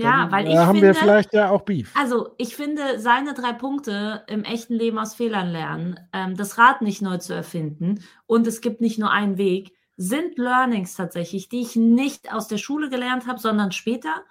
ja, 0.00 0.30
weil 0.30 0.46
äh, 0.46 0.52
ich 0.52 0.56
haben 0.58 0.78
finde, 0.78 0.86
wir 0.88 0.94
vielleicht 0.94 1.34
ja 1.34 1.50
auch 1.50 1.62
Beef. 1.62 1.92
Also, 1.96 2.34
ich 2.38 2.56
finde, 2.56 2.98
seine 2.98 3.34
drei 3.34 3.52
Punkte 3.52 4.24
im 4.28 4.44
echten 4.44 4.74
Leben 4.74 4.98
aus 4.98 5.14
Fehlern 5.14 5.50
lernen, 5.50 6.00
ähm, 6.12 6.36
das 6.36 6.58
Rad 6.58 6.82
nicht 6.82 7.02
neu 7.02 7.18
zu 7.18 7.34
erfinden 7.34 8.04
und 8.26 8.46
es 8.46 8.60
gibt 8.60 8.80
nicht 8.80 8.98
nur 8.98 9.10
einen 9.10 9.38
Weg, 9.38 9.72
sind 9.96 10.38
Learnings 10.38 10.94
tatsächlich, 10.94 11.48
die 11.48 11.60
ich 11.60 11.76
nicht 11.76 12.32
aus 12.32 12.48
der 12.48 12.58
Schule 12.58 12.88
gelernt 12.88 13.26
habe, 13.26 13.38
sondern 13.38 13.72
später. 13.72 14.24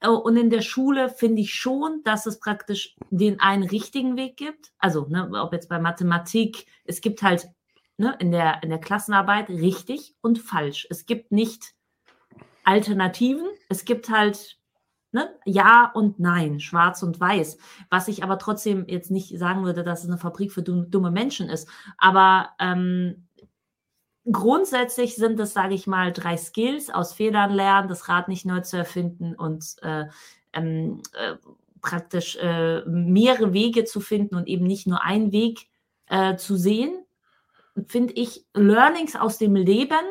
Äh, 0.00 0.08
Und 0.08 0.36
in 0.36 0.50
der 0.50 0.62
Schule 0.62 1.08
finde 1.08 1.42
ich 1.42 1.54
schon, 1.54 2.02
dass 2.04 2.26
es 2.26 2.40
praktisch 2.40 2.96
den 3.10 3.40
einen 3.40 3.62
richtigen 3.62 4.16
Weg 4.16 4.36
gibt. 4.36 4.72
Also, 4.78 5.06
ne, 5.08 5.30
ob 5.34 5.52
jetzt 5.52 5.68
bei 5.68 5.78
Mathematik, 5.78 6.66
es 6.84 7.00
gibt 7.00 7.22
halt 7.22 7.48
ne, 7.98 8.16
in, 8.18 8.32
der, 8.32 8.62
in 8.62 8.70
der 8.70 8.80
Klassenarbeit 8.80 9.48
richtig 9.48 10.14
und 10.20 10.38
falsch. 10.38 10.86
Es 10.90 11.06
gibt 11.06 11.32
nicht 11.32 11.74
Alternativen, 12.64 13.46
es 13.68 13.84
gibt 13.84 14.08
halt 14.08 14.58
ne, 15.12 15.30
Ja 15.44 15.90
und 15.94 16.18
Nein, 16.18 16.60
schwarz 16.60 17.02
und 17.02 17.20
weiß. 17.20 17.58
Was 17.90 18.08
ich 18.08 18.24
aber 18.24 18.38
trotzdem 18.38 18.86
jetzt 18.88 19.10
nicht 19.10 19.38
sagen 19.38 19.64
würde, 19.64 19.84
dass 19.84 20.02
es 20.02 20.08
eine 20.08 20.18
Fabrik 20.18 20.52
für 20.52 20.62
dumme, 20.62 21.10
Menschen 21.10 21.48
ist. 21.48 21.68
Aber 21.98 22.50
ähm, 22.58 23.28
grundsätzlich 24.30 25.16
sind 25.16 25.38
es, 25.40 25.52
sage 25.52 25.74
ich 25.74 25.86
mal, 25.86 26.12
drei 26.12 26.36
Skills 26.36 26.90
aus 26.90 27.12
Fehlern 27.12 27.52
lernen, 27.52 27.88
das 27.88 28.08
Rad 28.08 28.28
nicht 28.28 28.46
neu 28.46 28.60
zu 28.60 28.76
erfinden 28.76 29.34
und 29.34 29.76
äh, 29.82 30.06
ähm, 30.52 31.02
äh, 31.14 31.36
praktisch 31.80 32.36
äh, 32.36 32.82
mehrere 32.86 33.52
Wege 33.52 33.84
zu 33.84 34.00
finden 34.00 34.36
und 34.36 34.46
eben 34.48 34.66
nicht 34.66 34.86
nur 34.86 35.02
einen 35.02 35.32
Weg 35.32 35.68
äh, 36.06 36.36
zu 36.36 36.56
sehen, 36.56 37.04
finde 37.88 38.14
ich 38.14 38.46
Learnings 38.54 39.16
aus 39.16 39.38
dem 39.38 39.56
Leben, 39.56 40.04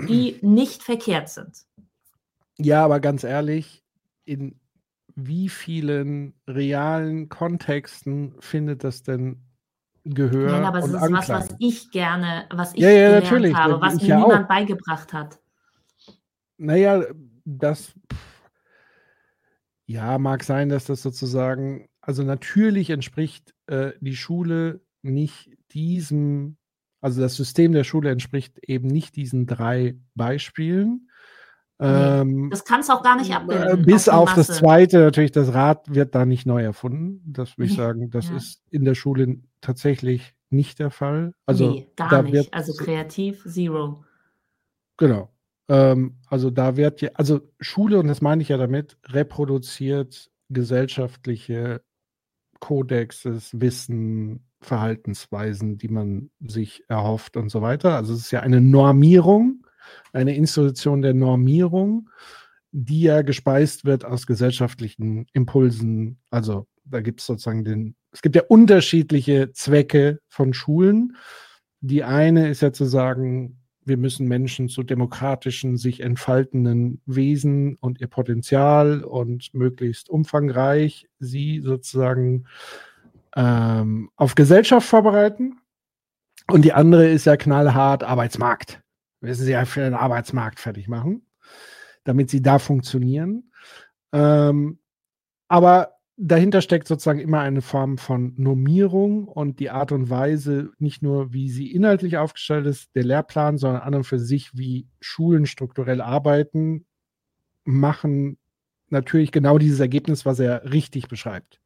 die 0.00 0.38
nicht 0.40 0.82
verkehrt 0.82 1.28
sind. 1.28 1.64
Ja, 2.58 2.84
aber 2.84 3.00
ganz 3.00 3.24
ehrlich, 3.24 3.81
in 4.24 4.58
wie 5.14 5.48
vielen 5.48 6.34
realen 6.46 7.28
Kontexten 7.28 8.34
findet 8.40 8.82
das 8.84 9.02
denn 9.02 9.42
Gehör 10.04 10.50
Nein, 10.50 10.64
aber 10.64 10.78
es 10.80 10.86
ist 10.88 10.94
Anklang? 10.94 11.18
was, 11.18 11.28
was 11.28 11.56
ich 11.60 11.90
gerne, 11.92 12.46
was 12.50 12.74
ich 12.74 12.80
Ja, 12.80 12.90
ja, 12.90 13.06
gelernt 13.06 13.24
natürlich, 13.24 13.54
habe, 13.54 13.80
was 13.80 13.94
ich 13.96 14.02
mir 14.02 14.08
ja 14.08 14.18
niemand 14.18 14.44
auch. 14.44 14.48
beigebracht 14.48 15.12
hat. 15.12 15.38
Naja, 16.58 17.04
das 17.44 17.94
ja 19.86 20.18
mag 20.18 20.42
sein, 20.42 20.68
dass 20.68 20.86
das 20.86 21.02
sozusagen, 21.02 21.88
also 22.00 22.24
natürlich 22.24 22.90
entspricht 22.90 23.54
äh, 23.66 23.92
die 24.00 24.16
Schule 24.16 24.80
nicht 25.02 25.50
diesem, 25.72 26.56
also 27.00 27.20
das 27.20 27.36
System 27.36 27.72
der 27.72 27.84
Schule 27.84 28.10
entspricht 28.10 28.58
eben 28.66 28.88
nicht 28.88 29.14
diesen 29.14 29.46
drei 29.46 29.96
Beispielen. 30.14 31.10
Ähm, 31.80 32.48
Das 32.50 32.64
kannst 32.64 32.88
du 32.88 32.92
auch 32.94 33.02
gar 33.02 33.16
nicht 33.16 33.30
Äh, 33.30 33.34
abbilden. 33.34 33.84
Bis 33.84 34.04
die 34.04 34.10
auf 34.10 34.34
das 34.34 34.48
zweite, 34.48 34.98
natürlich, 35.00 35.32
das 35.32 35.52
Rad 35.54 35.92
wird 35.92 36.14
da 36.14 36.24
nicht 36.24 36.46
neu 36.46 36.62
erfunden. 36.62 37.22
Das 37.32 37.58
würde 37.58 37.66
ich 37.66 37.72
Nee, 37.72 37.76
sagen, 37.76 38.10
das 38.10 38.28
ja. 38.28 38.36
ist 38.36 38.62
in 38.70 38.84
der 38.84 38.94
Schule 38.94 39.38
tatsächlich 39.60 40.34
nicht 40.50 40.78
der 40.78 40.90
Fall. 40.90 41.34
Also 41.46 41.70
nee, 41.70 41.88
gar 41.96 42.08
da 42.10 42.22
nicht. 42.22 42.32
wird 42.34 42.54
also 42.54 42.72
kreativ, 42.74 43.44
zero. 43.48 44.04
genau. 44.96 45.30
Ähm, 45.68 46.16
also 46.26 46.50
da 46.50 46.76
wird 46.76 47.00
ja, 47.00 47.10
also 47.14 47.40
Schule, 47.60 47.98
und 48.00 48.08
das 48.08 48.20
meine 48.20 48.42
ich 48.42 48.48
ja 48.48 48.56
damit, 48.58 48.98
reproduziert 49.06 50.30
gesellschaftliche 50.50 51.82
Kodexes, 52.60 53.60
Wissen, 53.60 54.46
Verhaltensweisen, 54.60 55.78
die 55.78 55.88
man 55.88 56.30
sich 56.40 56.84
erhofft 56.88 57.36
und 57.36 57.48
so 57.48 57.62
weiter. 57.62 57.96
Also 57.96 58.12
es 58.14 58.20
ist 58.20 58.30
ja 58.30 58.40
eine 58.40 58.60
Normierung, 58.60 59.61
eine 60.12 60.36
Institution 60.36 61.02
der 61.02 61.14
Normierung, 61.14 62.08
die 62.72 63.02
ja 63.02 63.22
gespeist 63.22 63.84
wird 63.84 64.04
aus 64.04 64.26
gesellschaftlichen 64.26 65.26
Impulsen. 65.32 66.18
Also 66.30 66.66
da 66.84 67.00
gibt 67.00 67.20
es 67.20 67.26
sozusagen 67.26 67.64
den, 67.64 67.94
es 68.12 68.22
gibt 68.22 68.36
ja 68.36 68.42
unterschiedliche 68.48 69.52
Zwecke 69.52 70.20
von 70.28 70.54
Schulen. 70.54 71.16
Die 71.80 72.04
eine 72.04 72.48
ist 72.48 72.62
ja 72.62 72.72
zu 72.72 72.84
sagen, 72.84 73.58
wir 73.84 73.96
müssen 73.96 74.28
Menschen 74.28 74.68
zu 74.68 74.82
demokratischen, 74.82 75.76
sich 75.76 76.00
entfaltenden 76.00 77.00
Wesen 77.06 77.76
und 77.76 78.00
ihr 78.00 78.06
Potenzial 78.06 79.02
und 79.02 79.52
möglichst 79.54 80.08
umfangreich 80.08 81.08
sie 81.18 81.60
sozusagen 81.60 82.44
ähm, 83.36 84.10
auf 84.16 84.34
Gesellschaft 84.34 84.86
vorbereiten. 84.86 85.58
Und 86.48 86.64
die 86.64 86.72
andere 86.72 87.08
ist 87.08 87.24
ja 87.24 87.36
knallhart 87.36 88.04
Arbeitsmarkt. 88.04 88.81
Wir 89.22 89.28
müssen 89.28 89.44
sie 89.44 89.52
ja 89.52 89.64
für 89.64 89.80
den 89.80 89.94
Arbeitsmarkt 89.94 90.58
fertig 90.58 90.88
machen, 90.88 91.24
damit 92.02 92.28
sie 92.28 92.42
da 92.42 92.58
funktionieren. 92.58 93.52
Ähm, 94.12 94.80
aber 95.48 95.94
dahinter 96.16 96.60
steckt 96.60 96.88
sozusagen 96.88 97.20
immer 97.20 97.38
eine 97.40 97.62
Form 97.62 97.98
von 97.98 98.34
Normierung 98.36 99.28
und 99.28 99.60
die 99.60 99.70
Art 99.70 99.92
und 99.92 100.10
Weise, 100.10 100.72
nicht 100.78 101.02
nur 101.02 101.32
wie 101.32 101.48
sie 101.48 101.70
inhaltlich 101.70 102.16
aufgestellt 102.16 102.66
ist, 102.66 102.94
der 102.96 103.04
Lehrplan, 103.04 103.58
sondern 103.58 103.82
an 103.82 103.94
und 103.94 104.04
für 104.04 104.18
sich, 104.18 104.56
wie 104.56 104.88
Schulen 105.00 105.46
strukturell 105.46 106.00
arbeiten, 106.00 106.84
machen 107.64 108.38
natürlich 108.88 109.30
genau 109.30 109.56
dieses 109.56 109.78
Ergebnis, 109.78 110.26
was 110.26 110.40
er 110.40 110.72
richtig 110.72 111.06
beschreibt. 111.06 111.60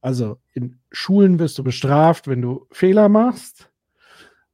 Also 0.00 0.40
in 0.54 0.80
Schulen 0.90 1.38
wirst 1.38 1.56
du 1.56 1.62
bestraft, 1.62 2.26
wenn 2.26 2.42
du 2.42 2.66
Fehler 2.72 3.08
machst. 3.08 3.69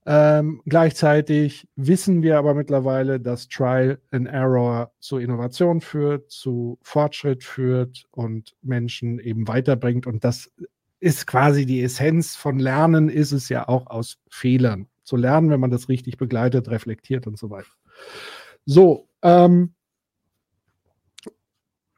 Ähm, 0.09 0.63
gleichzeitig 0.67 1.67
wissen 1.75 2.23
wir 2.23 2.39
aber 2.39 2.55
mittlerweile, 2.55 3.19
dass 3.19 3.49
Trial 3.49 4.01
and 4.13 4.29
Error 4.29 4.93
zu 5.01 5.19
Innovation 5.19 5.81
führt, 5.81 6.31
zu 6.31 6.79
Fortschritt 6.83 7.43
führt 7.43 8.05
und 8.13 8.55
Menschen 8.63 9.19
eben 9.19 9.49
weiterbringt. 9.49 10.07
Und 10.07 10.23
das 10.23 10.53
ist 11.01 11.27
quasi 11.27 11.67
die 11.67 11.83
Essenz 11.83 12.37
von 12.37 12.61
Lernen, 12.61 13.09
ist 13.09 13.33
es 13.33 13.49
ja 13.49 13.69
auch 13.69 13.89
aus 13.89 14.19
Fehlern 14.31 14.87
zu 15.03 15.17
lernen, 15.17 15.51
wenn 15.51 15.61
man 15.61 15.71
das 15.71 15.89
richtig 15.89 16.19
begleitet, 16.19 16.69
reflektiert 16.69 17.27
und 17.27 17.37
so 17.37 17.51
weiter. 17.51 17.71
So, 18.65 19.09
ähm, 19.23 19.75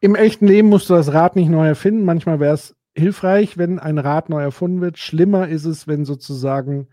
im 0.01 0.15
echten 0.15 0.47
Leben 0.47 0.69
musst 0.69 0.89
du 0.89 0.95
das 0.95 1.13
Rad 1.13 1.37
nicht 1.37 1.49
neu 1.49 1.67
erfinden. 1.67 2.05
Manchmal 2.05 2.41
wäre 2.41 2.55
es 2.55 2.75
hilfreich, 2.95 3.59
wenn 3.59 3.79
ein 3.79 3.99
Rad 3.99 4.31
neu 4.31 4.43
erfunden 4.43 4.81
wird. 4.81 4.99
Schlimmer 4.99 5.49
ist 5.49 5.65
es, 5.65 5.87
wenn 5.87 6.05
sozusagen 6.05 6.89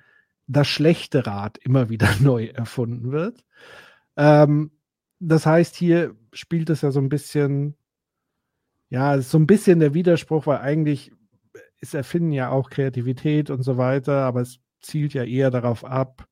das 0.47 0.67
schlechte 0.67 1.25
Rad 1.25 1.57
immer 1.57 1.89
wieder 1.89 2.09
neu 2.21 2.45
erfunden 2.47 3.11
wird. 3.11 3.43
Ähm, 4.17 4.71
das 5.19 5.45
heißt, 5.45 5.75
hier 5.75 6.15
spielt 6.33 6.69
es 6.69 6.81
ja 6.81 6.91
so 6.91 6.99
ein 6.99 7.09
bisschen, 7.09 7.75
ja, 8.89 9.19
so 9.21 9.37
ein 9.37 9.47
bisschen 9.47 9.79
der 9.79 9.93
Widerspruch, 9.93 10.47
weil 10.47 10.59
eigentlich 10.59 11.11
ist 11.79 11.93
Erfinden 11.93 12.31
ja 12.31 12.49
auch 12.49 12.69
Kreativität 12.69 13.49
und 13.49 13.63
so 13.63 13.77
weiter, 13.77 14.23
aber 14.23 14.41
es 14.41 14.59
zielt 14.81 15.13
ja 15.13 15.23
eher 15.23 15.51
darauf 15.51 15.83
ab. 15.83 16.27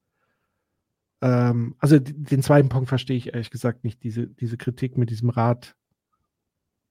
Ähm, 1.21 1.75
also 1.79 1.97
den 1.99 2.43
zweiten 2.43 2.69
Punkt 2.69 2.89
verstehe 2.89 3.17
ich 3.17 3.33
ehrlich 3.33 3.49
gesagt 3.51 3.83
nicht, 3.83 4.03
diese, 4.03 4.27
diese 4.27 4.57
Kritik 4.57 4.97
mit 4.97 5.09
diesem 5.09 5.29
Rad 5.29 5.75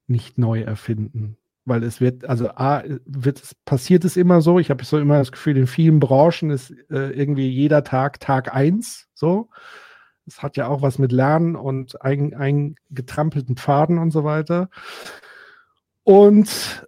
nicht 0.07 0.39
neu 0.39 0.62
erfinden 0.62 1.37
weil 1.64 1.82
es 1.84 2.00
wird, 2.00 2.24
also 2.24 2.48
A, 2.50 2.82
wird, 3.04 3.40
passiert 3.64 4.04
es 4.04 4.16
immer 4.16 4.40
so, 4.40 4.58
ich 4.58 4.70
habe 4.70 4.84
so 4.84 4.98
immer 4.98 5.18
das 5.18 5.32
Gefühl, 5.32 5.56
in 5.56 5.66
vielen 5.66 6.00
Branchen 6.00 6.50
ist 6.50 6.70
äh, 6.90 7.10
irgendwie 7.10 7.48
jeder 7.48 7.84
Tag 7.84 8.20
Tag 8.20 8.54
eins 8.54 9.08
so. 9.14 9.48
Es 10.26 10.42
hat 10.42 10.56
ja 10.56 10.68
auch 10.68 10.82
was 10.82 10.98
mit 10.98 11.10
Lernen 11.10 11.56
und 11.56 12.00
eingetrampelten 12.00 13.56
Pfaden 13.56 13.98
und 13.98 14.12
so 14.12 14.22
weiter. 14.22 14.70
Und 16.04 16.86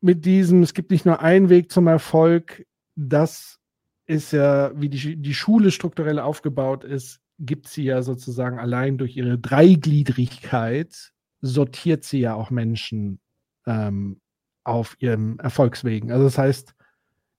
mit 0.00 0.24
diesem, 0.24 0.62
es 0.62 0.74
gibt 0.74 0.90
nicht 0.90 1.06
nur 1.06 1.20
einen 1.20 1.48
Weg 1.48 1.70
zum 1.70 1.86
Erfolg, 1.86 2.66
das 2.96 3.60
ist 4.06 4.32
ja, 4.32 4.72
wie 4.74 4.88
die, 4.88 5.16
die 5.16 5.34
Schule 5.34 5.70
strukturell 5.70 6.18
aufgebaut 6.18 6.84
ist, 6.84 7.20
gibt 7.38 7.68
sie 7.68 7.84
ja 7.84 8.02
sozusagen 8.02 8.58
allein 8.58 8.98
durch 8.98 9.16
ihre 9.16 9.38
Dreigliedrigkeit, 9.38 11.12
sortiert 11.40 12.04
sie 12.04 12.20
ja 12.20 12.34
auch 12.34 12.50
Menschen 12.50 13.20
ähm, 13.66 14.20
auf 14.64 14.96
ihren 15.00 15.38
Erfolgswegen. 15.38 16.12
Also 16.12 16.24
das 16.24 16.38
heißt, 16.38 16.74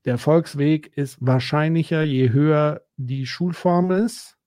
der 0.05 0.13
Erfolgsweg 0.13 0.97
ist 0.97 1.17
wahrscheinlicher, 1.21 2.03
je 2.03 2.32
höher 2.32 2.82
die 2.97 3.26
Schulform 3.26 3.91
ist. 3.91 4.38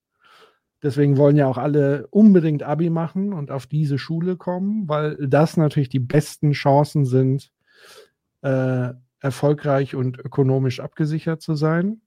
Deswegen 0.83 1.17
wollen 1.17 1.37
ja 1.37 1.47
auch 1.47 1.57
alle 1.57 2.07
unbedingt 2.09 2.63
Abi 2.63 2.91
machen 2.91 3.33
und 3.33 3.51
auf 3.51 3.67
diese 3.67 3.99
Schule 3.99 4.37
kommen, 4.37 4.89
weil 4.89 5.17
das 5.17 5.57
natürlich 5.57 5.89
die 5.89 5.99
besten 5.99 6.53
Chancen 6.53 7.07
sind, 7.07 7.51
äh, 8.43 8.91
erfolgreich 9.21 9.95
und 9.95 10.19
ökonomisch 10.19 10.81
abgesichert 10.81 11.41
zu 11.41 11.55
sein. 11.55 12.03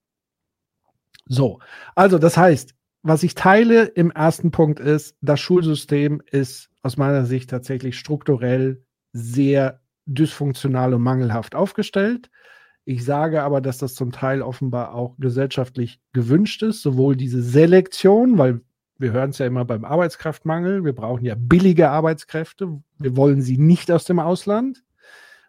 So, 1.26 1.60
also 1.96 2.20
das 2.20 2.38
heißt, 2.38 2.76
was 3.02 3.24
ich 3.24 3.34
teile 3.34 3.86
im 3.86 4.12
ersten 4.12 4.52
Punkt 4.52 4.80
ist, 4.80 5.16
das 5.22 5.40
Schulsystem 5.40 6.22
ist 6.32 6.70
aus 6.82 6.98
meiner 6.98 7.26
Sicht 7.26 7.50
tatsächlich 7.50 7.98
strukturell 7.98 8.84
sehr 9.14 9.82
dysfunktional 10.06 10.94
und 10.94 11.02
mangelhaft 11.02 11.56
aufgestellt. 11.56 12.30
Ich 12.86 13.06
sage 13.06 13.44
aber, 13.44 13.62
dass 13.62 13.78
das 13.78 13.94
zum 13.94 14.12
Teil 14.12 14.42
offenbar 14.42 14.94
auch 14.96 15.16
gesellschaftlich 15.20 16.02
gewünscht 16.14 16.64
ist, 16.64 16.82
sowohl 16.82 17.16
diese 17.16 17.42
Selektion, 17.42 18.38
weil 18.38 18.62
wir 18.98 19.12
hören 19.12 19.30
es 19.30 19.38
ja 19.38 19.46
immer 19.46 19.64
beim 19.64 19.86
Arbeitskraftmangel, 19.86 20.84
wir 20.84 20.94
brauchen 20.94 21.24
ja 21.24 21.36
billige 21.38 21.90
Arbeitskräfte, 21.90 22.82
wir 22.98 23.16
wollen 23.16 23.42
sie 23.42 23.58
nicht 23.58 23.92
aus 23.92 24.06
dem 24.06 24.20
Ausland. 24.20 24.84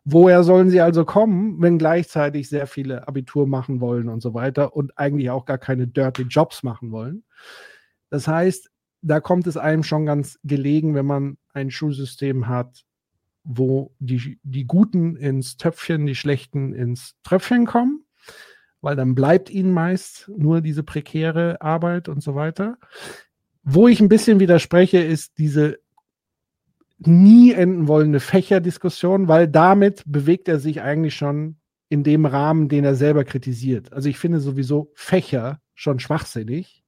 Woher 0.05 0.45
sollen 0.45 0.71
sie 0.71 0.81
also 0.81 1.05
kommen, 1.05 1.61
wenn 1.61 1.79
gleichzeitig 1.79 2.49
sehr 2.49 2.67
viele 2.67 3.07
Abitur 3.07 3.47
machen 3.47 3.81
wollen 3.81 4.09
und 4.09 4.21
so 4.21 4.35
weiter 4.35 4.75
und 4.75 4.97
eigentlich 4.99 5.31
auch 5.31 5.45
gar 5.45 5.59
keine 5.59 5.87
dirty 5.87 6.23
Jobs 6.23 6.63
machen 6.63 6.91
wollen? 6.91 7.25
Das 8.09 8.27
heißt, 8.27 8.71
da 9.03 9.21
kommt 9.21 9.47
es 9.47 9.57
einem 9.57 9.83
schon 9.83 10.07
ganz 10.07 10.39
gelegen, 10.45 10.95
wenn 10.95 11.07
man 11.07 11.39
ein 11.53 11.71
Schulsystem 11.71 12.49
hat, 12.49 12.85
wo 13.45 13.95
die, 13.99 14.39
die 14.43 14.67
Guten 14.67 15.17
ins 15.17 15.57
Töpfchen, 15.57 16.07
die 16.07 16.15
Schlechten 16.15 16.73
ins 16.73 17.15
Tröpfchen 17.23 17.67
kommen, 17.67 18.05
weil 18.81 18.97
dann 18.97 19.15
bleibt 19.15 19.51
ihnen 19.51 19.73
meist 19.73 20.31
nur 20.37 20.61
diese 20.61 20.83
prekäre 20.83 21.61
Arbeit 21.61 22.09
und 22.09 22.23
so 22.23 22.35
weiter. 22.35 22.79
Wo 23.63 23.89
ich 23.89 24.01
ein 24.01 24.09
bisschen 24.09 24.41
widerspreche, 24.41 24.99
ist 24.99 25.39
diese 25.39 25.79
nie 26.99 27.53
enden 27.53 27.89
wollende 27.89 28.21
Fächerdiskussion, 28.21 29.29
weil 29.29 29.49
damit 29.49 30.03
bewegt 30.07 30.49
er 30.49 30.59
sich 30.59 30.83
eigentlich 30.83 31.15
schon 31.15 31.57
in 31.89 32.05
dem 32.05 32.27
Rahmen, 32.27 32.69
den 32.69 32.85
er 32.85 32.95
selber 32.95 33.25
kritisiert. 33.25 33.93
Also 33.93 34.09
ich 34.09 34.19
finde 34.19 34.41
sowieso 34.41 34.93
Fächer 34.95 35.61
schon 35.75 35.99
schwachsinnig, 35.99 36.85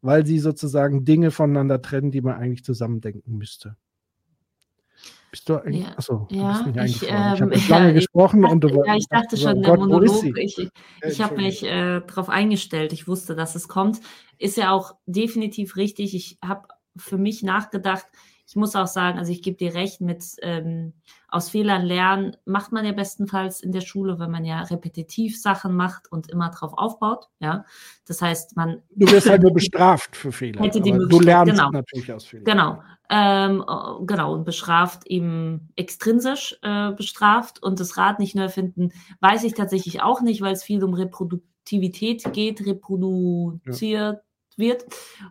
weil 0.00 0.24
sie 0.24 0.38
sozusagen 0.38 1.04
Dinge 1.04 1.30
voneinander 1.30 1.82
trennen, 1.82 2.10
die 2.10 2.20
man 2.20 2.36
eigentlich 2.36 2.64
zusammendenken 2.64 3.36
müsste. 3.36 3.76
Bist 5.34 5.48
du 5.48 5.56
eigentlich? 5.56 5.82
Ja, 5.82 5.94
achso, 5.96 6.28
du 6.28 6.36
ja, 6.36 6.84
ich, 6.84 7.02
ähm, 7.02 7.08
ich 7.34 7.40
habe 7.42 7.56
lange 7.68 7.86
ja, 7.88 7.92
gesprochen 7.92 8.42
dachte, 8.42 8.54
und 8.54 8.60
du 8.62 8.84
Ja, 8.86 8.94
ich 8.94 9.08
dachte 9.08 9.36
schon, 9.36 9.62
der 9.62 9.76
Monolog. 9.76 10.24
Ich, 10.38 10.58
ich, 10.58 10.68
ich 11.04 11.20
habe 11.20 11.34
mich 11.34 11.64
äh, 11.64 12.02
darauf 12.06 12.28
eingestellt. 12.28 12.92
Ich 12.92 13.08
wusste, 13.08 13.34
dass 13.34 13.56
es 13.56 13.66
kommt. 13.66 13.98
Ist 14.38 14.56
ja 14.56 14.70
auch 14.70 14.94
definitiv 15.06 15.74
richtig. 15.74 16.14
Ich 16.14 16.38
habe 16.40 16.68
für 16.96 17.18
mich 17.18 17.42
nachgedacht. 17.42 18.06
Ich 18.46 18.56
muss 18.56 18.76
auch 18.76 18.86
sagen, 18.86 19.18
also 19.18 19.32
ich 19.32 19.42
gebe 19.42 19.56
dir 19.56 19.74
recht 19.74 20.00
mit 20.00 20.22
ähm, 20.42 20.92
aus 21.28 21.48
Fehlern 21.48 21.82
lernen 21.84 22.36
macht 22.44 22.70
man 22.70 22.84
ja 22.84 22.92
bestenfalls 22.92 23.60
in 23.60 23.72
der 23.72 23.80
Schule, 23.80 24.20
wenn 24.20 24.30
man 24.30 24.44
ja 24.44 24.62
repetitiv 24.62 25.40
Sachen 25.40 25.74
macht 25.74 26.12
und 26.12 26.30
immer 26.30 26.50
drauf 26.50 26.72
aufbaut. 26.76 27.28
Ja, 27.40 27.64
das 28.06 28.22
heißt, 28.22 28.56
man. 28.56 28.82
Du 28.94 29.10
wirst 29.10 29.28
halt 29.28 29.42
nur 29.42 29.52
bestraft 29.52 30.14
für 30.14 30.30
Fehler. 30.30 30.62
Hätte 30.62 30.80
die 30.80 30.92
du 30.92 31.20
lernst 31.20 31.54
genau. 31.54 31.70
natürlich 31.70 32.12
aus 32.12 32.26
Fehlern. 32.26 32.44
Genau, 32.44 32.82
ähm, 33.10 33.64
genau 34.06 34.34
und 34.34 34.44
bestraft 34.44 35.06
eben 35.06 35.70
extrinsisch 35.74 36.56
äh, 36.62 36.92
bestraft 36.92 37.62
und 37.62 37.80
das 37.80 37.96
Rad 37.96 38.20
nicht 38.20 38.36
neu 38.36 38.48
finden, 38.48 38.92
weiß 39.20 39.42
ich 39.44 39.54
tatsächlich 39.54 40.02
auch 40.02 40.20
nicht, 40.20 40.40
weil 40.40 40.52
es 40.52 40.62
viel 40.62 40.84
um 40.84 40.94
Reproduktivität 40.94 42.32
geht, 42.32 42.64
reproduziert. 42.64 44.16
Ja 44.16 44.23
wird. 44.58 44.84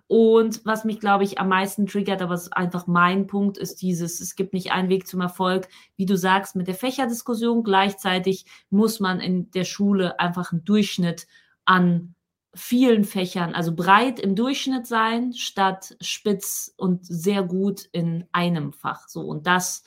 Und 0.07 0.65
was 0.65 0.85
mich, 0.85 0.99
glaube 0.99 1.23
ich, 1.23 1.39
am 1.39 1.49
meisten 1.49 1.85
triggert, 1.85 2.21
aber 2.21 2.33
es 2.33 2.43
ist 2.43 2.57
einfach 2.57 2.87
mein 2.87 3.27
Punkt, 3.27 3.57
ist 3.57 3.81
dieses, 3.81 4.19
es 4.19 4.35
gibt 4.35 4.53
nicht 4.53 4.71
einen 4.71 4.89
Weg 4.89 5.07
zum 5.07 5.21
Erfolg, 5.21 5.67
wie 5.95 6.05
du 6.05 6.17
sagst, 6.17 6.55
mit 6.55 6.67
der 6.67 6.75
Fächerdiskussion. 6.75 7.63
Gleichzeitig 7.63 8.45
muss 8.69 8.99
man 8.99 9.19
in 9.19 9.51
der 9.51 9.63
Schule 9.63 10.19
einfach 10.19 10.51
einen 10.51 10.65
Durchschnitt 10.65 11.27
an 11.65 12.15
vielen 12.55 13.03
Fächern, 13.03 13.55
also 13.55 13.75
breit 13.75 14.19
im 14.19 14.35
Durchschnitt 14.35 14.85
sein, 14.85 15.33
statt 15.33 15.95
spitz 16.01 16.73
und 16.77 17.05
sehr 17.05 17.43
gut 17.43 17.89
in 17.91 18.25
einem 18.31 18.73
Fach. 18.73 19.07
So, 19.07 19.21
und 19.21 19.47
das 19.47 19.83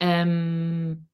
ähm, 0.00 1.08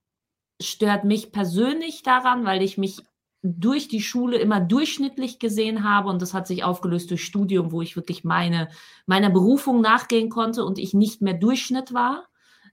stört 0.61 1.05
mich 1.05 1.33
persönlich 1.33 2.03
daran, 2.03 2.45
weil 2.45 2.63
ich 2.63 2.79
mich 2.79 3.03
durch 3.47 3.89
die 3.89 4.01
Schule 4.01 4.39
immer 4.39 4.59
durchschnittlich 4.59 5.39
gesehen 5.39 5.85
habe 5.85 6.09
und 6.09 6.23
das 6.23 6.33
hat 6.33 6.47
sich 6.47 6.65
aufgelöst 6.65 7.11
durch 7.11 7.23
Studium, 7.23 7.73
wo 7.73 7.83
ich 7.83 7.95
wirklich 7.95 8.25
meine, 8.25 8.69
meiner 9.05 9.29
Berufung 9.29 9.83
nachgehen 9.83 10.31
konnte 10.31 10.65
und 10.65 10.79
ich 10.79 10.95
nicht 10.95 11.21
mehr 11.21 11.35
Durchschnitt 11.35 11.93
war. 11.93 12.25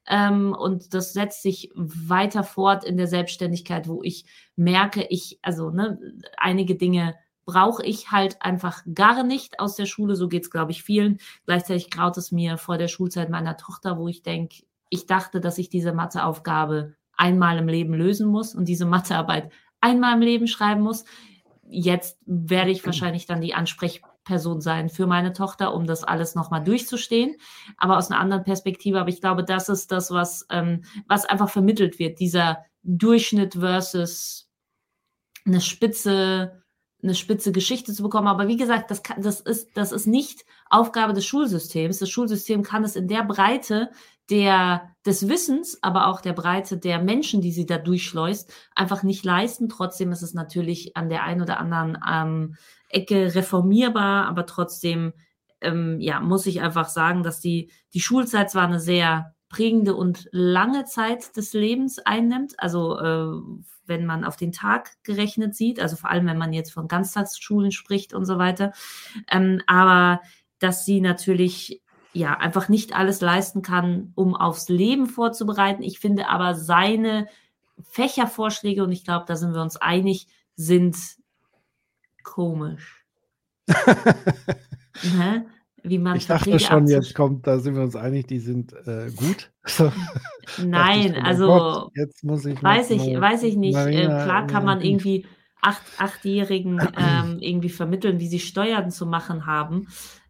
Ähm, 0.08 0.56
und 0.58 0.94
das 0.94 1.12
setzt 1.12 1.44
sich 1.44 1.72
weiter 1.76 2.44
fort 2.44 2.86
in 2.86 2.96
der 2.96 3.08
Selbstständigkeit, 3.08 3.90
wo 3.90 4.02
ich 4.02 4.26
merke, 4.56 5.06
ich, 5.10 5.40
also 5.42 5.72
ne, 5.72 6.00
einige 6.38 6.76
Dinge 6.76 7.16
brauche 7.46 7.86
ich 7.86 8.12
halt 8.12 8.42
einfach 8.42 8.82
gar 8.96 9.24
nicht 9.24 9.60
aus 9.60 9.76
der 9.76 9.86
Schule. 9.86 10.16
So 10.16 10.30
geht 10.30 10.44
es, 10.44 10.52
glaube 10.52 10.72
ich, 10.72 10.84
vielen. 10.84 11.18
Gleichzeitig 11.46 11.90
graut 11.90 12.18
es 12.18 12.32
mir 12.32 12.58
vor 12.58 12.78
der 12.78 12.88
Schulzeit 12.88 13.30
meiner 13.30 13.58
Tochter, 13.58 13.98
wo 13.98 14.08
ich 14.08 14.24
denke, 14.24 14.64
ich 14.90 15.06
dachte, 15.06 15.42
dass 15.42 15.58
ich 15.58 15.70
diese 15.70 15.92
Matheaufgabe 15.92 16.96
einmal 17.18 17.58
im 17.58 17.68
Leben 17.68 17.94
lösen 17.94 18.28
muss 18.28 18.56
und 18.56 18.70
diese 18.70 18.86
Mathearbeit 18.86 19.52
einmal 19.82 20.16
im 20.16 20.22
Leben 20.22 20.48
schreiben 20.48 20.82
muss. 20.82 21.04
Jetzt 21.68 22.18
werde 22.26 22.72
ich 22.72 22.86
wahrscheinlich 22.86 23.26
dann 23.26 23.42
die 23.42 23.54
Ansprechperson 23.54 24.62
sein 24.62 24.90
für 24.90 25.08
meine 25.08 25.34
Tochter, 25.34 25.74
um 25.74 25.86
das 25.86 26.04
alles 26.04 26.36
nochmal 26.36 26.64
durchzustehen. 26.64 27.36
Aber 27.78 27.98
aus 27.98 28.10
einer 28.10 28.20
anderen 28.20 28.44
Perspektive, 28.44 29.00
aber 29.00 29.10
ich 29.10 29.22
glaube, 29.22 29.44
das 29.44 29.70
ist 29.70 29.92
das, 29.92 30.12
was, 30.12 30.46
ähm, 30.50 30.84
was 31.08 31.26
einfach 31.26 31.50
vermittelt 31.50 32.00
wird, 32.00 32.20
dieser 32.20 32.64
Durchschnitt 32.84 33.56
versus 33.56 34.50
eine 35.46 35.62
spitze, 35.62 36.64
eine 37.02 37.16
spitze 37.16 37.52
Geschichte 37.52 37.94
zu 37.94 38.04
bekommen. 38.04 38.28
Aber 38.28 38.48
wie 38.48 38.58
gesagt, 38.58 38.92
das, 38.92 39.02
kann, 39.02 39.22
das, 39.22 39.40
ist, 39.42 39.70
das 39.76 39.92
ist 39.92 40.08
nicht 40.08 40.46
Aufgabe 40.70 41.14
des 41.14 41.26
Schulsystems. 41.26 42.00
Das 42.00 42.10
Schulsystem 42.10 42.64
kann 42.64 42.84
es 42.84 42.96
in 42.96 43.08
der 43.08 43.24
Breite 43.24 43.92
der, 44.32 44.96
des 45.06 45.28
Wissens, 45.28 45.78
aber 45.84 46.08
auch 46.08 46.22
der 46.22 46.34
Breite 46.34 46.78
der 46.78 47.00
Menschen, 47.00 47.42
die 47.42 47.52
sie 47.52 47.66
da 47.66 47.78
durchschleust, 47.78 48.52
einfach 48.74 49.04
nicht 49.04 49.26
leisten. 49.26 49.70
Trotzdem 49.70 50.12
ist 50.12 50.22
es 50.22 50.34
natürlich 50.34 50.96
an 50.96 51.10
der 51.10 51.24
einen 51.24 51.42
oder 51.42 51.60
anderen 51.60 51.98
ähm, 52.10 52.56
Ecke 52.90 53.36
reformierbar, 53.36 54.28
aber 54.28 54.46
trotzdem 54.46 55.14
ähm, 55.60 56.00
ja, 56.00 56.20
muss 56.22 56.46
ich 56.46 56.62
einfach 56.62 56.90
sagen, 56.90 57.24
dass 57.24 57.42
die, 57.42 57.72
die 57.94 58.00
Schulzeit 58.00 58.50
zwar 58.50 58.68
eine 58.68 58.80
sehr 58.80 59.36
prägende 59.50 59.96
und 59.96 60.30
lange 60.32 60.86
Zeit 60.86 61.36
des 61.36 61.52
Lebens 61.54 62.00
einnimmt, 62.00 62.54
also 62.58 62.98
äh, 63.00 63.42
wenn 63.86 64.06
man 64.06 64.24
auf 64.24 64.38
den 64.38 64.54
Tag 64.54 64.92
gerechnet 65.04 65.56
sieht, 65.56 65.82
also 65.82 65.98
vor 65.98 66.10
allem 66.10 66.26
wenn 66.26 66.38
man 66.38 66.54
jetzt 66.54 66.72
von 66.72 66.88
Ganztagsschulen 66.88 67.74
spricht 67.74 68.14
und 68.14 68.26
so 68.26 68.38
weiter, 68.38 68.72
ähm, 69.30 69.62
aber 69.68 70.22
dass 70.60 70.86
sie 70.86 71.02
natürlich 71.02 71.81
ja 72.14 72.38
einfach 72.38 72.70
nicht 72.70 72.96
alles 72.96 73.22
leisten 73.22 73.62
kann, 73.62 74.12
um 74.16 74.36
aufs 74.36 74.70
Leben 74.70 75.08
vorzubereiten. 75.08 75.84
Ich 75.84 76.00
finde 76.00 76.28
aber 76.28 76.56
seine 76.56 77.28
Fächervorschläge, 77.82 78.84
und 78.84 78.92
ich 78.92 79.04
glaube, 79.04 79.26
da 79.28 79.36
sind 79.36 79.54
wir 79.54 79.62
uns 79.62 79.78
einig, 79.78 80.28
sind 80.56 80.98
komisch. 82.24 83.06
ne? 85.18 85.46
Wie 85.84 85.98
man 85.98 86.16
ich 86.16 86.28
dachte 86.28 86.60
schon, 86.60 86.88
jetzt 86.88 87.16
kommt, 87.16 87.48
da 87.48 87.58
sind 87.58 87.76
wir 87.76 87.82
uns 87.82 87.96
einig, 87.96 88.28
die 88.28 88.40
sind 88.40 88.72
äh, 88.86 89.10
gut. 89.16 89.52
Nein, 90.64 91.16
ich, 91.16 91.24
also 91.24 91.48
Gott, 91.48 91.92
jetzt 91.96 92.24
muss 92.24 92.46
ich 92.46 92.62
weiß 92.62 92.92
ich, 92.92 93.20
weiß 93.20 93.42
ich 93.44 93.56
nicht. 93.56 93.74
Marina, 93.74 94.22
äh, 94.22 94.24
klar 94.24 94.46
kann 94.46 94.64
man 94.64 94.82
irgendwie 94.82 95.26
acht, 95.60 95.82
Achtjährigen 95.98 96.80
ähm, 96.98 97.40
irgendwie 97.40 97.70
vermitteln, 97.70 98.20
wie 98.20 98.28
sie 98.28 98.40
Steuern 98.40 98.92
zu 98.92 99.08
machen 99.08 99.48
haben. 99.48 99.88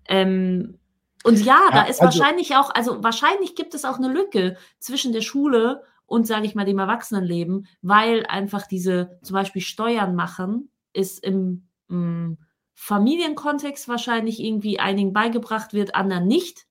Ähm, 0.08 0.78
und 1.24 1.40
ja, 1.44 1.60
da 1.72 1.84
ist 1.84 2.02
also, 2.02 2.20
wahrscheinlich 2.20 2.56
auch, 2.56 2.74
also 2.74 3.04
wahrscheinlich 3.04 3.56
gibt 3.56 3.74
es 3.74 3.86
auch 3.86 3.98
eine 3.98 4.08
Lücke 4.08 4.58
zwischen 4.80 5.14
der 5.14 5.22
Schule 5.22 5.84
und, 6.06 6.28
sage 6.28 6.46
ich 6.46 6.56
mal, 6.56 6.66
dem 6.66 6.80
Erwachsenenleben, 6.80 7.68
weil 7.82 8.26
einfach 8.26 8.68
diese 8.68 9.20
zum 9.22 9.36
Beispiel 9.36 9.62
Steuern 9.62 10.16
machen 10.16 10.70
ist 10.94 11.24
im, 11.24 11.68
im 11.90 12.38
Familienkontext 12.74 13.88
wahrscheinlich 13.88 14.40
irgendwie 14.40 14.80
einigen 14.80 15.14
beigebracht 15.14 15.74
wird, 15.74 15.96
anderen 15.96 16.28
nicht. 16.28 16.66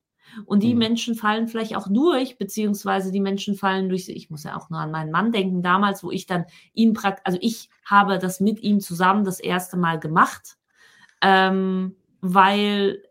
Und 0.44 0.62
die 0.62 0.74
mhm. 0.74 0.78
Menschen 0.78 1.14
fallen 1.14 1.48
vielleicht 1.48 1.76
auch 1.76 1.88
durch, 1.88 2.38
beziehungsweise 2.38 3.10
die 3.10 3.20
Menschen 3.20 3.56
fallen 3.56 3.88
durch, 3.88 4.08
ich 4.08 4.30
muss 4.30 4.44
ja 4.44 4.56
auch 4.56 4.70
nur 4.70 4.80
an 4.80 4.90
meinen 4.90 5.10
Mann 5.10 5.32
denken, 5.32 5.62
damals, 5.62 6.04
wo 6.04 6.10
ich 6.10 6.26
dann 6.26 6.44
ihn 6.72 6.92
praktisch, 6.92 7.22
also 7.24 7.38
ich 7.40 7.68
habe 7.84 8.18
das 8.18 8.40
mit 8.40 8.60
ihm 8.60 8.80
zusammen 8.80 9.24
das 9.24 9.40
erste 9.40 9.76
Mal 9.76 9.98
gemacht, 9.98 10.56
ähm, 11.22 11.96
weil 12.20 13.02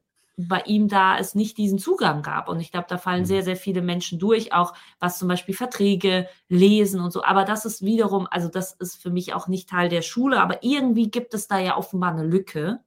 bei 0.48 0.62
ihm 0.62 0.88
da 0.88 1.18
es 1.18 1.36
nicht 1.36 1.58
diesen 1.58 1.80
Zugang 1.80 2.22
gab. 2.22 2.48
Und 2.48 2.62
ich 2.62 2.72
glaube, 2.72 2.88
da 2.88 2.98
fallen 2.98 3.22
mhm. 3.22 3.28
sehr, 3.28 3.44
sehr 3.44 3.58
viele 3.58 3.82
Menschen 3.82 4.20
durch, 4.20 4.54
auch 4.54 4.74
was 5.00 5.20
zum 5.20 5.28
Beispiel 5.28 5.54
Verträge 5.54 6.28
lesen 6.48 7.02
und 7.02 7.12
so. 7.12 7.24
Aber 7.24 7.44
das 7.44 7.66
ist 7.66 7.84
wiederum, 7.84 8.28
also 8.32 8.48
das 8.48 8.72
ist 8.74 9.02
für 9.02 9.10
mich 9.10 9.34
auch 9.34 9.48
nicht 9.48 9.70
Teil 9.70 9.90
der 9.90 10.02
Schule, 10.02 10.42
aber 10.42 10.64
irgendwie 10.64 11.12
gibt 11.12 11.34
es 11.34 11.48
da 11.48 11.60
ja 11.60 11.76
offenbar 11.76 12.12
eine 12.12 12.24
Lücke, 12.24 12.80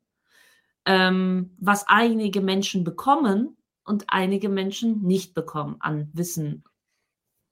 ähm, 0.87 1.55
was 1.59 1.87
einige 1.89 2.41
Menschen 2.41 2.85
bekommen 2.85 3.57
und 3.85 4.05
einige 4.09 4.49
Menschen 4.49 5.03
nicht 5.03 5.35
bekommen 5.35 5.77
an 5.81 6.09
Wissen. 6.15 6.65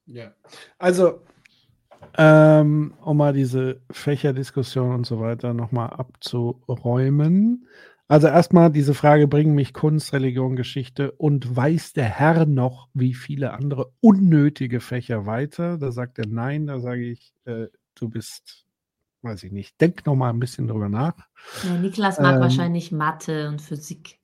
Ja, 0.07 0.33
also 0.79 1.21
ähm, 2.17 2.95
um 3.03 3.17
mal 3.19 3.33
diese 3.33 3.83
Fächerdiskussion 3.91 4.95
und 4.95 5.07
so 5.07 5.21
weiter 5.21 5.53
nochmal 5.53 5.91
abzuräumen. 5.91 7.67
Also 8.11 8.27
erstmal 8.27 8.73
diese 8.73 8.93
Frage, 8.93 9.29
bringen 9.29 9.55
mich 9.55 9.73
Kunst, 9.73 10.13
Religion, 10.13 10.57
Geschichte 10.57 11.13
und 11.13 11.55
weiß 11.55 11.93
der 11.93 12.07
Herr 12.07 12.45
noch, 12.45 12.89
wie 12.93 13.15
viele 13.15 13.53
andere 13.53 13.93
unnötige 14.01 14.81
Fächer 14.81 15.27
weiter? 15.27 15.79
Da 15.79 15.93
sagt 15.93 16.19
er 16.19 16.27
nein, 16.27 16.67
da 16.67 16.81
sage 16.81 17.09
ich, 17.09 17.33
äh, 17.45 17.69
du 17.95 18.09
bist, 18.09 18.67
weiß 19.23 19.45
ich 19.45 19.53
nicht, 19.53 19.81
denk 19.81 20.07
noch 20.07 20.17
mal 20.17 20.31
ein 20.31 20.41
bisschen 20.41 20.67
drüber 20.67 20.89
nach. 20.89 21.15
Ja, 21.63 21.79
Niklas 21.79 22.19
mag 22.19 22.35
ähm, 22.35 22.41
wahrscheinlich 22.41 22.91
Mathe 22.91 23.49
und 23.49 23.63
Physik. 23.63 24.19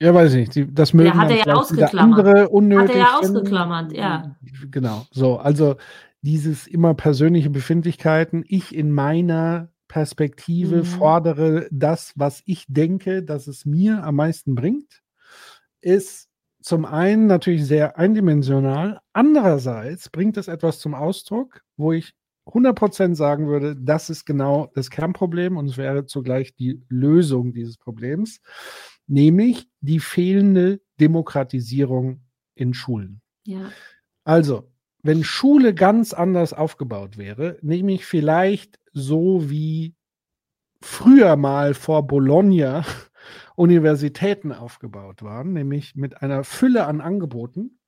Ja, 0.00 0.14
weiß 0.14 0.34
ich 0.34 0.54
nicht. 0.56 0.78
Das 0.78 0.92
mögen 0.92 1.08
ja, 1.08 1.16
hat 1.16 1.30
er 1.30 1.44
ja 1.44 1.54
ausgeklammert. 1.54 2.20
Andere 2.20 2.48
unnötig 2.50 2.88
hat 2.88 2.94
er 2.94 3.00
ja 3.00 3.18
ausgeklammert, 3.18 3.92
ja. 3.92 4.36
Genau. 4.70 5.06
So, 5.10 5.38
also 5.38 5.74
dieses 6.20 6.68
immer 6.68 6.94
persönliche 6.94 7.50
Befindlichkeiten. 7.50 8.44
Ich 8.46 8.72
in 8.72 8.92
meiner 8.92 9.70
Perspektive 9.88 10.78
mhm. 10.78 10.84
fordere 10.84 11.68
das, 11.70 12.12
was 12.16 12.42
ich 12.46 12.64
denke, 12.68 13.22
dass 13.22 13.46
es 13.46 13.64
mir 13.64 14.02
am 14.04 14.16
meisten 14.16 14.54
bringt, 14.54 15.02
ist 15.80 16.28
zum 16.60 16.84
einen 16.84 17.26
natürlich 17.26 17.64
sehr 17.64 17.96
eindimensional. 17.96 19.00
Andererseits 19.12 20.08
bringt 20.08 20.36
es 20.36 20.48
etwas 20.48 20.80
zum 20.80 20.94
Ausdruck, 20.94 21.62
wo 21.76 21.92
ich 21.92 22.14
100% 22.46 23.14
sagen 23.14 23.48
würde, 23.48 23.76
das 23.76 24.10
ist 24.10 24.24
genau 24.24 24.70
das 24.74 24.90
Kernproblem 24.90 25.56
und 25.56 25.66
es 25.66 25.76
wäre 25.76 26.06
zugleich 26.06 26.54
die 26.54 26.82
Lösung 26.88 27.52
dieses 27.52 27.76
Problems, 27.76 28.40
nämlich 29.06 29.68
die 29.80 30.00
fehlende 30.00 30.80
Demokratisierung 31.00 32.22
in 32.54 32.72
Schulen. 32.74 33.20
Ja. 33.44 33.70
Also, 34.24 34.70
wenn 35.06 35.24
Schule 35.24 35.74
ganz 35.74 36.12
anders 36.12 36.52
aufgebaut 36.52 37.16
wäre, 37.18 37.58
nämlich 37.62 38.04
vielleicht 38.04 38.78
so 38.92 39.48
wie 39.50 39.94
früher 40.82 41.36
mal 41.36 41.74
vor 41.74 42.06
Bologna 42.06 42.84
Universitäten 43.56 44.52
aufgebaut 44.52 45.22
waren, 45.22 45.52
nämlich 45.52 45.96
mit 45.96 46.22
einer 46.22 46.44
Fülle 46.44 46.86
an 46.86 47.00
Angeboten 47.00 47.78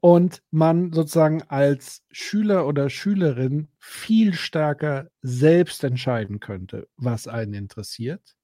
und 0.00 0.42
man 0.50 0.92
sozusagen 0.92 1.42
als 1.42 2.04
Schüler 2.10 2.66
oder 2.66 2.88
Schülerin 2.88 3.68
viel 3.78 4.34
stärker 4.34 5.10
selbst 5.22 5.84
entscheiden 5.84 6.40
könnte, 6.40 6.88
was 6.96 7.26
einen 7.28 7.54
interessiert 7.54 8.36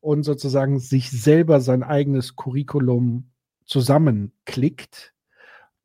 und 0.00 0.22
sozusagen 0.22 0.78
sich 0.78 1.10
selber 1.10 1.60
sein 1.60 1.82
eigenes 1.82 2.36
Curriculum 2.36 3.32
zusammenklickt 3.64 5.12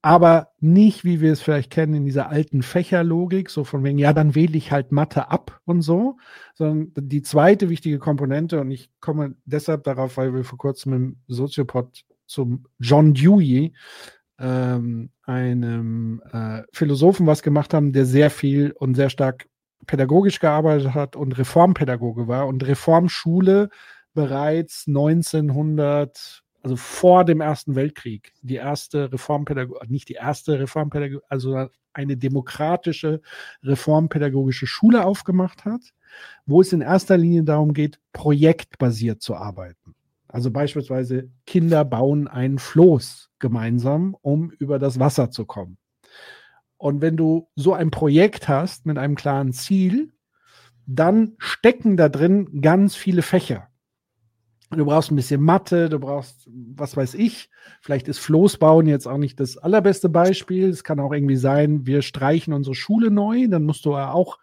aber 0.02 0.52
nicht, 0.60 1.04
wie 1.04 1.22
wir 1.22 1.34
es 1.34 1.41
vielleicht 1.41 1.72
kennen, 1.72 1.95
in 1.95 2.06
dieser 2.06 2.30
alten 2.30 2.62
Fächerlogik, 2.62 3.50
so 3.50 3.64
von 3.64 3.84
wegen, 3.84 3.98
ja, 3.98 4.14
dann 4.14 4.36
wähle 4.36 4.58
ich 4.58 4.72
halt 4.72 4.91
Mathe 4.91 5.30
ab 5.30 5.60
und 5.66 5.82
so, 5.82 6.18
sondern 6.56 6.91
die 6.95 7.24
zweite 7.24 7.70
wichtige 7.70 8.00
Komponente, 8.00 8.62
und 8.62 8.72
ich 8.72 8.91
komme 9.00 9.36
deshalb 9.45 9.84
darauf, 9.84 10.18
weil 10.18 10.34
wir 10.34 10.43
vor 10.43 10.58
kurzem 10.58 10.93
im 10.93 11.18
Soziopod 11.28 12.04
zum 12.26 12.66
John 12.80 13.14
Dewey, 13.14 13.74
ähm, 14.39 15.10
einem 15.24 16.22
äh, 16.32 16.62
Philosophen, 16.72 17.26
was 17.26 17.41
gemacht 17.41 17.74
haben, 17.74 17.91
der 17.91 18.06
sehr 18.06 18.30
viel 18.30 18.72
und 18.72 18.95
sehr 18.95 19.10
stark 19.10 19.48
pädagogisch 19.88 20.39
gearbeitet 20.39 20.93
hat 20.93 21.16
und 21.16 21.38
Reformpädagoge 21.38 22.28
war 22.28 22.48
und 22.48 22.66
Reformschule 22.66 23.70
bereits 24.14 24.86
1900 24.88 26.43
also 26.68 26.76
vor 26.76 27.24
dem 27.24 27.39
Ersten 27.39 27.76
Weltkrieg, 27.76 28.34
die 28.41 28.55
erste 28.55 29.13
Reformpädagogik, 29.13 29.89
nicht 29.89 30.09
die 30.09 30.15
erste 30.15 30.59
Reformpädagogik, 30.59 31.24
also 31.30 31.70
eine 31.93 32.18
demokratische 32.18 33.22
reformpädagogische 33.63 34.68
Schule 34.68 35.05
aufgemacht 35.05 35.63
hat, 35.63 35.80
wo 36.45 36.59
es 36.59 36.74
in 36.74 36.82
erster 36.82 37.15
Linie 37.15 37.45
darum 37.45 37.74
geht, 37.74 38.01
projektbasiert 38.11 39.22
zu 39.22 39.38
arbeiten. 39.38 39.95
Also 40.28 40.51
beispielsweise 40.51 41.30
Kinder 41.45 41.86
bauen 41.86 42.28
ein 42.28 42.59
Floß 42.59 43.30
gemeinsam, 43.39 44.18
um 44.22 44.51
über 44.51 44.78
das 44.78 44.99
Wasser 44.99 45.32
zu 45.32 45.45
kommen. 45.45 45.78
Und 46.76 46.99
wenn 46.99 47.15
du 47.15 47.47
so 47.55 47.76
ein 47.76 47.91
Projekt 47.91 48.49
hast 48.49 48.86
mit 48.86 48.97
einem 48.97 49.15
klaren 49.15 49.53
Ziel, 49.53 50.11
dann 50.86 51.36
stecken 51.38 51.95
da 51.95 52.09
drin 52.09 52.59
ganz 52.59 52.97
viele 52.97 53.22
Fächer. 53.22 53.70
Du 54.70 54.86
brauchst 54.86 55.11
ein 55.11 55.15
bisschen 55.15 55.41
Mathe, 55.41 55.88
du 55.88 55.97
brauchst, 55.97 56.49
was 56.76 56.97
weiß 56.97 57.13
ich, 57.13 57.49
vielleicht 57.80 58.09
ist 58.09 58.20
Floßbauen 58.20 58.86
jetzt 58.86 59.07
auch 59.07 59.18
nicht 59.18 59.39
das 59.39 59.57
allerbeste 59.57 60.09
Beispiel. 60.09 60.70
Es 60.70 60.84
kann 60.84 60.99
auch 60.99 61.13
irgendwie 61.13 61.38
sein, 61.38 61.86
wir 61.86 62.01
streichen 62.01 62.53
unsere 62.53 62.76
Schule 62.76 63.09
neu, 63.09 63.47
dann 63.47 63.63
musst 63.63 63.86
du 63.86 63.95
auch 63.95 64.39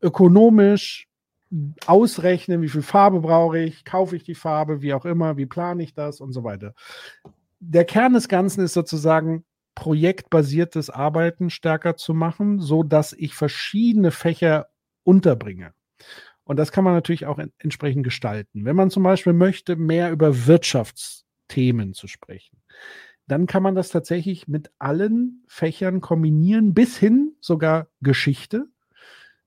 ökonomisch 0.00 1.08
ausrechnen, 1.86 2.62
wie 2.62 2.68
viel 2.68 2.82
Farbe 2.82 3.20
brauche 3.20 3.58
ich, 3.58 3.84
kaufe 3.84 4.16
ich 4.16 4.24
die 4.24 4.34
Farbe, 4.34 4.82
wie 4.82 4.94
auch 4.94 5.04
immer, 5.04 5.36
wie 5.36 5.46
plane 5.46 5.82
ich 5.82 5.94
das 5.94 6.20
und 6.20 6.32
so 6.32 6.44
weiter. 6.44 6.74
Der 7.58 7.84
Kern 7.84 8.14
des 8.14 8.28
Ganzen 8.28 8.64
ist 8.64 8.72
sozusagen 8.72 9.44
projektbasiertes 9.74 10.90
Arbeiten 10.90 11.50
stärker 11.50 11.96
zu 11.96 12.14
machen, 12.14 12.60
so 12.60 12.82
dass 12.82 13.12
ich 13.12 13.34
verschiedene 13.34 14.10
Fächer 14.10 14.68
unterbringe. 15.02 15.72
Und 16.50 16.56
das 16.56 16.72
kann 16.72 16.82
man 16.82 16.94
natürlich 16.94 17.26
auch 17.26 17.38
entsprechend 17.58 18.02
gestalten. 18.02 18.64
Wenn 18.64 18.74
man 18.74 18.90
zum 18.90 19.04
Beispiel 19.04 19.32
möchte, 19.32 19.76
mehr 19.76 20.10
über 20.10 20.48
Wirtschaftsthemen 20.48 21.94
zu 21.94 22.08
sprechen, 22.08 22.60
dann 23.28 23.46
kann 23.46 23.62
man 23.62 23.76
das 23.76 23.90
tatsächlich 23.90 24.48
mit 24.48 24.72
allen 24.80 25.44
Fächern 25.46 26.00
kombinieren, 26.00 26.74
bis 26.74 26.96
hin 26.96 27.36
sogar 27.38 27.86
Geschichte. 28.00 28.66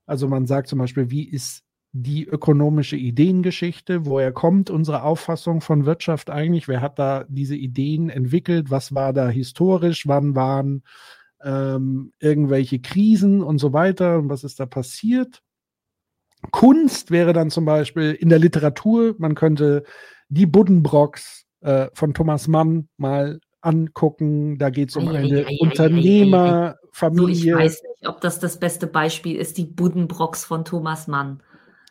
Also 0.06 0.30
man 0.30 0.46
sagt 0.46 0.70
zum 0.70 0.80
Beispiel, 0.80 1.12
wie 1.12 1.28
ist 1.28 1.66
die 1.92 2.24
ökonomische 2.26 2.96
Ideengeschichte, 2.96 4.06
woher 4.06 4.32
kommt 4.32 4.70
unsere 4.70 5.04
Auffassung 5.04 5.60
von 5.60 5.86
Wirtschaft 5.86 6.30
eigentlich, 6.30 6.70
wer 6.70 6.80
hat 6.80 7.00
da 7.00 7.26
diese 7.28 7.58
Ideen 7.58 8.10
entwickelt, 8.10 8.72
was 8.72 8.96
war 8.96 9.12
da 9.12 9.28
historisch, 9.28 10.08
wann 10.08 10.38
waren 10.38 10.84
ähm, 11.42 12.14
irgendwelche 12.20 12.80
Krisen 12.80 13.44
und 13.44 13.58
so 13.58 13.74
weiter 13.74 14.20
und 14.20 14.30
was 14.30 14.46
ist 14.46 14.62
da 14.62 14.66
passiert. 14.66 15.44
Kunst 16.52 17.12
wäre 17.12 17.34
dann 17.34 17.50
zum 17.50 17.66
Beispiel 17.66 18.12
in 18.12 18.30
der 18.30 18.40
Literatur, 18.40 19.16
man 19.18 19.36
könnte 19.36 19.84
die 20.30 20.46
Buddenbrocks 20.46 21.46
äh, 21.62 21.88
von 21.94 22.14
Thomas 22.14 22.48
Mann 22.48 22.90
mal 22.98 23.40
angucken. 23.62 24.58
Da 24.58 24.70
geht 24.70 24.90
es 24.90 24.96
um 24.96 25.08
eine 25.08 25.48
Unternehmerfamilie. 25.60 27.54
So, 27.54 27.60
ich 27.60 27.66
weiß 27.66 27.84
nicht, 27.84 28.08
ob 28.08 28.22
das 28.22 28.40
das 28.40 28.60
beste 28.60 28.88
Beispiel 28.88 29.38
ist, 29.38 29.58
die 29.58 29.66
Buddenbrocks 29.66 30.46
von 30.46 30.66
Thomas 30.66 31.08
Mann. 31.08 31.42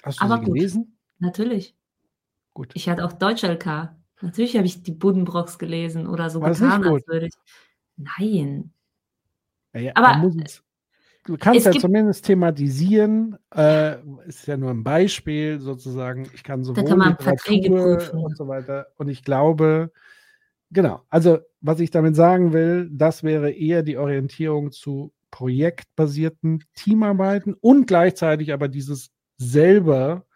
Hast 0.02 0.20
du 0.20 0.24
Aber 0.24 0.38
sie 0.38 0.50
gelesen? 0.50 0.82
Gut, 0.84 1.20
natürlich. 1.20 1.76
Gut. 2.54 2.70
Ich 2.74 2.88
hatte 2.88 3.04
auch 3.04 3.12
Deutsch-LK. 3.12 3.94
Natürlich 4.20 4.56
habe 4.56 4.66
ich 4.66 4.82
die 4.82 4.92
Buddenbrocks 4.92 5.58
gelesen 5.58 6.06
oder 6.06 6.30
so 6.30 6.40
War 6.40 6.50
getan, 6.50 6.84
als 6.84 7.06
würde 7.06 7.26
ich. 7.26 7.34
Nein. 7.96 8.72
Ja, 9.74 9.80
ja, 9.80 9.92
Aber 9.94 10.30
du 11.24 11.36
kannst 11.36 11.66
ja 11.66 11.72
zumindest 11.72 12.24
thematisieren, 12.24 13.36
äh, 13.54 13.96
ist 14.26 14.46
ja 14.46 14.56
nur 14.56 14.70
ein 14.70 14.84
Beispiel 14.84 15.60
sozusagen. 15.60 16.28
Ich 16.34 16.42
kann 16.42 16.64
sowohl 16.64 16.84
kann 16.84 17.00
Literatur 17.00 18.14
und 18.14 18.36
so 18.36 18.48
weiter. 18.48 18.88
Und 18.96 19.08
ich 19.08 19.22
glaube, 19.22 19.92
genau, 20.70 21.02
also 21.08 21.38
was 21.60 21.80
ich 21.80 21.90
damit 21.90 22.16
sagen 22.16 22.52
will, 22.52 22.88
das 22.92 23.22
wäre 23.22 23.50
eher 23.50 23.82
die 23.82 23.96
Orientierung 23.96 24.72
zu 24.72 25.12
projektbasierten 25.30 26.64
Teamarbeiten 26.74 27.54
und 27.54 27.86
gleichzeitig 27.86 28.52
aber 28.52 28.68
dieses 28.68 29.10
selber 29.38 30.26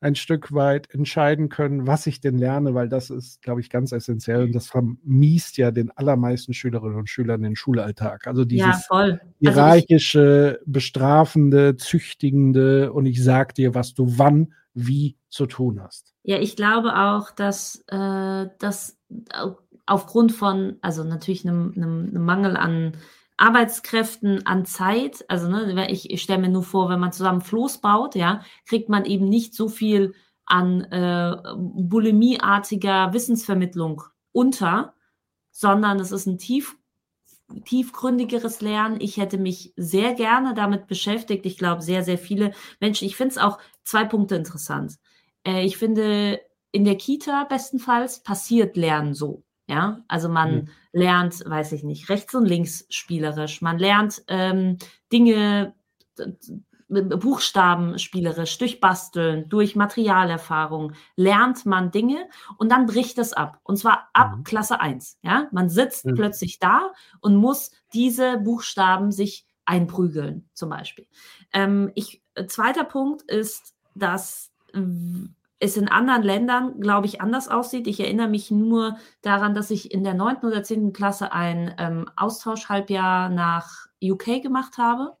ein 0.00 0.14
Stück 0.14 0.52
weit 0.52 0.88
entscheiden 0.94 1.48
können, 1.48 1.86
was 1.86 2.06
ich 2.06 2.20
denn 2.20 2.38
lerne, 2.38 2.74
weil 2.74 2.88
das 2.88 3.10
ist, 3.10 3.42
glaube 3.42 3.60
ich, 3.60 3.70
ganz 3.70 3.92
essentiell 3.92 4.44
und 4.44 4.54
das 4.54 4.68
vermiest 4.68 5.56
ja 5.56 5.70
den 5.70 5.90
allermeisten 5.90 6.54
Schülerinnen 6.54 6.96
und 6.96 7.08
Schülern 7.08 7.42
den 7.42 7.56
Schulalltag. 7.56 8.26
Also 8.26 8.44
dieses 8.44 8.88
ja, 8.88 8.96
also 8.96 9.18
hierarchische, 9.40 10.60
bestrafende, 10.66 11.76
züchtigende 11.76 12.92
und 12.92 13.06
ich 13.06 13.22
sag 13.22 13.54
dir, 13.54 13.74
was 13.74 13.94
du 13.94 14.18
wann, 14.18 14.52
wie 14.74 15.16
zu 15.28 15.46
tun 15.46 15.82
hast. 15.82 16.14
Ja, 16.22 16.38
ich 16.38 16.54
glaube 16.54 16.96
auch, 16.96 17.30
dass 17.32 17.84
äh, 17.88 18.46
das 18.58 18.96
aufgrund 19.86 20.32
von, 20.32 20.76
also 20.80 21.02
natürlich 21.02 21.46
einem, 21.46 21.72
einem, 21.76 22.08
einem 22.10 22.24
Mangel 22.24 22.56
an 22.56 22.92
Arbeitskräften 23.38 24.46
an 24.46 24.66
Zeit, 24.66 25.24
also 25.28 25.48
ne, 25.48 25.90
ich, 25.90 26.10
ich 26.10 26.22
stelle 26.22 26.42
mir 26.42 26.48
nur 26.48 26.64
vor, 26.64 26.90
wenn 26.90 27.00
man 27.00 27.12
zusammen 27.12 27.40
Floß 27.40 27.78
baut, 27.78 28.14
ja, 28.14 28.42
kriegt 28.66 28.88
man 28.88 29.04
eben 29.04 29.28
nicht 29.28 29.54
so 29.54 29.68
viel 29.68 30.14
an 30.44 30.82
äh, 30.84 31.36
bulimieartiger 31.56 33.12
Wissensvermittlung 33.12 34.02
unter, 34.32 34.94
sondern 35.50 36.00
es 36.00 36.10
ist 36.10 36.26
ein 36.26 36.38
tief, 36.38 36.76
tiefgründigeres 37.64 38.60
Lernen. 38.60 39.00
Ich 39.00 39.18
hätte 39.18 39.38
mich 39.38 39.72
sehr 39.76 40.14
gerne 40.14 40.54
damit 40.54 40.86
beschäftigt. 40.86 41.46
Ich 41.46 41.58
glaube, 41.58 41.82
sehr, 41.82 42.02
sehr 42.02 42.18
viele 42.18 42.52
Menschen. 42.80 43.06
Ich 43.06 43.16
finde 43.16 43.32
es 43.32 43.38
auch 43.38 43.58
zwei 43.84 44.04
Punkte 44.04 44.34
interessant. 44.36 44.96
Äh, 45.46 45.64
ich 45.64 45.76
finde, 45.76 46.40
in 46.72 46.84
der 46.84 46.96
Kita 46.96 47.44
bestenfalls 47.44 48.22
passiert 48.22 48.76
Lernen 48.76 49.14
so. 49.14 49.44
Ja, 49.68 50.02
also 50.08 50.30
man 50.30 50.54
mhm. 50.54 50.68
lernt, 50.92 51.44
weiß 51.44 51.72
ich 51.72 51.84
nicht, 51.84 52.08
rechts 52.08 52.34
und 52.34 52.46
links 52.46 52.86
spielerisch. 52.88 53.60
Man 53.60 53.78
lernt 53.78 54.22
ähm, 54.26 54.78
Dinge, 55.12 55.74
Buchstaben 56.88 57.98
spielerisch, 57.98 58.56
durch 58.56 58.80
Basteln, 58.80 59.48
durch 59.50 59.76
Materialerfahrung, 59.76 60.94
lernt 61.16 61.66
man 61.66 61.90
Dinge 61.90 62.28
und 62.56 62.72
dann 62.72 62.86
bricht 62.86 63.18
es 63.18 63.34
ab. 63.34 63.60
Und 63.62 63.76
zwar 63.76 64.08
ab 64.14 64.38
mhm. 64.38 64.44
Klasse 64.44 64.80
1. 64.80 65.18
Ja, 65.22 65.48
man 65.52 65.68
sitzt 65.68 66.06
mhm. 66.06 66.14
plötzlich 66.14 66.58
da 66.58 66.92
und 67.20 67.36
muss 67.36 67.70
diese 67.92 68.38
Buchstaben 68.38 69.12
sich 69.12 69.46
einprügeln, 69.66 70.48
zum 70.54 70.70
Beispiel. 70.70 71.06
Ähm, 71.52 71.92
ich, 71.94 72.22
äh, 72.34 72.46
zweiter 72.46 72.84
Punkt 72.84 73.20
ist, 73.22 73.74
dass 73.94 74.50
es 75.60 75.76
in 75.76 75.88
anderen 75.88 76.22
Ländern, 76.22 76.80
glaube 76.80 77.06
ich, 77.06 77.20
anders 77.20 77.48
aussieht. 77.48 77.86
Ich 77.86 78.00
erinnere 78.00 78.28
mich 78.28 78.50
nur 78.50 78.96
daran, 79.22 79.54
dass 79.54 79.70
ich 79.70 79.92
in 79.92 80.04
der 80.04 80.14
neunten 80.14 80.46
oder 80.46 80.62
zehnten 80.62 80.92
Klasse 80.92 81.32
ein 81.32 81.74
ähm, 81.78 82.08
Austauschhalbjahr 82.16 83.28
nach 83.28 83.86
UK 84.02 84.42
gemacht 84.42 84.78
habe. 84.78 85.16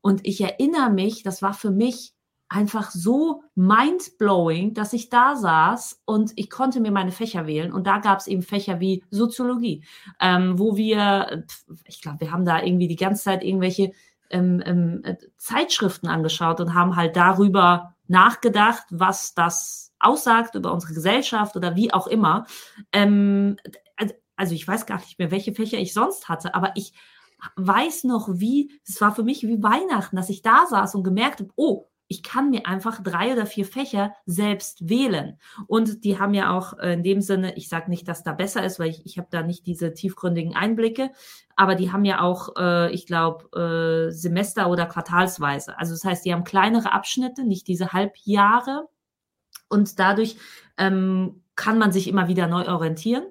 Und 0.00 0.26
ich 0.26 0.40
erinnere 0.40 0.90
mich, 0.90 1.22
das 1.22 1.42
war 1.42 1.54
für 1.54 1.70
mich 1.70 2.12
einfach 2.48 2.90
so 2.90 3.44
mindblowing, 3.54 4.74
dass 4.74 4.92
ich 4.92 5.08
da 5.08 5.36
saß 5.36 6.02
und 6.04 6.32
ich 6.36 6.50
konnte 6.50 6.80
mir 6.80 6.90
meine 6.90 7.12
Fächer 7.12 7.46
wählen. 7.46 7.72
Und 7.72 7.86
da 7.86 7.98
gab 7.98 8.18
es 8.18 8.26
eben 8.26 8.42
Fächer 8.42 8.78
wie 8.78 9.02
Soziologie, 9.10 9.84
ähm, 10.20 10.58
wo 10.58 10.76
wir, 10.76 11.44
ich 11.86 12.02
glaube, 12.02 12.20
wir 12.20 12.32
haben 12.32 12.44
da 12.44 12.62
irgendwie 12.62 12.88
die 12.88 12.96
ganze 12.96 13.24
Zeit 13.24 13.42
irgendwelche 13.42 13.92
ähm, 14.28 14.62
ähm, 14.66 15.02
Zeitschriften 15.38 16.08
angeschaut 16.08 16.60
und 16.60 16.74
haben 16.74 16.96
halt 16.96 17.16
darüber 17.16 17.94
nachgedacht, 18.08 18.84
was 18.90 19.34
das 19.34 19.92
aussagt 19.98 20.54
über 20.54 20.72
unsere 20.72 20.94
Gesellschaft 20.94 21.56
oder 21.56 21.76
wie 21.76 21.92
auch 21.92 22.06
immer. 22.06 22.46
Ähm, 22.92 23.56
also 24.36 24.54
ich 24.54 24.66
weiß 24.66 24.86
gar 24.86 24.98
nicht 24.98 25.18
mehr, 25.18 25.30
welche 25.30 25.54
Fächer 25.54 25.78
ich 25.78 25.94
sonst 25.94 26.28
hatte, 26.28 26.54
aber 26.54 26.72
ich 26.74 26.92
weiß 27.56 28.04
noch, 28.04 28.28
wie, 28.32 28.80
es 28.86 29.00
war 29.00 29.14
für 29.14 29.22
mich 29.22 29.42
wie 29.42 29.62
Weihnachten, 29.62 30.16
dass 30.16 30.30
ich 30.30 30.42
da 30.42 30.66
saß 30.66 30.94
und 30.94 31.04
gemerkt 31.04 31.40
habe, 31.40 31.50
oh, 31.56 31.88
ich 32.12 32.22
kann 32.22 32.50
mir 32.50 32.66
einfach 32.66 33.02
drei 33.02 33.32
oder 33.32 33.46
vier 33.46 33.64
Fächer 33.64 34.12
selbst 34.26 34.86
wählen. 34.86 35.38
Und 35.66 36.04
die 36.04 36.18
haben 36.18 36.34
ja 36.34 36.54
auch 36.54 36.74
in 36.78 37.02
dem 37.02 37.22
Sinne, 37.22 37.56
ich 37.56 37.70
sage 37.70 37.88
nicht, 37.88 38.06
dass 38.06 38.22
da 38.22 38.34
besser 38.34 38.62
ist, 38.62 38.78
weil 38.78 38.90
ich, 38.90 39.06
ich 39.06 39.16
habe 39.16 39.28
da 39.30 39.42
nicht 39.42 39.66
diese 39.66 39.94
tiefgründigen 39.94 40.54
Einblicke, 40.54 41.10
aber 41.56 41.74
die 41.74 41.90
haben 41.90 42.04
ja 42.04 42.20
auch, 42.20 42.54
äh, 42.58 42.92
ich 42.92 43.06
glaube, 43.06 43.48
äh, 43.58 44.12
Semester- 44.12 44.68
oder 44.68 44.84
Quartalsweise. 44.84 45.78
Also 45.78 45.94
das 45.94 46.04
heißt, 46.04 46.26
die 46.26 46.34
haben 46.34 46.44
kleinere 46.44 46.92
Abschnitte, 46.92 47.44
nicht 47.44 47.66
diese 47.66 47.94
Halbjahre. 47.94 48.88
Und 49.70 49.98
dadurch 49.98 50.36
ähm, 50.76 51.42
kann 51.56 51.78
man 51.78 51.92
sich 51.92 52.08
immer 52.08 52.28
wieder 52.28 52.46
neu 52.46 52.68
orientieren. 52.68 53.24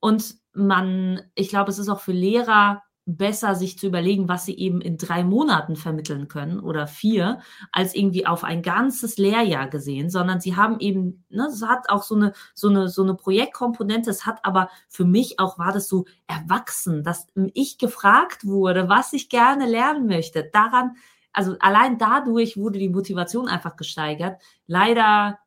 Und 0.00 0.36
man, 0.54 1.20
ich 1.34 1.50
glaube, 1.50 1.70
es 1.70 1.78
ist 1.78 1.90
auch 1.90 2.00
für 2.00 2.12
Lehrer 2.12 2.82
besser, 3.04 3.54
sich 3.54 3.78
zu 3.78 3.86
überlegen, 3.88 4.28
was 4.28 4.44
sie 4.44 4.56
eben 4.56 4.80
in 4.80 4.96
drei 4.96 5.24
Monaten 5.24 5.76
vermitteln 5.76 6.28
können 6.28 6.60
oder 6.60 6.86
vier, 6.86 7.40
als 7.72 7.94
irgendwie 7.94 8.26
auf 8.26 8.44
ein 8.44 8.62
ganzes 8.62 9.18
Lehrjahr 9.18 9.68
gesehen, 9.68 10.08
sondern 10.08 10.40
sie 10.40 10.56
haben 10.56 10.78
eben, 10.78 11.24
ne, 11.28 11.46
es 11.46 11.62
hat 11.62 11.88
auch 11.88 12.04
so 12.04 12.14
eine, 12.14 12.32
so 12.54 12.68
eine, 12.68 12.88
so 12.88 13.02
eine 13.02 13.14
Projektkomponente, 13.14 14.10
es 14.10 14.24
hat 14.24 14.44
aber 14.44 14.70
für 14.88 15.04
mich 15.04 15.40
auch 15.40 15.58
war 15.58 15.72
das 15.72 15.88
so 15.88 16.04
erwachsen, 16.28 17.02
dass 17.02 17.26
ich 17.54 17.78
gefragt 17.78 18.46
wurde, 18.46 18.88
was 18.88 19.12
ich 19.12 19.28
gerne 19.28 19.66
lernen 19.66 20.06
möchte. 20.06 20.48
Daran, 20.52 20.96
also 21.32 21.56
allein 21.58 21.98
dadurch 21.98 22.56
wurde 22.56 22.78
die 22.78 22.88
Motivation 22.88 23.48
einfach 23.48 23.76
gesteigert. 23.76 24.40
Leider 24.66 25.38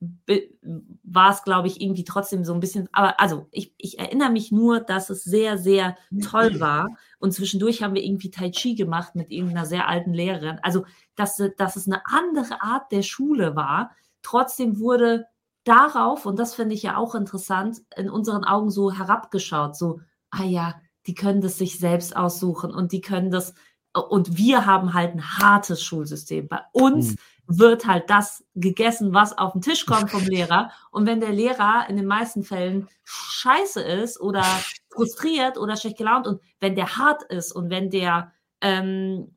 war 0.00 1.30
es, 1.30 1.42
glaube 1.42 1.68
ich, 1.68 1.80
irgendwie 1.80 2.04
trotzdem 2.04 2.44
so 2.44 2.54
ein 2.54 2.60
bisschen, 2.60 2.88
aber 2.92 3.20
also 3.20 3.46
ich, 3.50 3.74
ich 3.76 3.98
erinnere 3.98 4.30
mich 4.30 4.50
nur, 4.50 4.80
dass 4.80 5.10
es 5.10 5.24
sehr, 5.24 5.58
sehr 5.58 5.96
toll 6.22 6.58
war. 6.58 6.88
Und 7.18 7.32
zwischendurch 7.32 7.82
haben 7.82 7.94
wir 7.94 8.02
irgendwie 8.02 8.30
Tai 8.30 8.50
Chi 8.50 8.74
gemacht 8.74 9.14
mit 9.14 9.30
irgendeiner 9.30 9.66
sehr 9.66 9.88
alten 9.88 10.14
Lehrerin. 10.14 10.58
Also, 10.62 10.86
dass, 11.16 11.42
dass 11.58 11.76
es 11.76 11.86
eine 11.86 12.00
andere 12.06 12.62
Art 12.62 12.90
der 12.92 13.02
Schule 13.02 13.56
war. 13.56 13.90
Trotzdem 14.22 14.80
wurde 14.80 15.26
darauf, 15.64 16.24
und 16.24 16.38
das 16.38 16.54
finde 16.54 16.74
ich 16.74 16.82
ja 16.82 16.96
auch 16.96 17.14
interessant, 17.14 17.82
in 17.94 18.08
unseren 18.08 18.44
Augen 18.44 18.70
so 18.70 18.90
herabgeschaut, 18.90 19.76
so, 19.76 20.00
ah 20.30 20.44
ja, 20.44 20.80
die 21.06 21.14
können 21.14 21.42
das 21.42 21.58
sich 21.58 21.78
selbst 21.78 22.16
aussuchen 22.16 22.72
und 22.72 22.92
die 22.92 23.02
können 23.02 23.30
das, 23.30 23.52
und 23.92 24.38
wir 24.38 24.64
haben 24.64 24.94
halt 24.94 25.14
ein 25.14 25.38
hartes 25.38 25.82
Schulsystem. 25.82 26.48
Bei 26.48 26.60
uns 26.72 27.10
hm 27.10 27.16
wird 27.52 27.86
halt 27.86 28.08
das 28.08 28.44
gegessen, 28.54 29.12
was 29.12 29.36
auf 29.36 29.52
den 29.52 29.60
Tisch 29.60 29.84
kommt 29.84 30.10
vom 30.10 30.22
Lehrer. 30.26 30.70
Und 30.92 31.06
wenn 31.06 31.20
der 31.20 31.32
Lehrer 31.32 31.86
in 31.88 31.96
den 31.96 32.06
meisten 32.06 32.44
Fällen 32.44 32.88
scheiße 33.04 33.82
ist 33.82 34.20
oder 34.20 34.44
frustriert 34.90 35.58
oder 35.58 35.76
schlecht 35.76 35.98
gelaunt 35.98 36.26
und 36.26 36.40
wenn 36.60 36.76
der 36.76 36.96
hart 36.96 37.22
ist 37.24 37.52
und 37.52 37.70
wenn 37.70 37.90
der 37.90 38.32
ähm, 38.60 39.36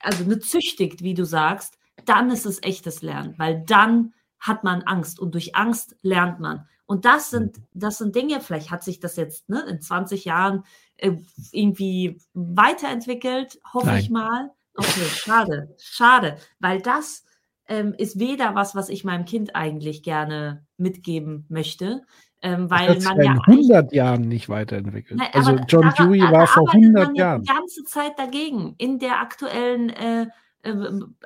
also 0.00 0.24
ne, 0.24 0.38
züchtigt, 0.40 1.02
wie 1.02 1.14
du 1.14 1.24
sagst, 1.24 1.78
dann 2.04 2.30
ist 2.30 2.46
es 2.46 2.62
echtes 2.62 3.02
Lernen, 3.02 3.34
weil 3.38 3.62
dann 3.66 4.14
hat 4.40 4.64
man 4.64 4.82
Angst 4.82 5.20
und 5.20 5.34
durch 5.34 5.54
Angst 5.56 5.96
lernt 6.02 6.40
man. 6.40 6.66
Und 6.86 7.04
das 7.04 7.30
sind, 7.30 7.58
das 7.74 7.98
sind 7.98 8.14
Dinge, 8.14 8.40
vielleicht 8.40 8.70
hat 8.70 8.82
sich 8.82 8.98
das 8.98 9.16
jetzt 9.16 9.48
ne, 9.48 9.60
in 9.68 9.80
20 9.80 10.24
Jahren 10.24 10.64
äh, 10.96 11.12
irgendwie 11.52 12.20
weiterentwickelt, 12.32 13.60
hoffe 13.72 13.86
Nein. 13.86 14.00
ich 14.00 14.10
mal. 14.10 14.50
Okay, 14.78 15.06
schade, 15.08 15.74
schade, 15.78 16.36
weil 16.60 16.80
das 16.80 17.24
ähm, 17.66 17.94
ist 17.98 18.18
weder 18.18 18.54
was, 18.54 18.74
was 18.74 18.88
ich 18.88 19.04
meinem 19.04 19.24
Kind 19.24 19.54
eigentlich 19.54 20.02
gerne 20.02 20.64
mitgeben 20.76 21.46
möchte, 21.48 22.02
ähm, 22.42 22.70
weil 22.70 22.94
das 22.94 23.04
man 23.04 23.20
ja 23.20 23.32
in 23.32 23.40
100 23.40 23.92
Jahren 23.92 24.22
nicht 24.22 24.48
weiterentwickelt. 24.48 25.18
Nein, 25.18 25.30
also 25.32 25.56
John 25.68 25.92
Dewey 25.98 26.20
war 26.20 26.46
vor 26.46 26.72
100 26.72 27.16
Jahren. 27.16 27.42
Die 27.42 27.52
ganze 27.52 27.82
Zeit 27.84 28.12
dagegen 28.16 28.74
in 28.78 28.98
der 28.98 29.20
aktuellen 29.20 29.90
äh, 29.90 30.26
äh, 30.62 30.72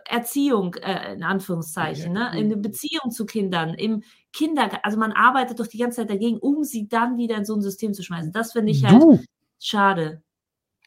Erziehung, 0.07 0.74
äh, 0.76 1.14
in 1.14 1.22
Anführungszeichen, 1.22 2.12
ne? 2.12 2.32
in 2.38 2.48
der 2.48 2.57
Beziehung 2.57 3.11
zu 3.11 3.26
Kindern, 3.26 3.74
im 3.74 4.03
Kindergarten. 4.32 4.84
Also 4.84 4.98
man 4.98 5.12
arbeitet 5.12 5.61
doch 5.61 5.66
die 5.66 5.78
ganze 5.78 6.00
Zeit 6.03 6.11
dagegen, 6.11 6.38
um 6.38 6.64
sie 6.64 6.88
dann 6.88 7.18
wieder 7.18 7.36
in 7.36 7.44
so 7.44 7.55
ein 7.55 7.62
System 7.62 7.92
zu 7.92 8.03
schmeißen. 8.03 8.32
Das 8.32 8.53
finde 8.53 8.72
ich 8.72 8.84
halt 8.84 9.03
du. 9.03 9.20
schade. 9.59 10.22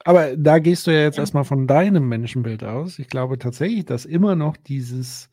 Aber 0.04 0.36
da 0.38 0.60
gehst 0.60 0.86
du 0.86 0.91
ja 0.91 1.02
jetzt 1.02 1.18
erstmal 1.18 1.46
von 1.46 1.68
deinem 1.68 2.08
Menschenbild 2.08 2.64
aus. 2.64 3.00
Ich 3.00 3.08
glaube 3.08 3.39
tatsächlich, 3.39 3.86
dass 3.86 4.06
immer 4.06 4.36
noch 4.36 4.58
dieses, 4.58 5.30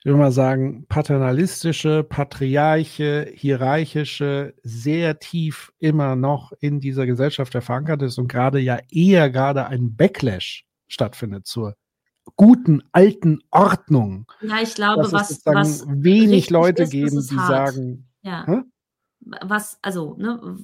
ich 0.00 0.04
will 0.04 0.16
mal 0.16 0.32
sagen, 0.32 0.84
paternalistische, 0.88 2.04
patriarche, 2.04 3.30
hierarchische, 3.34 4.54
sehr 4.62 5.18
tief 5.20 5.72
immer 5.78 6.16
noch 6.16 6.52
in 6.60 6.80
dieser 6.80 7.06
Gesellschaft 7.06 7.52
verankert 7.52 8.02
ist 8.02 8.18
und 8.18 8.28
gerade 8.28 8.58
ja 8.58 8.78
eher 8.90 9.30
gerade 9.30 9.66
ein 9.66 9.96
Backlash 9.96 10.66
stattfindet 10.88 11.46
zur 11.46 11.74
guten 12.36 12.82
alten 12.92 13.40
Ordnung. 13.50 14.26
Ja, 14.42 14.60
ich 14.62 14.74
glaube, 14.74 15.10
was, 15.12 15.44
was 15.44 15.86
wenig 15.88 16.50
Leute 16.50 16.84
ist, 16.84 16.90
geben, 16.90 17.26
die 17.30 17.36
hart. 17.36 17.74
sagen. 17.74 18.08
Ja. 18.22 18.46
Hä? 18.46 18.62
Was, 19.42 19.78
also, 19.82 20.16
ne, 20.18 20.58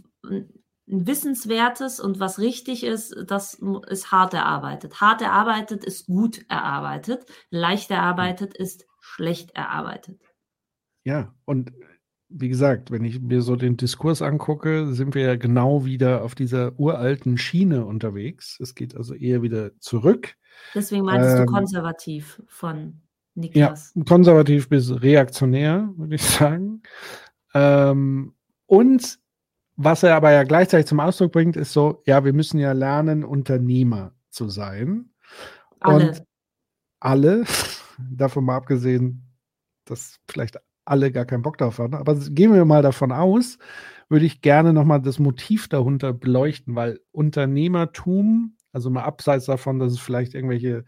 wissenswertes 0.91 2.01
und 2.01 2.21
was 2.21 2.39
richtig 2.39 2.85
ist, 2.85 3.15
das 3.27 3.61
ist 3.89 4.11
hart 4.11 4.35
erarbeitet. 4.35 5.01
Hart 5.01 5.23
erarbeitet 5.23 5.85
ist 5.85 6.07
gut 6.07 6.45
erarbeitet. 6.49 7.27
Leicht 7.51 7.91
erarbeitet 7.91 8.55
ist 8.55 8.87
schlecht 9.01 9.53
erarbeitet. 9.53 10.21
Ja, 11.05 11.35
und 11.45 11.73
wie 12.29 12.49
gesagt, 12.49 12.91
wenn 12.91 13.05
ich 13.05 13.21
mir 13.21 13.43
so 13.43 13.57
den 13.57 13.77
Diskurs 13.77 14.23
angucke, 14.23 14.93
sind 14.93 15.15
wir 15.15 15.23
ja 15.23 15.37
genau 15.37 15.85
wieder 15.85 16.23
auf 16.23 16.35
dieser 16.35 16.79
uralten 16.79 17.39
Schiene 17.39 17.85
unterwegs. 17.85 18.59
Es 18.61 18.75
geht 18.75 18.97
also 18.97 19.15
eher 19.15 19.43
wieder 19.43 19.79
zurück. 19.81 20.37
Deswegen 20.75 21.05
meinst 21.05 21.31
ähm, 21.31 21.47
du 21.47 21.53
konservativ 21.53 22.43
von 22.47 23.01
Niklas? 23.35 23.93
Ja, 23.95 24.05
konservativ 24.05 24.69
bis 24.69 25.03
reaktionär, 25.03 25.93
würde 25.97 26.15
ich 26.15 26.23
sagen. 26.23 26.83
Ähm, 27.55 28.35
und 28.67 29.19
was 29.83 30.03
er 30.03 30.15
aber 30.15 30.31
ja 30.31 30.43
gleichzeitig 30.43 30.87
zum 30.87 31.01
Ausdruck 31.01 31.33
bringt, 31.33 31.57
ist 31.57 31.73
so, 31.73 32.03
ja, 32.05 32.23
wir 32.23 32.35
müssen 32.35 32.59
ja 32.59 32.73
lernen, 32.73 33.25
Unternehmer 33.25 34.13
zu 34.29 34.51
sein. 34.51 35.11
Alle. 35.81 36.11
Und 36.11 36.23
alle, 37.01 37.45
davon 37.99 38.45
mal 38.45 38.57
abgesehen, 38.57 39.27
dass 39.87 40.17
vielleicht 40.31 40.59
alle 40.85 41.11
gar 41.11 41.25
keinen 41.25 41.43
Bock 41.43 41.57
darauf 41.57 41.79
haben, 41.79 41.95
aber 41.95 42.15
gehen 42.15 42.53
wir 42.53 42.67
mal 42.67 42.83
davon 42.83 43.11
aus, 43.11 43.57
würde 44.11 44.27
ich 44.27 44.43
gerne 44.43 44.75
nochmal 44.75 45.01
das 45.01 45.19
Motiv 45.19 45.69
darunter 45.69 46.13
beleuchten, 46.13 46.75
weil 46.75 47.01
Unternehmertum, 47.11 48.57
also 48.73 48.91
mal 48.91 49.05
abseits 49.05 49.47
davon, 49.47 49.79
dass 49.79 49.93
es 49.93 50.01
vielleicht 50.01 50.35
irgendwelche 50.35 50.85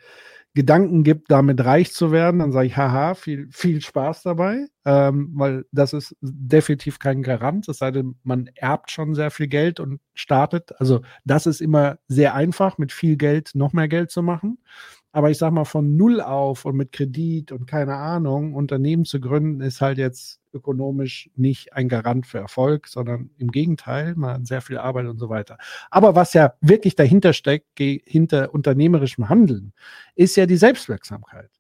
Gedanken 0.55 1.03
gibt, 1.03 1.31
damit 1.31 1.65
reich 1.65 1.93
zu 1.93 2.13
werden, 2.13 2.41
dann 2.41 2.53
sage 2.53 2.67
ich, 2.67 2.77
haha, 2.77 3.15
viel, 3.15 3.49
viel 3.51 3.81
Spaß 3.81 4.23
dabei, 4.23 4.67
ähm, 4.85 5.31
weil 5.35 5.65
das 5.73 5.95
ist 5.95 6.15
definitiv 6.21 6.99
kein 6.99 7.23
Garant, 7.23 7.69
es 7.69 7.79
sei 7.79 7.91
denn, 7.91 8.17
man 8.23 8.51
erbt 8.55 8.91
schon 8.91 9.15
sehr 9.15 9.31
viel 9.31 9.49
Geld 9.49 9.81
und 9.81 10.01
startet. 10.15 10.79
Also 10.79 11.01
das 11.25 11.47
ist 11.47 11.63
immer 11.63 11.99
sehr 12.07 12.35
einfach, 12.35 12.77
mit 12.77 12.93
viel 12.93 13.17
Geld 13.17 13.53
noch 13.55 13.73
mehr 13.73 13.89
Geld 13.89 14.11
zu 14.11 14.23
machen. 14.23 14.59
Aber 15.13 15.31
ich 15.31 15.39
sag 15.39 15.53
mal, 15.53 15.65
von 15.65 15.97
null 15.97 16.21
auf 16.21 16.65
und 16.65 16.77
mit 16.77 16.93
Kredit 16.93 17.53
und 17.53 17.67
keine 17.67 17.97
Ahnung, 17.97 18.55
Unternehmen 18.55 19.05
zu 19.05 19.21
gründen, 19.21 19.61
ist 19.61 19.81
halt 19.81 19.99
jetzt 19.99 20.42
ökonomisch 20.53 21.31
nicht 21.37 21.73
ein 21.73 21.89
Garant 21.89 22.27
für 22.27 22.39
Erfolg, 22.39 22.89
sondern 22.89 23.31
im 23.39 23.51
Gegenteil, 23.51 24.15
man 24.17 24.35
hat 24.35 24.47
sehr 24.47 24.61
viel 24.61 24.79
Arbeit 24.79 25.07
und 25.07 25.19
so 25.19 25.29
weiter. 25.29 25.59
Aber 25.91 26.15
was 26.15 26.35
ja 26.35 26.55
wirklich 26.61 26.97
dahinter 26.97 27.33
steckt, 27.33 27.79
hinter 27.79 28.53
unternehmerischem 28.55 29.29
Handeln, 29.29 29.73
ist 30.15 30.37
ja 30.37 30.47
die 30.47 30.57
Selbstwirksamkeit. 30.57 31.51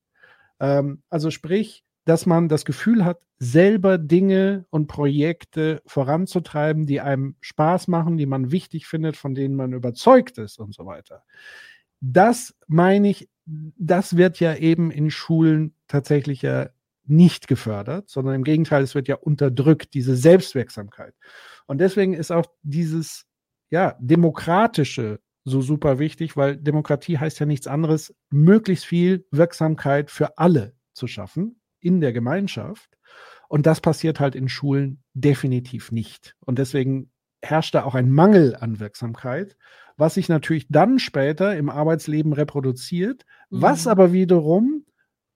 Ähm, 0.61 1.03
also 1.11 1.31
sprich, 1.31 1.85
dass 2.05 2.27
man 2.27 2.49
das 2.49 2.65
Gefühl 2.65 3.05
hat, 3.05 3.21
selber 3.39 3.99
Dinge 3.99 4.67
und 4.71 4.87
Projekte 4.87 5.83
voranzutreiben, 5.87 6.87
die 6.87 7.01
einem 7.01 7.35
Spaß 7.41 7.89
machen, 7.89 8.17
die 8.17 8.27
man 8.27 8.53
wichtig 8.53 8.87
findet, 8.87 9.17
von 9.17 9.35
denen 9.35 9.57
man 9.57 9.73
überzeugt 9.73 10.39
ist 10.39 10.59
und 10.59 10.75
so 10.75 10.87
weiter. 10.87 11.25
Das 12.01 12.55
meine 12.69 13.09
ich, 13.09 13.29
das 13.45 14.17
wird 14.17 14.39
ja 14.39 14.55
eben 14.55 14.91
in 14.91 15.11
Schulen 15.11 15.75
tatsächlich 15.89 16.43
ja 16.43 16.71
nicht 17.05 17.49
gefördert, 17.49 18.09
sondern 18.09 18.35
im 18.35 18.45
Gegenteil, 18.45 18.83
es 18.83 18.95
wird 18.95 19.09
ja 19.09 19.17
unterdrückt, 19.17 19.95
diese 19.95 20.17
Selbstwirksamkeit. 20.17 21.15
Und 21.67 21.79
deswegen 21.79 22.15
ist 22.15 22.31
auch 22.31 22.47
dieses, 22.63 23.27
ja, 23.71 23.97
demokratische 24.01 25.21
so 25.45 25.61
super 25.61 25.99
wichtig, 25.99 26.37
weil 26.37 26.57
Demokratie 26.57 27.19
heißt 27.19 27.41
ja 27.41 27.47
nichts 27.47 27.67
anderes, 27.67 28.15
möglichst 28.31 28.85
viel 28.85 29.27
Wirksamkeit 29.33 30.11
für 30.11 30.39
alle 30.39 30.75
zu 30.93 31.09
schaffen 31.09 31.61
in 31.81 32.01
der 32.01 32.13
Gemeinschaft. 32.13 32.97
Und 33.49 33.67
das 33.67 33.81
passiert 33.81 34.21
halt 34.21 34.37
in 34.37 34.49
Schulen 34.49 35.03
definitiv 35.15 35.91
nicht. 35.91 36.37
Und 36.47 36.61
deswegen 36.61 37.11
herrscht 37.43 37.75
da 37.75 37.83
auch 37.83 37.97
ein 37.97 38.13
Mangel 38.13 38.55
an 38.55 38.79
Wirksamkeit 38.79 39.57
was 39.97 40.15
sich 40.15 40.29
natürlich 40.29 40.67
dann 40.69 40.99
später 40.99 41.57
im 41.57 41.69
Arbeitsleben 41.69 42.33
reproduziert, 42.33 43.25
mhm. 43.51 43.63
was 43.63 43.87
aber 43.87 44.13
wiederum 44.13 44.85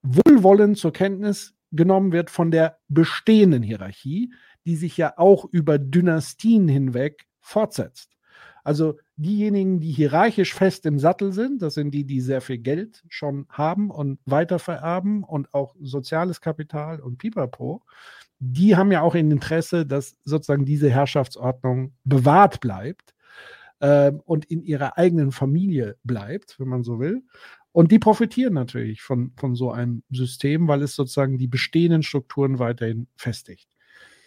wohlwollend 0.01 0.77
zur 0.77 0.93
Kenntnis 0.93 1.53
genommen 1.71 2.11
wird 2.11 2.29
von 2.29 2.51
der 2.51 2.79
bestehenden 2.87 3.63
Hierarchie, 3.63 4.33
die 4.65 4.75
sich 4.75 4.97
ja 4.97 5.13
auch 5.17 5.45
über 5.51 5.77
Dynastien 5.77 6.67
hinweg 6.67 7.27
fortsetzt. 7.39 8.17
Also 8.63 8.97
diejenigen, 9.15 9.79
die 9.79 9.91
hierarchisch 9.91 10.53
fest 10.53 10.85
im 10.85 10.99
Sattel 10.99 11.31
sind, 11.31 11.61
das 11.61 11.75
sind 11.75 11.91
die, 11.91 12.03
die 12.03 12.19
sehr 12.19 12.41
viel 12.41 12.57
Geld 12.57 13.01
schon 13.07 13.45
haben 13.49 13.89
und 13.89 14.19
weitervererben 14.25 15.23
und 15.23 15.53
auch 15.53 15.73
soziales 15.79 16.41
Kapital 16.41 16.99
und 16.99 17.17
Pipapo, 17.17 17.81
die 18.39 18.75
haben 18.75 18.91
ja 18.91 19.01
auch 19.01 19.15
ein 19.15 19.31
Interesse, 19.31 19.85
dass 19.85 20.17
sozusagen 20.23 20.65
diese 20.65 20.89
Herrschaftsordnung 20.89 21.93
bewahrt 22.03 22.59
bleibt 22.59 23.15
äh, 23.79 24.11
und 24.25 24.45
in 24.45 24.61
ihrer 24.61 24.97
eigenen 24.97 25.31
Familie 25.31 25.97
bleibt, 26.03 26.59
wenn 26.59 26.67
man 26.67 26.83
so 26.83 26.99
will. 26.99 27.23
Und 27.77 27.91
die 27.91 27.99
profitieren 27.99 28.55
natürlich 28.55 29.03
von, 29.03 29.33
von 29.37 29.53
so 29.53 29.71
einem 29.71 30.01
System, 30.09 30.67
weil 30.67 30.81
es 30.81 30.95
sozusagen 30.95 31.37
die 31.37 31.45
bestehenden 31.45 32.01
Strukturen 32.01 32.57
weiterhin 32.57 33.05
festigt. 33.17 33.69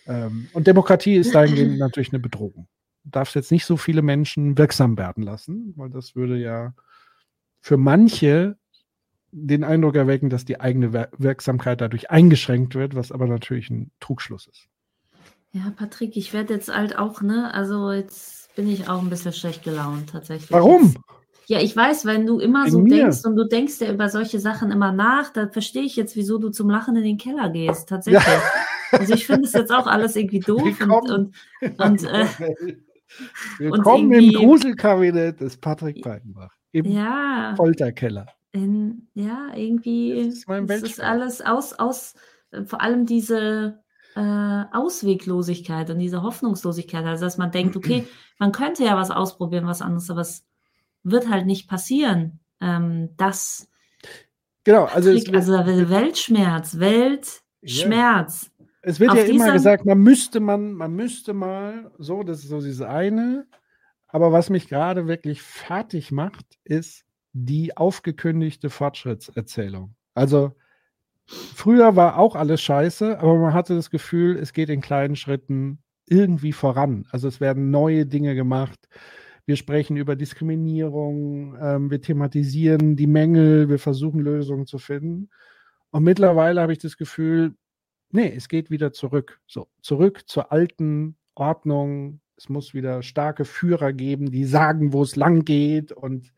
Ähm, 0.06 0.46
und 0.52 0.68
Demokratie 0.68 1.16
ist 1.16 1.34
dahingehend 1.34 1.76
natürlich 1.80 2.12
eine 2.12 2.20
Bedrohung. 2.20 2.68
Du 3.02 3.10
darfst 3.10 3.34
jetzt 3.34 3.50
nicht 3.50 3.64
so 3.64 3.76
viele 3.76 4.02
Menschen 4.02 4.56
wirksam 4.56 4.96
werden 4.96 5.24
lassen, 5.24 5.74
weil 5.74 5.90
das 5.90 6.14
würde 6.14 6.38
ja 6.38 6.74
für 7.60 7.76
manche 7.76 8.56
den 9.32 9.64
Eindruck 9.64 9.96
erwecken, 9.96 10.30
dass 10.30 10.44
die 10.44 10.60
eigene 10.60 10.92
Wirksamkeit 11.18 11.80
dadurch 11.80 12.08
eingeschränkt 12.08 12.76
wird, 12.76 12.94
was 12.94 13.10
aber 13.10 13.26
natürlich 13.26 13.68
ein 13.68 13.90
Trugschluss 13.98 14.46
ist. 14.46 14.68
Ja, 15.50 15.72
Patrick, 15.76 16.16
ich 16.16 16.32
werde 16.32 16.54
jetzt 16.54 16.72
halt 16.72 16.96
auch, 16.96 17.20
ne, 17.20 17.52
also 17.52 17.90
jetzt 17.90 18.54
bin 18.54 18.68
ich 18.68 18.88
auch 18.88 19.02
ein 19.02 19.10
bisschen 19.10 19.32
schlecht 19.32 19.64
gelaunt 19.64 20.10
tatsächlich. 20.10 20.52
Warum? 20.52 20.94
Ja, 21.50 21.60
ich 21.60 21.76
weiß, 21.76 22.04
wenn 22.04 22.26
du 22.26 22.38
immer 22.38 22.62
Bei 22.66 22.70
so 22.70 22.78
mir. 22.78 22.94
denkst 22.94 23.24
und 23.24 23.34
du 23.34 23.42
denkst 23.42 23.80
ja 23.80 23.92
über 23.92 24.08
solche 24.08 24.38
Sachen 24.38 24.70
immer 24.70 24.92
nach, 24.92 25.30
da 25.32 25.48
verstehe 25.48 25.82
ich 25.82 25.96
jetzt, 25.96 26.14
wieso 26.14 26.38
du 26.38 26.50
zum 26.50 26.70
Lachen 26.70 26.94
in 26.94 27.02
den 27.02 27.18
Keller 27.18 27.50
gehst, 27.50 27.88
tatsächlich. 27.88 28.22
Ja. 28.22 28.40
Also 28.92 29.14
ich 29.14 29.26
finde 29.26 29.48
es 29.48 29.52
jetzt 29.52 29.72
auch 29.72 29.88
alles 29.88 30.14
irgendwie 30.14 30.38
doof 30.46 30.62
Willkommen. 30.62 31.10
und, 31.10 31.34
und, 31.60 31.80
und 31.80 32.04
äh, 32.04 32.26
Willkommen 33.58 34.12
im 34.12 34.32
Gruselkabinett 34.32 35.40
des 35.40 35.56
Patrick 35.56 36.00
Breitenbach. 36.02 36.52
Im 36.70 36.86
ja, 36.86 37.54
Folterkeller. 37.56 38.26
In, 38.52 39.08
ja, 39.14 39.48
irgendwie 39.52 40.26
das 40.26 40.34
ist, 40.34 40.48
das 40.68 40.82
ist 40.82 41.00
alles 41.00 41.40
aus, 41.40 41.72
aus, 41.72 42.14
äh, 42.52 42.62
vor 42.62 42.80
allem 42.80 43.06
diese 43.06 43.82
äh, 44.14 44.64
Ausweglosigkeit 44.72 45.90
und 45.90 45.98
diese 45.98 46.22
Hoffnungslosigkeit. 46.22 47.04
Also, 47.04 47.24
dass 47.24 47.38
man 47.38 47.50
denkt, 47.50 47.76
okay, 47.76 48.06
man 48.38 48.52
könnte 48.52 48.84
ja 48.84 48.96
was 48.96 49.10
ausprobieren, 49.10 49.66
was 49.66 49.82
anderes, 49.82 50.08
aber 50.10 50.20
es 50.20 50.46
wird 51.02 51.28
halt 51.28 51.46
nicht 51.46 51.68
passieren. 51.68 52.40
Ähm, 52.60 53.10
das. 53.16 53.68
Genau, 54.64 54.84
also, 54.84 55.10
Krieg, 55.10 55.34
also 55.34 55.52
Weltschmerz, 55.54 56.78
Weltschmerz. 56.78 58.50
Ja. 58.58 58.66
Es 58.82 59.00
wird 59.00 59.10
Auf 59.10 59.18
ja 59.18 59.24
immer 59.24 59.52
gesagt, 59.52 59.84
man 59.84 59.98
müsste 59.98 60.40
man, 60.40 60.72
man 60.72 60.94
müsste 60.94 61.34
mal, 61.34 61.90
so, 61.98 62.22
das 62.22 62.40
ist 62.40 62.48
so 62.48 62.60
dieses 62.60 62.82
eine. 62.82 63.46
Aber 64.08 64.32
was 64.32 64.50
mich 64.50 64.68
gerade 64.68 65.06
wirklich 65.06 65.42
fertig 65.42 66.10
macht, 66.10 66.58
ist 66.64 67.04
die 67.32 67.76
aufgekündigte 67.76 68.70
Fortschrittserzählung. 68.70 69.94
Also 70.14 70.54
Früher 71.30 71.94
war 71.94 72.18
auch 72.18 72.34
alles 72.34 72.60
scheiße, 72.60 73.20
aber 73.20 73.36
man 73.36 73.54
hatte 73.54 73.76
das 73.76 73.90
Gefühl, 73.90 74.36
es 74.36 74.52
geht 74.52 74.68
in 74.68 74.80
kleinen 74.80 75.14
Schritten 75.14 75.78
irgendwie 76.06 76.52
voran. 76.52 77.06
Also 77.12 77.28
es 77.28 77.40
werden 77.40 77.70
neue 77.70 78.04
Dinge 78.04 78.34
gemacht. 78.34 78.88
Wir 79.46 79.56
sprechen 79.56 79.96
über 79.96 80.16
Diskriminierung, 80.16 81.56
ähm, 81.60 81.90
wir 81.90 82.00
thematisieren 82.00 82.96
die 82.96 83.06
Mängel, 83.06 83.68
wir 83.68 83.78
versuchen 83.78 84.20
Lösungen 84.20 84.66
zu 84.66 84.78
finden. 84.78 85.30
Und 85.90 86.04
mittlerweile 86.04 86.60
habe 86.60 86.72
ich 86.72 86.78
das 86.78 86.96
Gefühl, 86.96 87.54
nee, 88.10 88.32
es 88.34 88.48
geht 88.48 88.70
wieder 88.70 88.92
zurück. 88.92 89.40
So, 89.46 89.68
zurück 89.82 90.28
zur 90.28 90.52
alten 90.52 91.16
Ordnung. 91.34 92.20
Es 92.36 92.48
muss 92.48 92.74
wieder 92.74 93.02
starke 93.02 93.44
Führer 93.44 93.92
geben, 93.92 94.30
die 94.30 94.44
sagen, 94.44 94.92
wo 94.92 95.02
es 95.02 95.16
lang 95.16 95.44
geht 95.44 95.92
und 95.92 96.32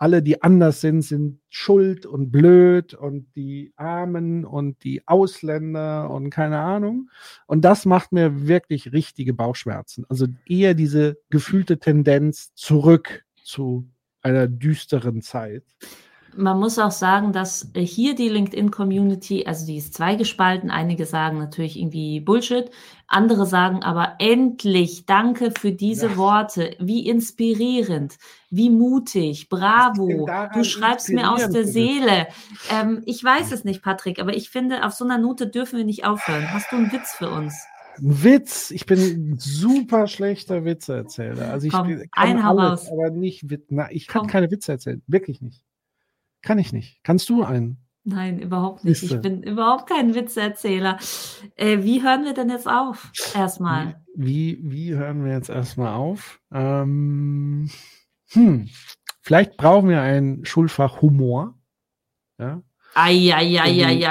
alle, 0.00 0.22
die 0.22 0.42
anders 0.42 0.80
sind, 0.80 1.02
sind 1.02 1.40
schuld 1.50 2.06
und 2.06 2.32
blöd 2.32 2.94
und 2.94 3.36
die 3.36 3.74
Armen 3.76 4.46
und 4.46 4.82
die 4.82 5.06
Ausländer 5.06 6.08
und 6.10 6.30
keine 6.30 6.58
Ahnung. 6.58 7.10
Und 7.46 7.66
das 7.66 7.84
macht 7.84 8.10
mir 8.10 8.48
wirklich 8.48 8.92
richtige 8.92 9.34
Bauchschmerzen. 9.34 10.06
Also 10.08 10.26
eher 10.46 10.72
diese 10.72 11.18
gefühlte 11.28 11.78
Tendenz 11.78 12.54
zurück 12.54 13.26
zu 13.44 13.90
einer 14.22 14.48
düsteren 14.48 15.20
Zeit 15.20 15.64
man 16.36 16.58
muss 16.58 16.78
auch 16.78 16.90
sagen, 16.90 17.32
dass 17.32 17.70
äh, 17.74 17.80
hier 17.80 18.14
die 18.14 18.28
LinkedIn-Community, 18.28 19.46
also 19.46 19.66
die 19.66 19.76
ist 19.76 19.94
zweigespalten. 19.94 20.70
Einige 20.70 21.06
sagen 21.06 21.38
natürlich 21.38 21.78
irgendwie 21.78 22.20
Bullshit, 22.20 22.70
andere 23.06 23.46
sagen 23.46 23.82
aber 23.82 24.14
endlich, 24.18 25.06
danke 25.06 25.50
für 25.50 25.72
diese 25.72 26.08
ja. 26.08 26.16
Worte, 26.16 26.76
wie 26.78 27.08
inspirierend, 27.08 28.18
wie 28.50 28.70
mutig, 28.70 29.48
bravo, 29.48 30.28
du 30.54 30.64
schreibst 30.64 31.08
mir 31.10 31.32
aus 31.32 31.48
der 31.50 31.66
Seele. 31.66 32.28
Ähm, 32.70 33.02
ich 33.06 33.22
weiß 33.22 33.52
es 33.52 33.64
nicht, 33.64 33.82
Patrick, 33.82 34.20
aber 34.20 34.34
ich 34.34 34.50
finde, 34.50 34.84
auf 34.84 34.92
so 34.92 35.04
einer 35.04 35.18
Note 35.18 35.48
dürfen 35.48 35.78
wir 35.78 35.84
nicht 35.84 36.04
aufhören. 36.04 36.52
Hast 36.52 36.70
du 36.72 36.76
einen 36.76 36.92
Witz 36.92 37.12
für 37.12 37.30
uns? 37.30 37.54
Ein 37.98 38.22
Witz. 38.22 38.70
Ich 38.70 38.86
bin 38.86 38.98
ein 38.98 39.38
super 39.38 40.06
schlechter 40.06 40.64
Witzeerzähler. 40.64 41.50
Also 41.50 41.66
ich 41.66 41.72
Komm, 41.72 42.02
kann 42.12 42.38
alles, 42.38 42.88
aber 42.90 43.10
nicht. 43.10 43.44
Na, 43.68 43.90
ich 43.90 44.06
kann 44.06 44.22
Komm. 44.22 44.30
keine 44.30 44.50
Witze 44.50 44.72
erzählen. 44.72 45.02
Wirklich 45.06 45.42
nicht. 45.42 45.62
Kann 46.42 46.58
ich 46.58 46.72
nicht. 46.72 47.02
Kannst 47.02 47.28
du 47.28 47.42
einen? 47.42 47.78
Nein, 48.04 48.38
überhaupt 48.40 48.84
nicht. 48.84 49.02
Ich 49.02 49.20
bin 49.20 49.42
überhaupt 49.42 49.88
kein 49.88 50.14
Witzeerzähler. 50.14 50.98
Äh, 51.56 51.82
wie 51.82 52.02
hören 52.02 52.24
wir 52.24 52.32
denn 52.32 52.48
jetzt 52.48 52.66
auf? 52.66 53.12
Erstmal. 53.34 54.02
Wie, 54.16 54.58
wie 54.62 54.94
hören 54.94 55.24
wir 55.24 55.32
jetzt 55.32 55.50
erstmal 55.50 55.94
auf? 55.94 56.40
Ähm, 56.52 57.70
hm, 58.30 58.68
vielleicht 59.20 59.56
brauchen 59.56 59.88
wir 59.90 60.00
ein 60.00 60.44
Schulfach 60.44 61.02
Humor. 61.02 61.58
Ja. 62.38 62.62
Eieieiei. 62.94 64.08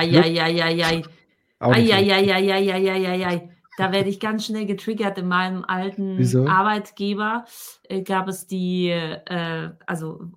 Eieieiei. 1.67 3.49
Da 3.79 3.93
werde 3.93 4.09
ich 4.09 4.19
ganz 4.19 4.45
schnell 4.45 4.65
getriggert. 4.65 5.17
In 5.17 5.29
meinem 5.29 5.63
alten 5.63 6.17
Wieso? 6.17 6.45
Arbeitgeber 6.45 7.45
äh, 7.83 8.01
gab 8.01 8.27
es 8.27 8.45
die, 8.45 8.89
äh, 8.89 9.69
also 9.85 10.33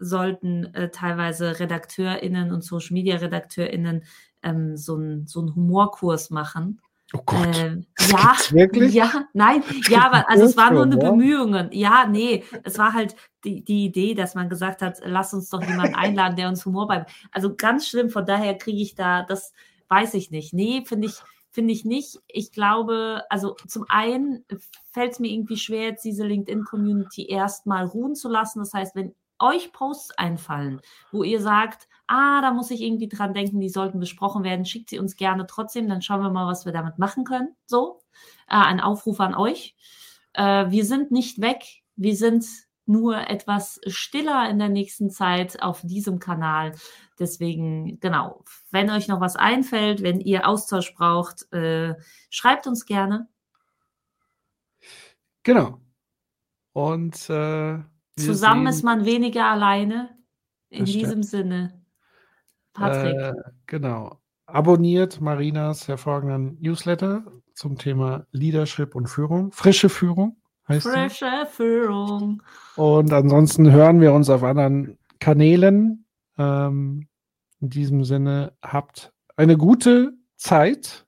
sollten 0.00 0.74
äh, 0.74 0.90
teilweise 0.90 1.60
RedakteurInnen 1.60 2.52
und 2.52 2.64
Social 2.64 2.94
Media 2.94 3.14
RedakteurInnen 3.14 4.02
ähm, 4.42 4.76
so 4.76 4.96
einen 4.96 5.24
so 5.28 5.42
Humorkurs 5.42 6.30
machen. 6.30 6.80
Oh 7.12 7.20
Gott. 7.24 7.56
Äh, 7.56 7.76
ja, 8.10 8.34
wirklich? 8.50 8.92
Ja, 8.92 9.24
nein, 9.34 9.62
ja, 9.88 10.06
aber 10.06 10.28
also 10.28 10.44
es 10.44 10.56
war 10.56 10.72
nur 10.72 10.82
eine 10.82 10.96
Bemühung. 10.96 11.70
Ja, 11.70 12.08
nee, 12.08 12.42
es 12.64 12.76
war 12.76 12.92
halt 12.92 13.14
die, 13.44 13.62
die 13.62 13.84
Idee, 13.84 14.14
dass 14.14 14.34
man 14.34 14.48
gesagt 14.48 14.82
hat, 14.82 15.00
lass 15.04 15.32
uns 15.32 15.48
doch 15.48 15.62
jemanden 15.62 15.94
einladen, 15.94 16.34
der 16.34 16.48
uns 16.48 16.66
Humor 16.66 16.88
beibringt. 16.88 17.16
Also 17.30 17.54
ganz 17.54 17.86
schlimm, 17.86 18.10
von 18.10 18.26
daher 18.26 18.58
kriege 18.58 18.82
ich 18.82 18.96
da, 18.96 19.22
das 19.22 19.52
weiß 19.88 20.14
ich 20.14 20.32
nicht. 20.32 20.52
Nee, 20.54 20.82
finde 20.84 21.06
ich, 21.06 21.22
finde 21.54 21.72
ich 21.72 21.84
nicht. 21.84 22.18
Ich 22.26 22.50
glaube, 22.50 23.22
also 23.30 23.54
zum 23.68 23.84
einen 23.88 24.44
fällt 24.92 25.12
es 25.12 25.20
mir 25.20 25.30
irgendwie 25.30 25.56
schwer, 25.56 25.84
jetzt 25.84 26.04
diese 26.04 26.26
LinkedIn-Community 26.26 27.26
erstmal 27.26 27.86
ruhen 27.86 28.16
zu 28.16 28.28
lassen. 28.28 28.58
Das 28.58 28.74
heißt, 28.74 28.96
wenn 28.96 29.14
euch 29.38 29.72
Posts 29.72 30.18
einfallen, 30.18 30.80
wo 31.12 31.22
ihr 31.22 31.40
sagt, 31.40 31.88
ah, 32.08 32.40
da 32.40 32.52
muss 32.52 32.72
ich 32.72 32.80
irgendwie 32.80 33.08
dran 33.08 33.34
denken, 33.34 33.60
die 33.60 33.68
sollten 33.68 34.00
besprochen 34.00 34.42
werden, 34.42 34.64
schickt 34.64 34.90
sie 34.90 34.98
uns 34.98 35.16
gerne 35.16 35.46
trotzdem, 35.46 35.88
dann 35.88 36.02
schauen 36.02 36.22
wir 36.22 36.30
mal, 36.30 36.46
was 36.46 36.64
wir 36.64 36.72
damit 36.72 36.98
machen 36.98 37.24
können. 37.24 37.54
So, 37.66 38.00
äh, 38.48 38.56
ein 38.56 38.80
Aufruf 38.80 39.20
an 39.20 39.34
euch. 39.36 39.76
Äh, 40.32 40.70
wir 40.70 40.84
sind 40.84 41.12
nicht 41.12 41.40
weg, 41.40 41.64
wir 41.94 42.16
sind 42.16 42.44
nur 42.86 43.28
etwas 43.28 43.80
stiller 43.86 44.48
in 44.50 44.58
der 44.58 44.68
nächsten 44.68 45.10
Zeit 45.10 45.62
auf 45.62 45.80
diesem 45.82 46.18
Kanal. 46.18 46.72
Deswegen, 47.18 47.98
genau, 48.00 48.44
wenn 48.70 48.90
euch 48.90 49.08
noch 49.08 49.20
was 49.20 49.36
einfällt, 49.36 50.02
wenn 50.02 50.20
ihr 50.20 50.48
Austausch 50.48 50.94
braucht, 50.94 51.50
äh, 51.52 51.94
schreibt 52.30 52.66
uns 52.66 52.84
gerne. 52.86 53.28
Genau. 55.42 55.80
Und 56.72 57.30
äh, 57.30 57.78
zusammen 58.16 58.66
ist 58.66 58.82
man 58.82 59.04
weniger 59.04 59.46
alleine. 59.46 60.10
In 60.70 60.86
diesem 60.86 61.22
Sinne. 61.22 61.84
Patrick. 62.72 63.14
Äh, 63.14 63.32
genau. 63.66 64.20
Abonniert 64.46 65.20
Marinas 65.20 65.86
hervorragenden 65.86 66.58
Newsletter 66.60 67.24
zum 67.54 67.78
Thema 67.78 68.26
Leadership 68.32 68.96
und 68.96 69.06
Führung. 69.06 69.52
Frische 69.52 69.88
Führung 69.88 70.36
heißt 70.68 70.86
Frische 70.86 71.30
die. 71.44 71.50
Führung. 71.50 72.42
Und 72.76 73.12
ansonsten 73.12 73.70
hören 73.70 74.00
wir 74.00 74.12
uns 74.12 74.30
auf 74.30 74.42
anderen 74.42 74.98
Kanälen. 75.18 76.06
Ähm, 76.36 77.08
in 77.60 77.70
diesem 77.70 78.04
Sinne, 78.04 78.52
habt 78.62 79.12
eine 79.36 79.56
gute 79.56 80.12
Zeit 80.36 81.06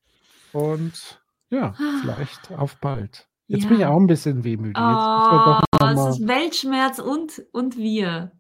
und 0.53 1.21
ja, 1.51 1.75
vielleicht 2.01 2.51
auf 2.57 2.77
bald. 2.81 3.29
Jetzt 3.47 3.65
ja. 3.65 3.69
bin 3.69 3.79
ich 3.79 3.87
auch 3.87 3.97
ein 3.97 4.07
bisschen 4.07 4.43
wehmütig. 4.43 4.83
Oh, 4.83 5.59
es 5.85 6.19
ist 6.19 6.27
Weltschmerz 6.27 6.99
und, 6.99 7.45
und 7.53 7.77
wir. 7.77 8.33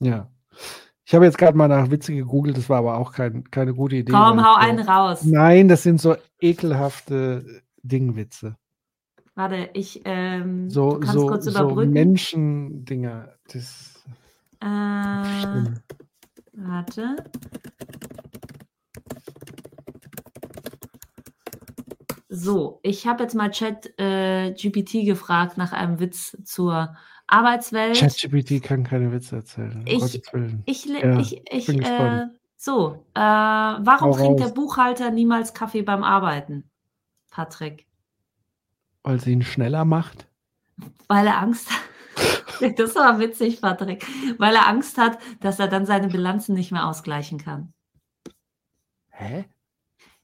Ja. 0.00 0.30
Ich 1.04 1.14
habe 1.14 1.24
jetzt 1.24 1.38
gerade 1.38 1.56
mal 1.56 1.68
nach 1.68 1.90
Witze 1.90 2.14
gegoogelt, 2.14 2.56
das 2.56 2.68
war 2.68 2.78
aber 2.78 2.96
auch 2.96 3.12
kein, 3.12 3.44
keine 3.50 3.74
gute 3.74 3.96
Idee. 3.96 4.12
Komm, 4.12 4.44
hau 4.44 4.54
einen 4.54 4.80
raus. 4.80 5.24
Nein, 5.24 5.68
das 5.68 5.82
sind 5.82 6.00
so 6.00 6.16
ekelhafte 6.40 7.62
Dingwitze. 7.82 8.56
Warte, 9.36 9.68
ich 9.74 10.00
ähm, 10.06 10.70
so, 10.70 10.98
so, 11.02 11.26
kurz 11.26 11.44
so 11.44 11.74
Menschendinger. 11.74 13.34
Das 13.52 14.02
äh, 14.62 14.66
Warte. 16.54 17.16
So, 22.30 22.80
ich 22.82 23.06
habe 23.06 23.24
jetzt 23.24 23.34
mal 23.34 23.50
Chat 23.50 23.92
äh, 23.98 24.52
GPT 24.52 25.04
gefragt 25.04 25.58
nach 25.58 25.72
einem 25.72 26.00
Witz 26.00 26.38
zur 26.44 26.96
Arbeitswelt. 27.26 27.94
Chat 27.94 28.16
GPT 28.16 28.62
kann 28.62 28.84
keine 28.84 29.12
Witze 29.12 29.36
erzählen. 29.36 29.84
Ich, 29.84 30.22
ich, 30.64 30.84
ja, 30.86 31.18
ich, 31.20 31.42
ich, 31.50 31.68
äh, 31.68 32.26
so, 32.56 33.04
äh, 33.14 33.20
warum 33.20 34.12
trinkt 34.12 34.40
raus. 34.40 34.48
der 34.48 34.54
Buchhalter 34.54 35.10
niemals 35.10 35.52
Kaffee 35.52 35.82
beim 35.82 36.02
Arbeiten, 36.02 36.70
Patrick? 37.30 37.85
Weil 39.06 39.20
sie 39.20 39.30
ihn 39.30 39.42
schneller 39.42 39.84
macht? 39.84 40.26
Weil 41.06 41.28
er 41.28 41.38
Angst 41.38 41.70
hat. 41.70 41.80
Das 42.78 42.94
war 42.94 43.20
witzig, 43.20 43.60
Patrick, 43.60 44.06
weil 44.38 44.54
er 44.54 44.66
Angst 44.66 44.96
hat, 44.96 45.18
dass 45.40 45.58
er 45.58 45.68
dann 45.68 45.84
seine 45.84 46.08
Bilanzen 46.08 46.54
nicht 46.54 46.72
mehr 46.72 46.86
ausgleichen 46.86 47.36
kann. 47.36 47.74
Hä? 49.10 49.44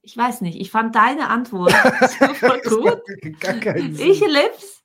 Ich 0.01 0.17
weiß 0.17 0.41
nicht. 0.41 0.59
Ich 0.59 0.71
fand 0.71 0.95
deine 0.95 1.29
Antwort 1.29 1.73
super 2.19 2.59
gut. 2.61 3.03
Ich 3.99 4.21
lieb's. 4.21 4.83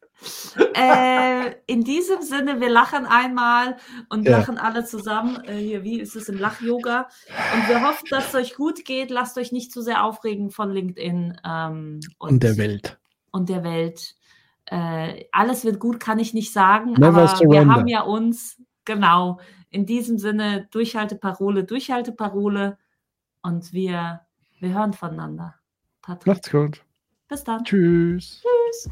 Äh, 0.76 1.54
in 1.68 1.86
diesem 1.86 2.22
Sinne, 2.22 2.60
wir 2.60 2.70
lachen 2.70 3.06
einmal 3.06 3.78
und 4.10 4.28
ja. 4.28 4.40
lachen 4.40 4.58
alle 4.58 4.84
zusammen. 4.84 5.42
Äh, 5.46 5.56
hier, 5.56 5.84
wie 5.86 6.02
ist 6.02 6.18
es 6.18 6.28
im 6.28 6.38
Lach-Yoga? 6.38 7.08
Und 7.56 7.70
wir 7.70 7.82
hoffen, 7.82 8.08
dass 8.10 8.28
es 8.28 8.36
euch 8.36 8.56
gut 8.56 8.84
geht. 8.84 9.10
Lasst 9.10 9.38
euch 9.38 9.54
nicht 9.54 9.72
zu 9.72 9.82
sehr 9.82 10.04
aufregen 10.04 10.52
von 10.52 10.70
LinkedIn 10.70 11.40
ähm, 11.46 12.02
und, 12.18 12.30
und 12.30 12.44
der 12.44 12.58
Welt. 12.58 13.00
Und 13.32 13.50
der 13.50 13.64
Welt 13.64 14.16
äh, 14.66 15.26
alles 15.32 15.64
wird 15.64 15.80
gut, 15.80 16.00
kann 16.00 16.20
ich 16.20 16.34
nicht 16.34 16.52
sagen, 16.52 16.94
Never 16.94 17.08
aber 17.08 17.28
surrender. 17.28 17.54
wir 17.54 17.74
haben 17.74 17.88
ja 17.88 18.02
uns, 18.02 18.62
genau, 18.84 19.40
in 19.70 19.86
diesem 19.86 20.18
Sinne 20.18 20.68
Durchhalteparole, 20.72 21.64
Durchhalteparole 21.64 22.78
und 23.42 23.72
wir, 23.72 24.22
wir 24.60 24.74
hören 24.74 24.94
voneinander. 24.94 25.56
Patrick. 26.02 26.28
Macht's 26.28 26.52
gut. 26.52 26.84
Bis 27.30 27.44
dann. 27.44 27.64
Tschüss. 27.64 28.44
Tschüss. 28.44 28.92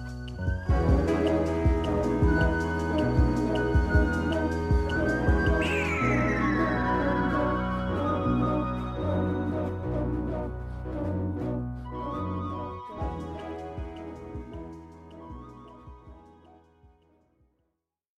Thank 0.71 0.91
you. 0.91 1.00